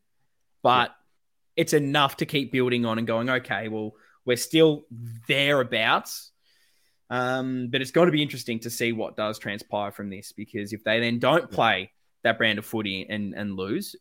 but 0.63 0.91
yeah. 0.91 1.63
it's 1.63 1.73
enough 1.73 2.19
to 2.19 2.27
keep 2.27 2.53
building 2.53 2.85
on 2.85 2.99
and 2.99 3.07
going. 3.07 3.29
Okay, 3.29 3.69
well, 3.69 3.95
we're 4.27 4.37
still 4.37 4.85
thereabouts. 5.27 6.33
Um, 7.09 7.69
but 7.71 7.81
it's 7.81 7.93
going 7.93 8.07
to 8.07 8.13
be 8.13 8.23
interesting 8.23 8.59
to 8.61 8.71
see 8.71 8.93
what 8.93 9.17
does 9.17 9.39
transpire 9.39 9.93
from 9.93 10.11
this 10.11 10.33
because 10.33 10.73
if 10.73 10.83
they 10.83 10.99
then 10.99 11.21
don't 11.21 11.49
play 11.49 11.93
that 12.25 12.37
brand 12.37 12.59
of 12.59 12.67
footy 12.67 13.07
and 13.09 13.33
and 13.35 13.57
lose, 13.57 13.95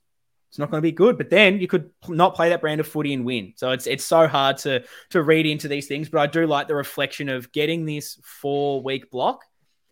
it's 0.49 0.57
not 0.57 0.71
going 0.71 0.80
to 0.80 0.88
be 0.88 0.91
good. 0.91 1.17
But 1.17 1.30
then 1.30 1.59
you 1.59 1.67
could 1.67 1.91
not 2.07 2.34
play 2.34 2.49
that 2.49 2.61
brand 2.61 2.80
of 2.80 2.88
footy 2.88 3.13
and 3.13 3.23
win. 3.23 3.53
So 3.57 3.71
it's 3.71 3.86
it's 3.86 4.03
so 4.03 4.28
hard 4.28 4.57
to 4.59 4.84
to 5.11 5.21
read 5.21 5.45
into 5.45 5.67
these 5.67 5.88
things. 5.88 6.09
But 6.09 6.21
I 6.21 6.28
do 6.28 6.47
like 6.47 6.67
the 6.67 6.76
reflection 6.76 7.30
of 7.30 7.51
getting 7.51 7.86
this 7.86 8.19
four 8.23 8.82
week 8.82 9.11
block 9.11 9.41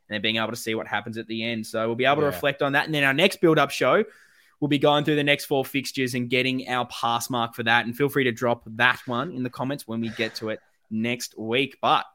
and 0.10 0.16
then 0.16 0.22
being 0.22 0.38
able 0.38 0.50
to 0.50 0.56
see 0.56 0.74
what 0.74 0.88
happens 0.88 1.18
at 1.18 1.28
the 1.28 1.44
end. 1.44 1.68
So 1.68 1.86
we'll 1.86 1.96
be 1.96 2.06
able 2.06 2.24
yeah. 2.24 2.30
to 2.30 2.36
reflect 2.36 2.62
on 2.62 2.74
that. 2.74 2.86
And 2.86 2.96
then 2.96 3.04
our 3.04 3.14
next 3.14 3.42
build 3.42 3.60
up 3.60 3.70
show, 3.70 4.04
we'll 4.64 4.70
be 4.70 4.80
going 4.80 5.04
through 5.04 5.18
the 5.18 5.24
next 5.26 5.44
four 5.44 5.66
fixtures 5.66 6.14
and 6.14 6.30
getting 6.30 6.70
our 6.70 6.86
pass 6.86 7.30
mark 7.30 7.54
for 7.54 7.64
that. 7.64 7.86
And 7.86 7.94
feel 7.94 8.08
free 8.08 8.24
to 8.24 8.32
drop 8.32 8.64
that 8.66 9.02
one 9.06 9.34
in 9.34 9.44
the 9.44 9.50
comments 9.50 9.86
when 9.90 10.00
we 10.00 10.08
get 10.12 10.36
to 10.36 10.52
it 10.52 10.62
next 10.90 11.38
week. 11.38 11.76
But 11.82 12.06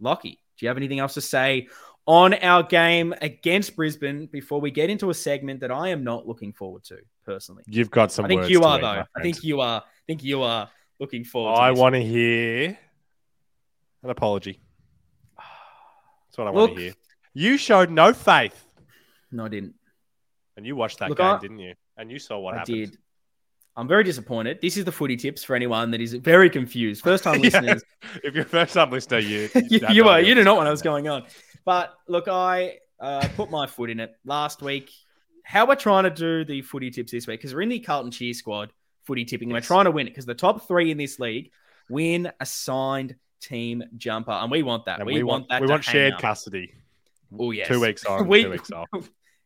Lockie, 0.00 0.38
do 0.58 0.66
you 0.66 0.68
have 0.68 0.76
anything 0.76 0.98
else 0.98 1.14
to 1.14 1.22
say 1.22 1.68
on 2.04 2.34
our 2.34 2.62
game 2.62 3.14
against 3.22 3.74
Brisbane 3.74 4.26
before 4.26 4.60
we 4.60 4.70
get 4.70 4.90
into 4.90 5.08
a 5.08 5.14
segment 5.14 5.60
that 5.60 5.70
I 5.70 5.88
am 5.88 6.04
not 6.04 6.28
looking 6.28 6.52
forward 6.52 6.84
to 6.84 6.98
personally. 7.24 7.64
You've 7.66 7.90
got 7.90 8.12
some. 8.12 8.26
I 8.26 8.28
think 8.28 8.50
you 8.50 8.64
are 8.64 8.78
though. 8.78 9.04
I 9.16 9.22
think 9.22 9.42
you 9.42 9.62
are. 9.62 9.80
I 9.80 10.04
think 10.06 10.22
you 10.22 10.42
are 10.42 10.68
looking 11.00 11.24
forward. 11.24 11.58
I 11.58 11.70
want 11.70 11.94
to 11.94 12.02
hear 12.02 12.78
an 14.02 14.10
apology. 14.10 14.60
That's 15.38 16.36
what 16.36 16.48
I 16.48 16.50
want 16.50 16.76
to 16.76 16.82
hear. 16.82 16.92
You 17.32 17.56
showed 17.56 17.90
no 17.90 18.12
faith. 18.12 18.62
No, 19.32 19.46
I 19.46 19.48
didn't. 19.48 19.76
And 20.58 20.66
you 20.66 20.76
watched 20.76 20.98
that 20.98 21.08
Look, 21.08 21.16
game, 21.16 21.26
I, 21.26 21.38
didn't 21.38 21.60
you? 21.60 21.74
And 21.96 22.10
you 22.10 22.18
saw 22.18 22.38
what 22.38 22.54
I 22.54 22.58
happened. 22.58 22.90
Did. 22.92 22.98
I'm 23.76 23.88
very 23.88 24.04
disappointed. 24.04 24.60
This 24.62 24.76
is 24.76 24.84
the 24.84 24.92
footy 24.92 25.16
tips 25.16 25.42
for 25.42 25.56
anyone 25.56 25.90
that 25.90 26.00
is 26.00 26.14
very 26.14 26.48
confused. 26.48 27.02
First 27.02 27.24
time 27.24 27.40
listeners. 27.42 27.82
yeah. 28.02 28.08
If 28.22 28.34
you're 28.34 28.44
first 28.44 28.74
time 28.74 28.90
listener, 28.90 29.18
you 29.18 29.48
you, 29.68 29.80
you 29.90 30.08
are. 30.08 30.20
You 30.20 30.34
do 30.34 30.44
not 30.44 30.52
know 30.52 30.54
what 30.56 30.70
was 30.70 30.82
going 30.82 31.08
on. 31.08 31.24
But 31.64 31.94
look, 32.06 32.28
I 32.28 32.78
uh, 33.00 33.26
put 33.36 33.50
my 33.50 33.66
foot 33.66 33.90
in 33.90 34.00
it 34.00 34.14
last 34.24 34.62
week. 34.62 34.90
How 35.44 35.66
we're 35.66 35.74
trying 35.74 36.04
to 36.04 36.10
do 36.10 36.44
the 36.44 36.62
footy 36.62 36.90
tips 36.90 37.12
this 37.12 37.26
week 37.26 37.40
because 37.40 37.54
we're 37.54 37.62
in 37.62 37.68
the 37.68 37.80
Carlton 37.80 38.10
Cheer 38.10 38.32
Squad 38.32 38.72
footy 39.04 39.24
tipping. 39.24 39.50
Yes. 39.50 39.54
We're 39.56 39.66
trying 39.66 39.84
to 39.84 39.90
win 39.90 40.06
it 40.06 40.10
because 40.10 40.26
the 40.26 40.34
top 40.34 40.66
three 40.66 40.90
in 40.90 40.96
this 40.96 41.18
league 41.18 41.50
win 41.88 42.30
assigned 42.40 43.16
team 43.40 43.82
jumper, 43.96 44.32
and 44.32 44.50
we 44.50 44.62
want 44.62 44.86
that. 44.86 45.04
We, 45.04 45.14
we, 45.14 45.22
want, 45.22 45.48
that. 45.48 45.60
We 45.60 45.68
want 45.68 45.84
shared 45.84 46.14
up. 46.14 46.20
custody. 46.20 46.74
Oh 47.38 47.50
yes, 47.50 47.68
two 47.68 47.80
weeks 47.80 48.04
on, 48.04 48.26
we, 48.28 48.44
two 48.44 48.50
weeks 48.50 48.70
off. 48.70 48.88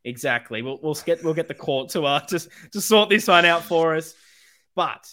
Exactly. 0.09 0.63
We'll 0.63 0.79
we'll 0.83 0.95
get 0.95 1.23
we'll 1.23 1.35
get 1.35 1.49
the 1.49 1.55
court 1.55 1.91
to 1.91 2.05
uh 2.05 2.25
just 2.27 2.49
to 2.73 2.81
sort 2.81 3.11
this 3.11 3.29
one 3.29 3.45
out 3.45 3.63
for 3.63 3.95
us. 3.95 4.15
But 4.75 5.09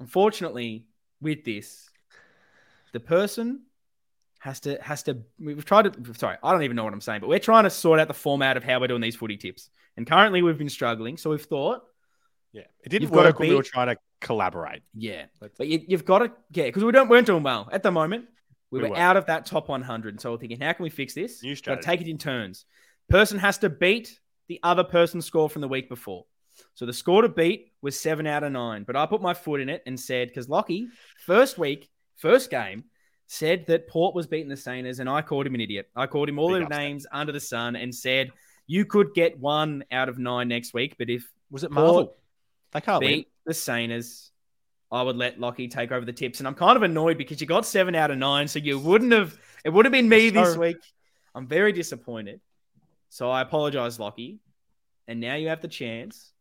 unfortunately, 0.00 0.86
with 1.20 1.44
this, 1.44 1.88
the 2.92 3.00
person 3.00 3.62
has 4.40 4.60
to 4.60 4.78
has 4.82 5.04
to 5.04 5.22
we've 5.38 5.64
tried 5.64 5.92
to 5.92 6.14
sorry, 6.14 6.36
I 6.42 6.52
don't 6.52 6.62
even 6.62 6.76
know 6.76 6.84
what 6.84 6.92
I'm 6.92 7.00
saying, 7.00 7.20
but 7.20 7.28
we're 7.28 7.38
trying 7.38 7.64
to 7.64 7.70
sort 7.70 8.00
out 8.00 8.08
the 8.08 8.14
format 8.14 8.56
of 8.56 8.64
how 8.64 8.80
we're 8.80 8.88
doing 8.88 9.00
these 9.00 9.16
footy 9.16 9.36
tips. 9.36 9.70
And 9.96 10.06
currently 10.06 10.42
we've 10.42 10.58
been 10.58 10.68
struggling, 10.68 11.16
so 11.16 11.30
we've 11.30 11.44
thought 11.44 11.82
yeah, 12.52 12.62
it 12.82 12.88
didn't 12.88 13.10
work 13.10 13.38
when 13.38 13.50
we 13.50 13.54
were 13.54 13.62
trying 13.62 13.88
to 13.88 13.96
collaborate. 14.20 14.82
Yeah, 14.94 15.26
but 15.40 15.66
you, 15.66 15.84
have 15.90 16.04
got 16.04 16.18
to 16.20 16.32
yeah, 16.52 16.64
because 16.64 16.84
we 16.84 16.92
don't 16.92 17.08
weren't 17.08 17.26
doing 17.26 17.42
well 17.42 17.68
at 17.70 17.82
the 17.82 17.92
moment. 17.92 18.26
We, 18.70 18.80
we 18.80 18.84
were, 18.84 18.90
were 18.90 18.98
out 18.98 19.16
of 19.16 19.26
that 19.26 19.46
top 19.46 19.68
100, 19.68 20.20
so 20.20 20.32
we're 20.32 20.38
thinking, 20.38 20.60
how 20.60 20.72
can 20.72 20.82
we 20.82 20.90
fix 20.90 21.14
this? 21.14 21.42
New 21.42 21.54
strategy. 21.54 21.76
Got 21.76 21.90
to 21.90 21.96
take 21.98 22.06
it 22.06 22.10
in 22.10 22.18
turns. 22.18 22.64
Person 23.08 23.38
has 23.38 23.58
to 23.58 23.70
beat 23.70 24.18
the 24.48 24.60
other 24.62 24.84
person's 24.84 25.26
score 25.26 25.48
from 25.48 25.62
the 25.62 25.68
week 25.68 25.88
before. 25.88 26.24
So 26.74 26.86
the 26.86 26.92
score 26.92 27.22
to 27.22 27.28
beat 27.28 27.72
was 27.82 27.98
seven 27.98 28.26
out 28.26 28.42
of 28.42 28.52
nine, 28.52 28.84
but 28.84 28.96
I 28.96 29.06
put 29.06 29.20
my 29.20 29.34
foot 29.34 29.60
in 29.60 29.68
it 29.68 29.82
and 29.86 29.98
said 29.98 30.28
because 30.28 30.48
Lockie 30.48 30.88
first 31.24 31.58
week, 31.58 31.88
first 32.16 32.50
game, 32.50 32.84
said 33.26 33.66
that 33.66 33.88
Port 33.88 34.14
was 34.14 34.26
beating 34.26 34.48
the 34.48 34.54
Saners, 34.54 35.00
and 35.00 35.08
I 35.08 35.20
called 35.20 35.46
him 35.46 35.54
an 35.54 35.60
idiot. 35.60 35.88
I 35.96 36.06
called 36.06 36.28
him 36.28 36.38
all 36.38 36.52
Big 36.52 36.68
the 36.68 36.76
names 36.76 37.06
under 37.12 37.32
the 37.32 37.40
sun 37.40 37.76
and 37.76 37.94
said 37.94 38.30
you 38.66 38.84
could 38.84 39.14
get 39.14 39.38
one 39.38 39.84
out 39.90 40.08
of 40.08 40.18
nine 40.18 40.48
next 40.48 40.74
week, 40.74 40.96
but 40.98 41.10
if 41.10 41.30
was 41.50 41.64
it 41.64 41.70
Marvel? 41.70 42.16
They 42.72 42.80
can't 42.80 43.00
beat 43.00 43.16
win. 43.16 43.24
the 43.46 43.52
Saners. 43.52 44.30
I 44.90 45.02
would 45.02 45.16
let 45.16 45.40
Lockie 45.40 45.68
take 45.68 45.90
over 45.90 46.04
the 46.04 46.12
tips. 46.12 46.38
And 46.38 46.46
I'm 46.46 46.54
kind 46.54 46.76
of 46.76 46.82
annoyed 46.82 47.18
because 47.18 47.40
you 47.40 47.46
got 47.46 47.66
seven 47.66 47.94
out 47.94 48.10
of 48.10 48.18
nine. 48.18 48.46
So 48.46 48.58
you 48.58 48.78
wouldn't 48.78 49.12
have, 49.12 49.36
it 49.64 49.70
would 49.70 49.84
have 49.84 49.92
been 49.92 50.08
me 50.08 50.28
so, 50.28 50.44
this 50.44 50.56
week. 50.56 50.76
I'm 51.34 51.46
very 51.46 51.72
disappointed. 51.72 52.40
So 53.08 53.30
I 53.30 53.40
apologize, 53.40 53.98
Lockie. 53.98 54.40
And 55.08 55.20
now 55.20 55.34
you 55.36 55.48
have 55.48 55.60
the 55.60 55.68
chance 55.68 56.32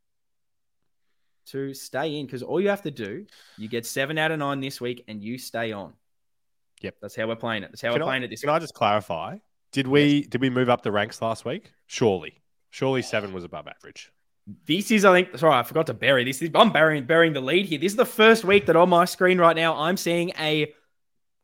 to 1.48 1.74
stay 1.74 2.20
in 2.20 2.26
because 2.26 2.42
all 2.42 2.60
you 2.60 2.70
have 2.70 2.82
to 2.82 2.92
do, 2.92 3.26
you 3.58 3.68
get 3.68 3.86
seven 3.86 4.18
out 4.18 4.32
of 4.32 4.40
nine 4.40 4.60
this 4.60 4.82
week 4.82 5.04
and 5.08 5.22
you 5.22 5.38
stay 5.38 5.72
on. 5.72 5.94
Yep. 6.82 6.96
That's 7.02 7.16
how 7.16 7.28
we're 7.28 7.36
playing 7.36 7.64
it. 7.64 7.72
That's 7.72 7.82
how 7.82 7.92
can 7.92 8.02
we're 8.02 8.06
I, 8.06 8.10
playing 8.10 8.24
it 8.24 8.30
this 8.30 8.42
Can 8.42 8.50
week. 8.50 8.56
I 8.56 8.60
just 8.60 8.74
clarify? 8.74 9.38
Did 9.72 9.88
we 9.88 10.18
yes. 10.18 10.28
did 10.28 10.42
we 10.42 10.50
move 10.50 10.70
up 10.70 10.84
the 10.84 10.92
ranks 10.92 11.22
last 11.22 11.46
week? 11.46 11.72
Surely. 11.88 12.42
Surely 12.70 13.02
seven 13.02 13.34
was 13.34 13.44
above 13.44 13.68
average. 13.68 14.12
This 14.68 14.92
is, 14.92 15.06
I 15.06 15.14
think, 15.14 15.38
sorry, 15.40 15.56
I 15.56 15.64
forgot 15.64 15.88
to 15.88 15.94
bury 15.94 16.24
this. 16.24 16.44
I'm 16.54 16.72
burying 16.72 17.06
burying 17.06 17.34
the 17.34 17.42
lead 17.42 17.66
here. 17.66 17.80
This 17.80 17.94
is 17.94 17.96
the 17.96 18.06
first 18.06 18.44
week 18.44 18.68
that 18.68 18.76
on 18.76 18.90
my 18.90 19.06
screen 19.06 19.40
right 19.40 19.56
now 19.56 19.76
I'm 19.76 19.98
seeing 19.98 20.32
a 20.40 20.74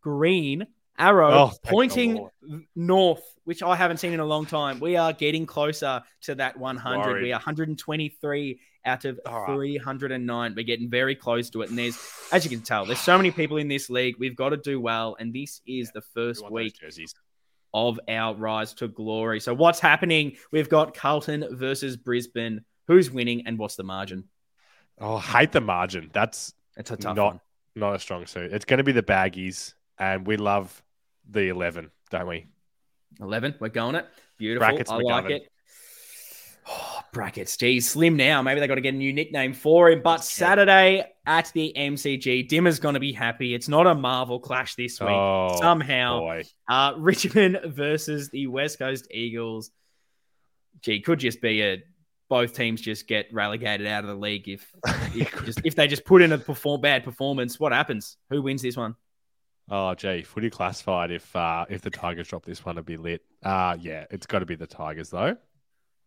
green 0.02 0.68
arrow 0.98 1.32
oh, 1.32 1.52
pointing 1.64 2.28
north, 2.76 3.24
which 3.44 3.64
I 3.64 3.76
haven't 3.76 3.98
seen 3.98 4.14
in 4.14 4.20
a 4.20 4.26
long 4.26 4.46
time. 4.46 4.80
We 4.80 4.96
are 4.96 5.14
getting 5.14 5.46
closer 5.46 6.02
to 6.22 6.36
that 6.36 6.58
100. 6.58 7.00
Worried. 7.00 7.24
We 7.24 7.32
are 7.32 7.38
123 7.38 8.60
out 8.86 9.06
of 9.06 9.20
right. 9.26 9.46
309. 9.48 10.54
We're 10.56 10.64
getting 10.64 10.90
very 10.90 11.16
close 11.16 11.50
to 11.52 11.62
it. 11.62 11.70
And 11.70 11.78
there's, 11.78 11.98
as 12.32 12.44
you 12.44 12.50
can 12.50 12.62
tell, 12.62 12.86
there's 12.86 13.00
so 13.00 13.18
many 13.18 13.32
people 13.32 13.58
in 13.58 13.68
this 13.68 13.90
league. 13.90 14.16
We've 14.20 14.36
got 14.36 14.50
to 14.50 14.58
do 14.58 14.80
well. 14.80 15.16
And 15.20 15.34
this 15.34 15.62
is 15.66 15.88
yeah, 15.88 15.92
the 15.96 16.02
first 16.02 16.50
week 16.50 16.76
of 17.74 18.00
our 18.08 18.36
rise 18.36 18.74
to 18.76 18.88
glory. 18.88 19.40
So, 19.40 19.54
what's 19.54 19.80
happening? 19.80 20.38
We've 20.52 20.70
got 20.70 20.94
Carlton 20.94 21.46
versus 21.52 21.98
Brisbane. 21.98 22.64
Who's 22.88 23.10
winning 23.10 23.48
and 23.48 23.58
what's 23.58 23.76
the 23.76 23.84
margin? 23.84 24.26
Oh, 25.00 25.16
I 25.16 25.22
hate 25.22 25.52
the 25.52 25.62
margin. 25.62 26.10
That's 26.14 26.54
it's 26.76 26.92
a 26.92 26.98
tough 26.98 27.16
not, 27.16 27.26
one. 27.26 27.42
Not 27.76 27.96
a 27.96 28.00
strong 28.00 28.26
suit. 28.26 28.52
It's 28.52 28.66
going 28.66 28.80
to 28.80 28.84
be 28.84 28.92
the 28.92 29.04
baggies, 29.04 29.74
and 30.02 30.26
we 30.26 30.36
love 30.36 30.82
the 31.30 31.50
11, 31.50 31.92
don't 32.10 32.28
we? 32.28 32.48
11, 33.22 33.56
we're 33.60 33.70
going 33.70 33.96
it. 33.96 34.08
Beautiful. 34.38 34.68
Brackets 34.68 34.90
I 34.90 34.96
McGovern. 34.96 35.06
like 35.06 35.30
it. 35.30 35.52
Oh, 36.68 37.02
brackets. 37.14 37.56
Geez, 37.56 37.88
slim 37.88 38.16
now. 38.18 38.42
Maybe 38.42 38.60
they 38.60 38.68
got 38.68 38.76
to 38.76 38.82
get 38.82 38.96
a 38.96 38.98
new 38.98 39.14
nickname 39.14 39.54
for 39.54 39.92
him. 39.92 40.02
But 40.02 40.24
Saturday 40.24 41.06
at 41.28 41.52
the 41.54 41.72
MCG, 41.78 42.50
Dimma's 42.50 42.80
going 42.80 42.96
to 42.96 43.00
be 43.00 43.14
happy. 43.14 43.54
It's 43.54 43.68
not 43.68 43.86
a 43.86 43.94
Marvel 43.94 44.40
clash 44.40 44.74
this 44.74 45.00
week. 45.00 45.10
Oh, 45.10 45.56
Somehow, 45.60 46.42
uh, 46.68 46.94
Richmond 46.98 47.60
versus 47.66 48.30
the 48.30 48.48
West 48.48 48.80
Coast 48.80 49.08
Eagles. 49.12 49.70
Gee, 50.82 51.00
could 51.02 51.20
just 51.20 51.42
be 51.42 51.62
a 51.62 51.84
both 52.28 52.54
teams 52.54 52.82
just 52.82 53.08
get 53.08 53.28
relegated 53.34 53.86
out 53.86 54.04
of 54.04 54.10
the 54.10 54.16
league 54.16 54.48
if 54.48 54.66
if, 55.14 55.46
just, 55.46 55.62
if 55.66 55.76
they 55.76 55.86
just 55.88 56.06
put 56.06 56.22
in 56.24 56.32
a 56.32 56.40
perform 56.40 56.82
bad 56.82 57.04
performance. 57.04 57.60
What 57.60 57.72
happens? 57.72 58.18
Who 58.32 58.42
wins 58.42 58.64
this 58.64 58.78
one? 58.78 58.96
Oh, 59.74 59.96
gee, 59.96 60.22
footy 60.22 60.50
classified. 60.50 61.12
If 61.12 61.34
uh, 61.34 61.66
if 61.70 61.82
the 61.82 61.90
Tigers 61.90 62.28
drop 62.28 62.46
this 62.46 62.66
one, 62.66 62.76
it'd 62.76 62.86
be 62.86 62.98
lit. 62.98 63.24
Uh 63.42 63.78
yeah, 63.80 64.06
it's 64.12 64.28
got 64.28 64.40
to 64.40 64.46
be 64.46 64.56
the 64.56 64.68
Tigers 64.68 65.10
though. 65.10 65.38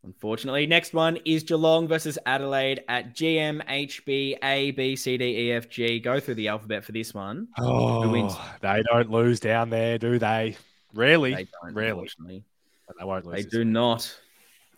Unfortunately, 0.04 0.66
next 0.66 0.92
one 0.92 1.16
is 1.24 1.42
Geelong 1.44 1.88
versus 1.88 2.18
Adelaide 2.26 2.84
at 2.88 3.14
GMHB 3.14 4.36
A 4.44 4.70
B 4.72 4.96
C 4.96 5.16
D 5.16 5.24
E 5.24 5.52
F 5.52 5.70
G. 5.70 5.98
Go 5.98 6.20
through 6.20 6.34
the 6.34 6.48
alphabet 6.48 6.84
for 6.84 6.92
this 6.92 7.14
one. 7.14 7.48
Oh, 7.58 8.28
they 8.60 8.82
don't 8.82 9.10
lose 9.10 9.40
down 9.40 9.70
there, 9.70 9.96
do 9.96 10.18
they? 10.18 10.56
Rarely, 10.92 11.34
they 11.34 11.48
don't, 11.62 11.74
rarely. 11.74 12.10
They 12.28 13.04
won't 13.04 13.24
lose. 13.24 13.44
They 13.44 13.48
do 13.48 13.64
not. 13.64 14.14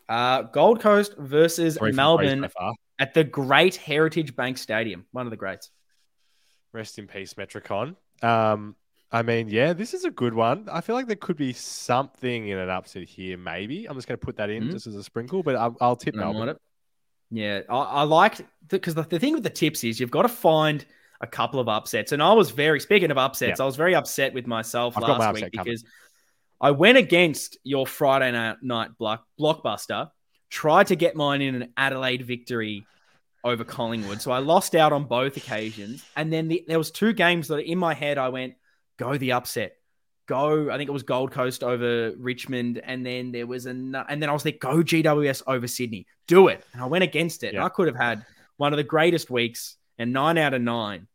Uh, 0.09 0.43
Gold 0.43 0.81
Coast 0.81 1.17
versus 1.19 1.77
Melbourne 1.81 2.49
at 3.01 3.13
the 3.13 3.25
Great 3.25 3.75
Heritage 3.75 4.37
Bank 4.37 4.59
Stadium. 4.59 5.07
One 5.11 5.27
of 5.27 5.31
the 5.31 5.37
greats. 5.37 5.71
Rest 6.73 7.01
in 7.01 7.09
peace, 7.09 7.35
Metricon. 7.35 7.97
Um, 8.23 8.77
I 9.13 9.23
mean, 9.23 9.49
yeah, 9.49 9.73
this 9.73 9.95
is 9.95 10.05
a 10.05 10.11
good 10.11 10.35
one. 10.35 10.69
I 10.71 10.81
feel 10.81 10.95
like 10.95 11.07
there 11.07 11.17
could 11.17 11.37
be 11.37 11.53
something 11.53 12.49
in 12.49 12.59
an 12.59 12.69
upset 12.69 13.05
here. 13.05 13.39
Maybe 13.39 13.87
I'm 13.87 13.95
just 13.95 14.09
going 14.09 14.19
to 14.19 14.25
put 14.25 14.37
that 14.37 14.51
in 14.51 14.65
mm-hmm. 14.65 14.73
just 14.73 14.87
as 14.87 14.95
a 14.97 15.03
sprinkle, 15.03 15.43
but 15.43 15.57
I'll, 15.57 15.77
I'll 15.81 15.97
tip 15.97 16.15
Melbourne. 16.15 16.57
Yeah, 17.31 17.61
I, 17.69 17.77
I 17.77 18.03
like 18.03 18.47
because 18.69 18.95
the, 18.95 19.03
the, 19.03 19.19
thing 19.19 19.35
with 19.35 19.43
the 19.43 19.51
tips 19.51 19.85
is 19.85 19.99
you've 19.99 20.11
got 20.11 20.23
to 20.23 20.29
find 20.29 20.85
a 21.21 21.27
couple 21.27 21.61
of 21.61 21.69
upsets, 21.69 22.13
and 22.13 22.23
I 22.23 22.33
was 22.33 22.51
very 22.51 22.81
speaking 22.81 23.11
of 23.11 23.19
upsets, 23.19 23.59
yeah. 23.59 23.63
I 23.63 23.67
was 23.67 23.77
very 23.77 23.95
upset 23.95 24.35
with 24.35 24.47
myself 24.47 24.97
I've 24.97 25.03
last 25.05 25.35
week 25.35 25.51
because 25.51 25.83
coming. 25.83 25.93
I 26.61 26.71
went 26.73 26.99
against 26.99 27.59
your 27.65 27.87
Friday 27.87 28.33
night 28.63 28.89
block, 28.99 29.25
blockbuster, 29.39 30.11
tried 30.51 30.89
to 30.89 30.97
get 30.97 31.17
mine 31.17 31.43
in 31.43 31.55
an 31.63 31.73
Adelaide 31.77 32.23
victory 32.23 32.87
over 33.47 33.65
Collingwood. 33.65 34.21
So 34.21 34.33
I 34.33 34.39
lost 34.39 34.75
out 34.75 34.93
on 34.93 35.05
both 35.05 35.37
occasions. 35.37 36.05
And 36.17 36.33
then 36.33 36.49
the, 36.49 36.65
there 36.67 36.79
was 36.79 36.91
two 36.91 37.13
games 37.13 37.49
that 37.49 37.59
in 37.59 37.79
my 37.79 37.95
head 37.95 38.19
I 38.19 38.29
went, 38.29 38.55
go 38.99 39.17
the 39.17 39.33
upset. 39.33 39.77
Go, 40.27 40.71
I 40.71 40.77
think 40.77 40.89
it 40.89 40.93
was 40.93 41.05
Gold 41.05 41.31
Coast 41.31 41.63
over 41.63 42.13
Richmond, 42.19 42.81
and 42.83 43.07
then 43.07 43.31
there 43.31 43.47
was 43.47 43.67
an, 43.67 43.95
and 43.95 44.21
then 44.21 44.29
I 44.29 44.33
was 44.33 44.45
like, 44.45 44.59
go 44.59 44.79
GWS 44.79 45.45
over 45.47 45.69
Sydney, 45.69 46.09
do 46.27 46.49
it, 46.49 46.65
and 46.73 46.83
I 46.83 46.87
went 46.87 47.05
against 47.05 47.45
it. 47.45 47.55
Yeah. 47.55 47.65
I 47.65 47.69
could 47.69 47.87
have 47.87 47.95
had 47.95 48.27
one 48.57 48.73
of 48.73 48.77
the 48.77 48.83
greatest 48.83 49.31
weeks, 49.31 49.77
and 49.99 50.13
nine 50.13 50.37
out 50.37 50.53
of 50.53 50.63
nine 50.63 51.07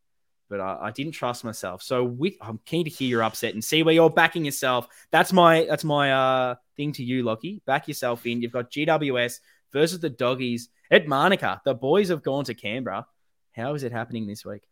but 0.51 0.59
I, 0.59 0.77
I 0.81 0.91
didn't 0.91 1.13
trust 1.13 1.45
myself. 1.45 1.81
So 1.81 2.03
with, 2.03 2.33
I'm 2.41 2.59
keen 2.65 2.83
to 2.83 2.89
hear 2.89 3.07
your 3.07 3.23
upset 3.23 3.53
and 3.53 3.63
see 3.63 3.83
where 3.83 3.93
you're 3.95 4.09
backing 4.09 4.43
yourself. 4.43 4.85
That's 5.09 5.31
my 5.31 5.65
that's 5.67 5.85
my 5.85 6.11
uh 6.11 6.55
thing 6.75 6.91
to 6.93 7.03
you, 7.03 7.23
Lockie. 7.23 7.61
Back 7.65 7.87
yourself 7.87 8.25
in. 8.25 8.41
You've 8.41 8.51
got 8.51 8.69
GWS 8.69 9.39
versus 9.71 9.99
the 9.99 10.09
doggies 10.09 10.69
at 10.89 11.07
Manuka. 11.07 11.61
The 11.65 11.73
boys 11.73 12.09
have 12.09 12.23
gone 12.23 12.45
to 12.45 12.53
Canberra. 12.53 13.05
How 13.53 13.73
is 13.73 13.83
it 13.83 13.91
happening 13.91 14.27
this 14.27 14.45
week? 14.45 14.63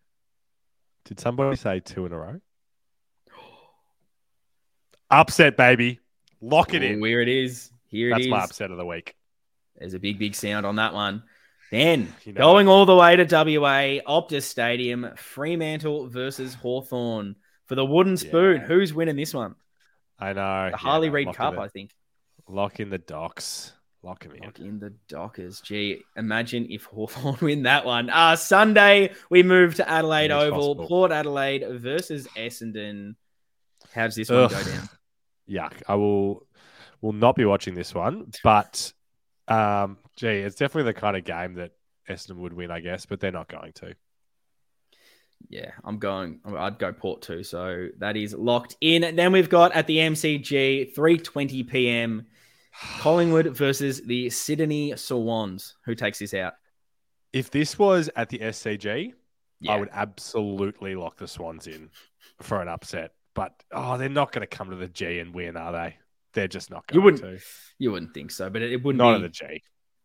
Did 1.05 1.19
somebody 1.19 1.55
say 1.55 1.79
two 1.79 2.05
in 2.05 2.11
a 2.11 2.17
row? 2.17 2.39
upset, 5.11 5.57
baby. 5.57 5.99
Lock 6.41 6.73
it 6.73 6.81
Ooh, 6.81 6.85
in. 6.85 7.01
Where 7.01 7.21
it 7.21 7.29
is. 7.29 7.71
Here 7.87 8.11
That's 8.11 8.21
it 8.21 8.25
is. 8.25 8.31
my 8.31 8.43
upset 8.43 8.71
of 8.71 8.77
the 8.77 8.85
week. 8.85 9.15
There's 9.77 9.93
a 9.93 9.99
big, 9.99 10.19
big 10.19 10.35
sound 10.35 10.65
on 10.65 10.75
that 10.75 10.93
one. 10.93 11.23
Then 11.71 12.13
you 12.23 12.33
know 12.33 12.41
going 12.41 12.67
all 12.67 12.85
the 12.85 12.95
way 12.95 13.15
to 13.15 13.23
WA, 13.23 14.01
Optus 14.07 14.43
Stadium, 14.43 15.11
Fremantle 15.15 16.07
versus 16.07 16.55
Hawthorn 16.55 17.35
for 17.67 17.75
the 17.75 17.85
wooden 17.85 18.17
spoon. 18.17 18.61
Yeah. 18.61 18.67
Who's 18.67 18.93
winning 18.93 19.15
this 19.15 19.33
one? 19.33 19.55
I 20.17 20.33
know. 20.33 20.69
The 20.71 20.77
Harley 20.77 21.07
yeah, 21.07 21.13
Reid 21.13 21.35
Cup, 21.35 21.57
I 21.57 21.67
think. 21.67 21.91
Lock 22.47 22.79
in 22.79 22.89
the 22.89 22.97
docks. 22.97 23.73
Lock 24.01 24.23
him 24.23 24.31
in. 24.31 24.43
Lock 24.43 24.59
in 24.59 24.79
the 24.79 24.93
Dockers. 25.09 25.59
Gee, 25.61 26.03
imagine 26.15 26.67
if 26.69 26.85
Hawthorn 26.85 27.37
win 27.41 27.63
that 27.63 27.85
one. 27.85 28.09
Uh, 28.09 28.35
Sunday, 28.35 29.11
we 29.29 29.43
move 29.43 29.75
to 29.75 29.89
Adelaide 29.89 30.31
Oval. 30.31 30.75
Possible. 30.75 30.87
Port 30.87 31.11
Adelaide 31.11 31.65
versus 31.81 32.27
Essendon. 32.37 33.15
How 33.93 34.05
does 34.05 34.15
this 34.15 34.29
Ugh. 34.29 34.51
one 34.51 34.63
go 34.63 34.71
down? 34.71 34.89
Yuck. 35.49 35.81
I 35.87 35.95
will 35.95 36.45
will 37.01 37.13
not 37.13 37.35
be 37.35 37.45
watching 37.45 37.75
this 37.75 37.93
one, 37.93 38.31
but 38.43 38.93
um, 39.47 39.97
gee, 40.15 40.27
it's 40.27 40.55
definitely 40.55 40.91
the 40.91 40.99
kind 40.99 41.17
of 41.17 41.23
game 41.25 41.55
that 41.55 41.71
Essendon 42.07 42.37
would 42.37 42.53
win, 42.53 42.71
I 42.71 42.79
guess, 42.79 43.05
but 43.05 43.19
they're 43.19 43.31
not 43.31 43.47
going 43.47 43.73
to. 43.73 43.95
Yeah, 45.47 45.71
I'm 45.83 45.97
going. 45.99 46.41
I'd 46.45 46.79
go 46.79 46.91
Port 46.91 47.21
too. 47.21 47.43
So 47.43 47.87
that 47.99 48.17
is 48.17 48.33
locked 48.33 48.75
in. 48.81 49.03
And 49.03 49.17
then 49.17 49.31
we've 49.31 49.49
got 49.49 49.71
at 49.73 49.87
the 49.87 49.97
MCG 49.97 50.93
3:20 50.93 51.67
p.m. 51.67 52.27
Collingwood 52.99 53.47
versus 53.55 54.01
the 54.01 54.29
Sydney 54.29 54.95
Swans. 54.95 55.75
Who 55.85 55.95
takes 55.95 56.19
this 56.19 56.33
out? 56.33 56.53
If 57.33 57.51
this 57.51 57.77
was 57.77 58.09
at 58.15 58.29
the 58.29 58.39
SCG, 58.39 59.13
yeah. 59.61 59.71
I 59.71 59.77
would 59.77 59.89
absolutely 59.91 60.95
lock 60.95 61.17
the 61.17 61.27
Swans 61.27 61.67
in 61.67 61.89
for 62.41 62.61
an 62.61 62.67
upset. 62.67 63.11
but 63.35 63.53
oh, 63.71 63.97
they're 63.97 64.09
not 64.09 64.31
going 64.31 64.41
to 64.41 64.47
come 64.47 64.69
to 64.69 64.75
the 64.75 64.87
G 64.87 65.19
and 65.19 65.33
win, 65.33 65.57
are 65.57 65.71
they? 65.71 65.97
They're 66.33 66.47
just 66.47 66.69
not 66.69 66.87
going 66.87 66.99
you 66.99 67.03
wouldn't, 67.03 67.23
to. 67.23 67.45
You 67.77 67.91
wouldn't 67.91 68.13
think 68.13 68.31
so, 68.31 68.49
but 68.49 68.61
it, 68.61 68.71
it 68.71 68.83
wouldn't 68.83 68.99
not 68.99 69.19
be, 69.19 69.25
at 69.25 69.33
the 69.33 69.47
G. 69.47 69.63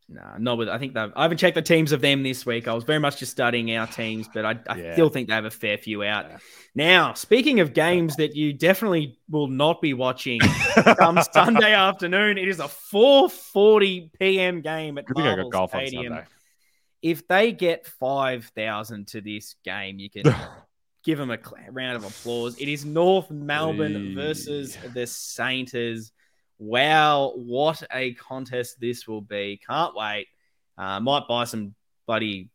Nah, 0.08 0.36
not 0.38 0.58
with. 0.58 0.68
I 0.68 0.78
think 0.78 0.96
I 0.96 1.10
haven't 1.16 1.38
checked 1.38 1.54
the 1.54 1.62
teams 1.62 1.92
of 1.92 2.02
them 2.02 2.22
this 2.22 2.44
week. 2.44 2.68
I 2.68 2.74
was 2.74 2.84
very 2.84 2.98
much 2.98 3.18
just 3.18 3.32
studying 3.32 3.74
our 3.74 3.86
teams, 3.86 4.28
but 4.32 4.44
I, 4.44 4.58
I 4.68 4.76
yeah. 4.76 4.92
still 4.92 5.08
think 5.08 5.28
they 5.28 5.34
have 5.34 5.46
a 5.46 5.50
fair 5.50 5.78
few 5.78 6.02
out. 6.02 6.26
Yeah. 6.28 6.38
Now, 6.74 7.14
speaking 7.14 7.60
of 7.60 7.72
games 7.72 8.16
that 8.16 8.36
you 8.36 8.52
definitely 8.52 9.18
will 9.30 9.46
not 9.46 9.80
be 9.80 9.94
watching 9.94 10.40
come 10.98 11.20
Sunday 11.32 11.72
afternoon, 11.72 12.36
it 12.36 12.48
is 12.48 12.60
a 12.60 12.64
4:40 12.64 14.10
p.m. 14.18 14.60
game 14.60 14.98
at 14.98 15.04
Marvel 15.08 15.68
Stadium. 15.68 16.18
If 17.00 17.26
they 17.26 17.52
get 17.52 17.86
five 17.86 18.50
thousand 18.54 19.08
to 19.08 19.22
this 19.22 19.56
game, 19.64 19.98
you 19.98 20.10
can 20.10 20.24
give 21.04 21.16
them 21.16 21.30
a 21.30 21.38
round 21.70 21.96
of 21.96 22.04
applause. 22.04 22.58
It 22.58 22.68
is 22.68 22.84
North 22.84 23.30
Melbourne 23.30 24.14
versus 24.14 24.76
the 24.92 25.06
Saints. 25.06 26.12
Wow, 26.58 27.32
what 27.36 27.82
a 27.92 28.14
contest 28.14 28.80
this 28.80 29.08
will 29.08 29.20
be. 29.20 29.60
Can't 29.66 29.94
wait. 29.94 30.28
Uh, 30.78 31.00
might 31.00 31.28
buy 31.28 31.44
some 31.44 31.74
bloody 32.06 32.50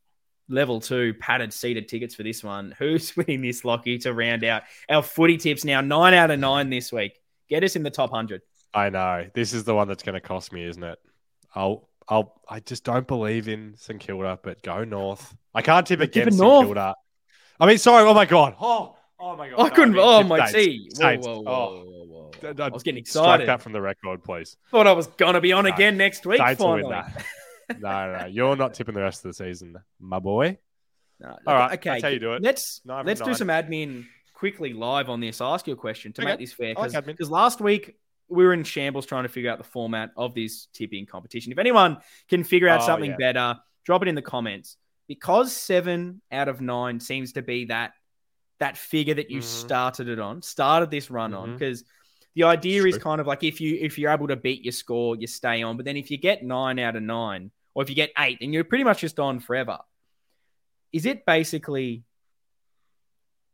level 0.48 0.80
two 0.80 1.14
padded 1.14 1.52
seated 1.52 1.88
tickets 1.88 2.14
for 2.14 2.22
this 2.22 2.42
one. 2.42 2.74
Who's 2.78 3.16
winning 3.16 3.42
this, 3.42 3.64
Lockie, 3.64 3.98
to 3.98 4.12
round 4.12 4.44
out 4.44 4.62
our 4.88 5.02
footy 5.02 5.36
tips 5.36 5.64
now? 5.64 5.80
Nine 5.80 6.14
out 6.14 6.30
of 6.30 6.38
nine 6.40 6.70
this 6.70 6.92
week. 6.92 7.12
Get 7.48 7.64
us 7.64 7.76
in 7.76 7.82
the 7.82 7.90
top 7.90 8.10
100. 8.10 8.42
I 8.72 8.90
know. 8.90 9.26
This 9.34 9.52
is 9.52 9.64
the 9.64 9.74
one 9.74 9.88
that's 9.88 10.02
going 10.02 10.14
to 10.14 10.20
cost 10.20 10.52
me, 10.52 10.64
isn't 10.64 10.82
it? 10.82 10.98
I'll, 11.54 11.88
I'll, 12.08 12.40
I 12.48 12.60
just 12.60 12.84
don't 12.84 13.06
believe 13.06 13.48
in 13.48 13.74
St 13.76 13.98
Kilda, 13.98 14.38
but 14.42 14.62
go 14.62 14.84
north. 14.84 15.36
I 15.54 15.62
can't 15.62 15.86
tip 15.86 16.00
against 16.00 16.38
St 16.38 16.40
north. 16.40 16.66
Kilda. 16.66 16.94
I 17.58 17.66
mean, 17.66 17.78
sorry. 17.78 18.08
Oh 18.08 18.14
my 18.14 18.24
God. 18.24 18.54
Oh, 18.60 18.96
oh 19.18 19.36
my 19.36 19.50
God. 19.50 19.60
I 19.60 19.68
couldn't. 19.70 19.94
I 19.94 19.96
mean, 19.96 20.06
oh 20.06 20.22
my, 20.22 20.46
see. 20.48 20.88
Whoa, 20.96 21.16
whoa, 21.16 21.40
whoa, 21.40 21.84
oh. 21.86 21.99
I 22.44 22.68
was 22.68 22.82
getting 22.82 22.98
excited. 22.98 23.44
Strike 23.44 23.46
that 23.46 23.62
from 23.62 23.72
the 23.72 23.80
record, 23.80 24.22
please. 24.22 24.56
Thought 24.70 24.86
I 24.86 24.92
was 24.92 25.06
gonna 25.06 25.40
be 25.40 25.52
on 25.52 25.64
no, 25.64 25.72
again 25.72 25.96
next 25.96 26.26
week. 26.26 26.38
Finally. 26.38 26.82
no, 26.82 27.02
no, 27.78 28.26
you're 28.30 28.56
not 28.56 28.74
tipping 28.74 28.94
the 28.94 29.02
rest 29.02 29.24
of 29.24 29.30
the 29.30 29.34
season, 29.34 29.76
my 29.98 30.18
boy. 30.18 30.58
No, 31.20 31.36
All 31.46 31.54
right, 31.54 31.74
okay. 31.74 31.90
That's 31.90 32.02
how 32.02 32.08
you 32.08 32.18
do 32.18 32.32
it. 32.32 32.42
Let's 32.42 32.80
let 32.84 33.06
let's 33.06 33.20
do 33.20 33.34
some 33.34 33.48
admin 33.48 34.06
quickly 34.34 34.72
live 34.72 35.10
on 35.10 35.20
this. 35.20 35.40
I'll 35.40 35.54
ask 35.54 35.66
you 35.66 35.74
a 35.74 35.76
question 35.76 36.12
to 36.14 36.22
okay. 36.22 36.30
make 36.30 36.38
this 36.40 36.52
fair 36.52 36.74
because 36.74 36.94
like 36.94 37.30
last 37.30 37.60
week 37.60 37.96
we 38.30 38.44
were 38.44 38.54
in 38.54 38.64
shambles 38.64 39.04
trying 39.04 39.24
to 39.24 39.28
figure 39.28 39.50
out 39.50 39.58
the 39.58 39.64
format 39.64 40.10
of 40.16 40.34
this 40.34 40.68
tipping 40.72 41.04
competition. 41.04 41.52
If 41.52 41.58
anyone 41.58 41.98
can 42.28 42.44
figure 42.44 42.68
out 42.68 42.80
oh, 42.82 42.86
something 42.86 43.10
yeah. 43.10 43.32
better, 43.32 43.60
drop 43.84 44.02
it 44.02 44.08
in 44.08 44.14
the 44.14 44.22
comments. 44.22 44.76
Because 45.08 45.54
seven 45.54 46.22
out 46.30 46.48
of 46.48 46.60
nine 46.60 47.00
seems 47.00 47.32
to 47.32 47.42
be 47.42 47.66
that 47.66 47.92
that 48.60 48.78
figure 48.78 49.14
that 49.14 49.30
you 49.30 49.38
mm-hmm. 49.38 49.66
started 49.66 50.08
it 50.08 50.20
on, 50.20 50.40
started 50.42 50.90
this 50.90 51.10
run 51.10 51.32
mm-hmm. 51.32 51.40
on, 51.40 51.52
because 51.54 51.84
the 52.34 52.44
idea 52.44 52.84
is 52.84 52.96
kind 52.98 53.20
of 53.20 53.26
like 53.26 53.42
if 53.42 53.60
you 53.60 53.76
if 53.80 53.98
you're 53.98 54.10
able 54.10 54.28
to 54.28 54.36
beat 54.36 54.64
your 54.64 54.72
score, 54.72 55.16
you 55.16 55.26
stay 55.26 55.62
on. 55.62 55.76
But 55.76 55.84
then 55.84 55.96
if 55.96 56.10
you 56.10 56.18
get 56.18 56.44
nine 56.44 56.78
out 56.78 56.96
of 56.96 57.02
nine, 57.02 57.50
or 57.74 57.82
if 57.82 57.88
you 57.88 57.96
get 57.96 58.10
eight, 58.18 58.38
then 58.40 58.52
you're 58.52 58.64
pretty 58.64 58.84
much 58.84 59.00
just 59.00 59.18
on 59.18 59.40
forever. 59.40 59.78
Is 60.92 61.06
it 61.06 61.26
basically 61.26 62.04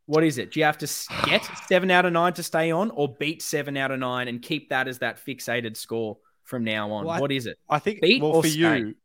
what 0.07 0.23
is 0.23 0.37
it? 0.37 0.51
Do 0.51 0.59
you 0.59 0.65
have 0.65 0.77
to 0.79 0.87
get 1.25 1.47
seven 1.67 1.91
out 1.91 2.05
of 2.05 2.13
nine 2.13 2.33
to 2.33 2.43
stay 2.43 2.71
on, 2.71 2.89
or 2.91 3.13
beat 3.13 3.41
seven 3.41 3.77
out 3.77 3.91
of 3.91 3.99
nine 3.99 4.27
and 4.27 4.41
keep 4.41 4.69
that 4.69 4.87
as 4.87 4.99
that 4.99 5.23
fixated 5.23 5.77
score 5.77 6.17
from 6.43 6.63
now 6.63 6.91
on? 6.91 7.05
Well, 7.05 7.21
what 7.21 7.31
is 7.31 7.45
it? 7.45 7.57
I 7.69 7.79
think 7.79 8.01
beat 8.01 8.21
well, 8.21 8.41
for 8.41 8.47
stay? 8.47 8.57
you, 8.79 8.95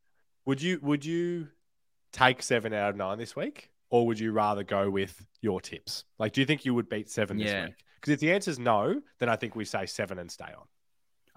would 0.46 0.62
you 0.62 0.78
would 0.82 1.04
you 1.04 1.48
take 2.12 2.42
seven 2.42 2.72
out 2.72 2.90
of 2.90 2.96
nine 2.96 3.18
this 3.18 3.36
week, 3.36 3.70
or 3.90 4.06
would 4.06 4.18
you 4.18 4.32
rather 4.32 4.64
go 4.64 4.88
with 4.88 5.24
your 5.40 5.60
tips? 5.60 6.04
Like, 6.18 6.32
do 6.32 6.40
you 6.40 6.46
think 6.46 6.64
you 6.64 6.74
would 6.74 6.88
beat 6.88 7.10
seven 7.10 7.38
yeah. 7.38 7.44
this 7.46 7.68
week? 7.68 7.84
Because 8.02 8.14
if 8.14 8.20
the 8.20 8.32
answer 8.32 8.50
is 8.50 8.58
no, 8.58 9.00
then 9.20 9.28
I 9.28 9.36
think 9.36 9.54
we 9.54 9.64
say 9.64 9.86
seven 9.86 10.18
and 10.18 10.28
stay 10.28 10.46
on. 10.46 10.66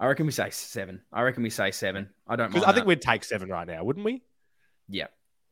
I 0.00 0.08
reckon 0.08 0.26
we 0.26 0.32
say 0.32 0.50
seven. 0.50 1.00
I 1.12 1.22
reckon 1.22 1.44
we 1.44 1.50
say 1.50 1.70
seven. 1.70 2.10
I 2.26 2.34
don't 2.34 2.48
because 2.48 2.64
I 2.64 2.72
think 2.72 2.78
that. 2.78 2.86
we'd 2.86 3.00
take 3.00 3.22
seven 3.22 3.48
right 3.48 3.68
now, 3.68 3.84
wouldn't 3.84 4.04
we? 4.04 4.24
Yeah, 4.88 5.06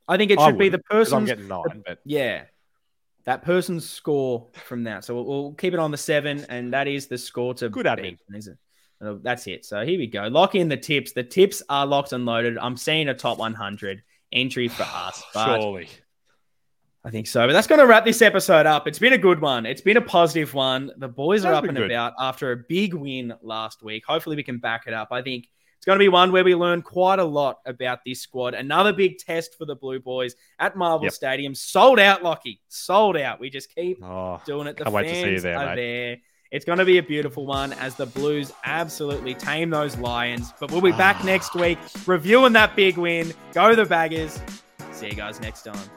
I 0.09 0.17
think 0.17 0.33
it 0.33 0.41
should 0.41 0.59
be 0.59 0.71
the 0.71 0.81
person. 0.81 1.19
I'm 1.19 1.25
getting 1.25 1.47
nine, 1.47 1.85
but 1.87 2.01
yeah, 2.05 2.43
that 3.27 3.43
person's 3.43 3.89
score 3.89 4.49
from 4.65 4.85
that. 4.85 5.05
So 5.05 5.15
we'll, 5.15 5.25
we'll, 5.25 5.53
keep 5.53 5.73
it 5.73 5.79
on 5.79 5.93
the 5.93 5.97
seven, 5.97 6.45
and 6.49 6.73
that 6.75 6.89
is 6.89 7.07
the 7.07 7.17
score 7.17 7.55
to 7.55 7.69
good 7.69 7.87
admin, 7.87 8.19
is 8.35 8.49
it? 8.49 8.59
That's 9.01 9.47
it. 9.47 9.65
So 9.65 9.85
here 9.85 9.99
we 9.99 10.09
go. 10.09 10.27
Lock 10.27 10.57
in 10.57 10.69
the 10.69 10.77
tips. 10.77 11.12
The 11.12 11.23
tips 11.23 11.62
are 11.69 11.87
locked 11.87 12.12
and 12.12 12.27
loaded. 12.27 12.59
I'm 12.59 12.77
seeing 12.77 13.09
a 13.09 13.15
top 13.15 13.39
100 13.39 14.03
entry 14.33 14.69
for 14.69 14.83
us. 14.83 15.23
Surely. 15.33 15.89
I 17.05 17.11
think 17.11 17.26
so. 17.26 17.46
But 17.46 17.52
that's 17.52 17.66
going 17.66 17.80
to 17.80 17.86
wrap 17.86 18.05
this 18.05 18.22
episode 18.22 18.64
up. 18.64 18.88
It's 18.88 18.98
been 18.98 19.12
a 19.12 19.18
good 19.18 19.40
one. 19.40 19.66
It's 19.66 19.82
been 19.82 19.98
a 19.98 20.02
positive 20.02 20.55
one. 20.55 20.90
The 20.96 21.09
boys 21.09 21.44
are 21.44 21.52
up 21.52 21.64
and 21.64 21.76
good. 21.76 21.90
about 21.90 22.14
after 22.18 22.52
a 22.52 22.57
big 22.57 22.94
win 22.94 23.34
last 23.42 23.82
week. 23.82 24.05
Hopefully, 24.07 24.36
we 24.36 24.42
can 24.42 24.59
back 24.59 24.84
it 24.86 24.94
up. 24.94 25.09
I 25.11 25.20
think 25.20 25.48
it's 25.76 25.84
going 25.84 25.98
to 25.98 26.02
be 26.02 26.09
one 26.09 26.32
where 26.32 26.44
we 26.44 26.55
learn 26.55 26.80
quite 26.80 27.18
a 27.18 27.24
lot 27.24 27.59
about 27.66 27.98
this 28.07 28.22
squad. 28.22 28.55
Another 28.55 28.90
big 28.90 29.18
test 29.18 29.59
for 29.59 29.66
the 29.66 29.76
Blue 29.76 30.00
Boys 30.00 30.34
at 30.59 30.76
Marvel 30.76 31.05
yep. 31.05 31.12
Stadium. 31.12 31.55
Sold 31.55 32.00
out, 32.00 32.22
Lockie. 32.22 32.62
Sold 32.68 33.18
out. 33.18 33.38
We 33.38 33.50
just 33.50 33.74
keep 33.74 34.02
oh, 34.02 34.40
doing 34.46 34.66
it. 34.66 34.78
The 34.78 34.86
fans 34.86 35.42
there, 35.42 35.59
are 35.59 35.66
mate. 35.66 35.76
there. 35.76 36.16
It's 36.52 36.64
going 36.64 36.78
to 36.78 36.86
be 36.86 36.96
a 36.96 37.02
beautiful 37.02 37.44
one 37.44 37.74
as 37.74 37.96
the 37.96 38.07
Blues 38.07 38.50
absolutely 38.64 39.34
tame 39.34 39.68
those 39.68 39.98
Lions. 39.98 40.55
But 40.59 40.72
we'll 40.72 40.80
be 40.80 40.92
back 40.92 41.18
ah. 41.20 41.26
next 41.26 41.55
week 41.55 41.78
reviewing 42.07 42.55
that 42.55 42.74
big 42.74 42.96
win. 42.96 43.34
Go 43.52 43.74
the 43.74 43.84
Baggers. 43.84 44.40
See 44.92 45.09
you 45.09 45.14
guys 45.14 45.38
next 45.38 45.64
time. 45.64 45.90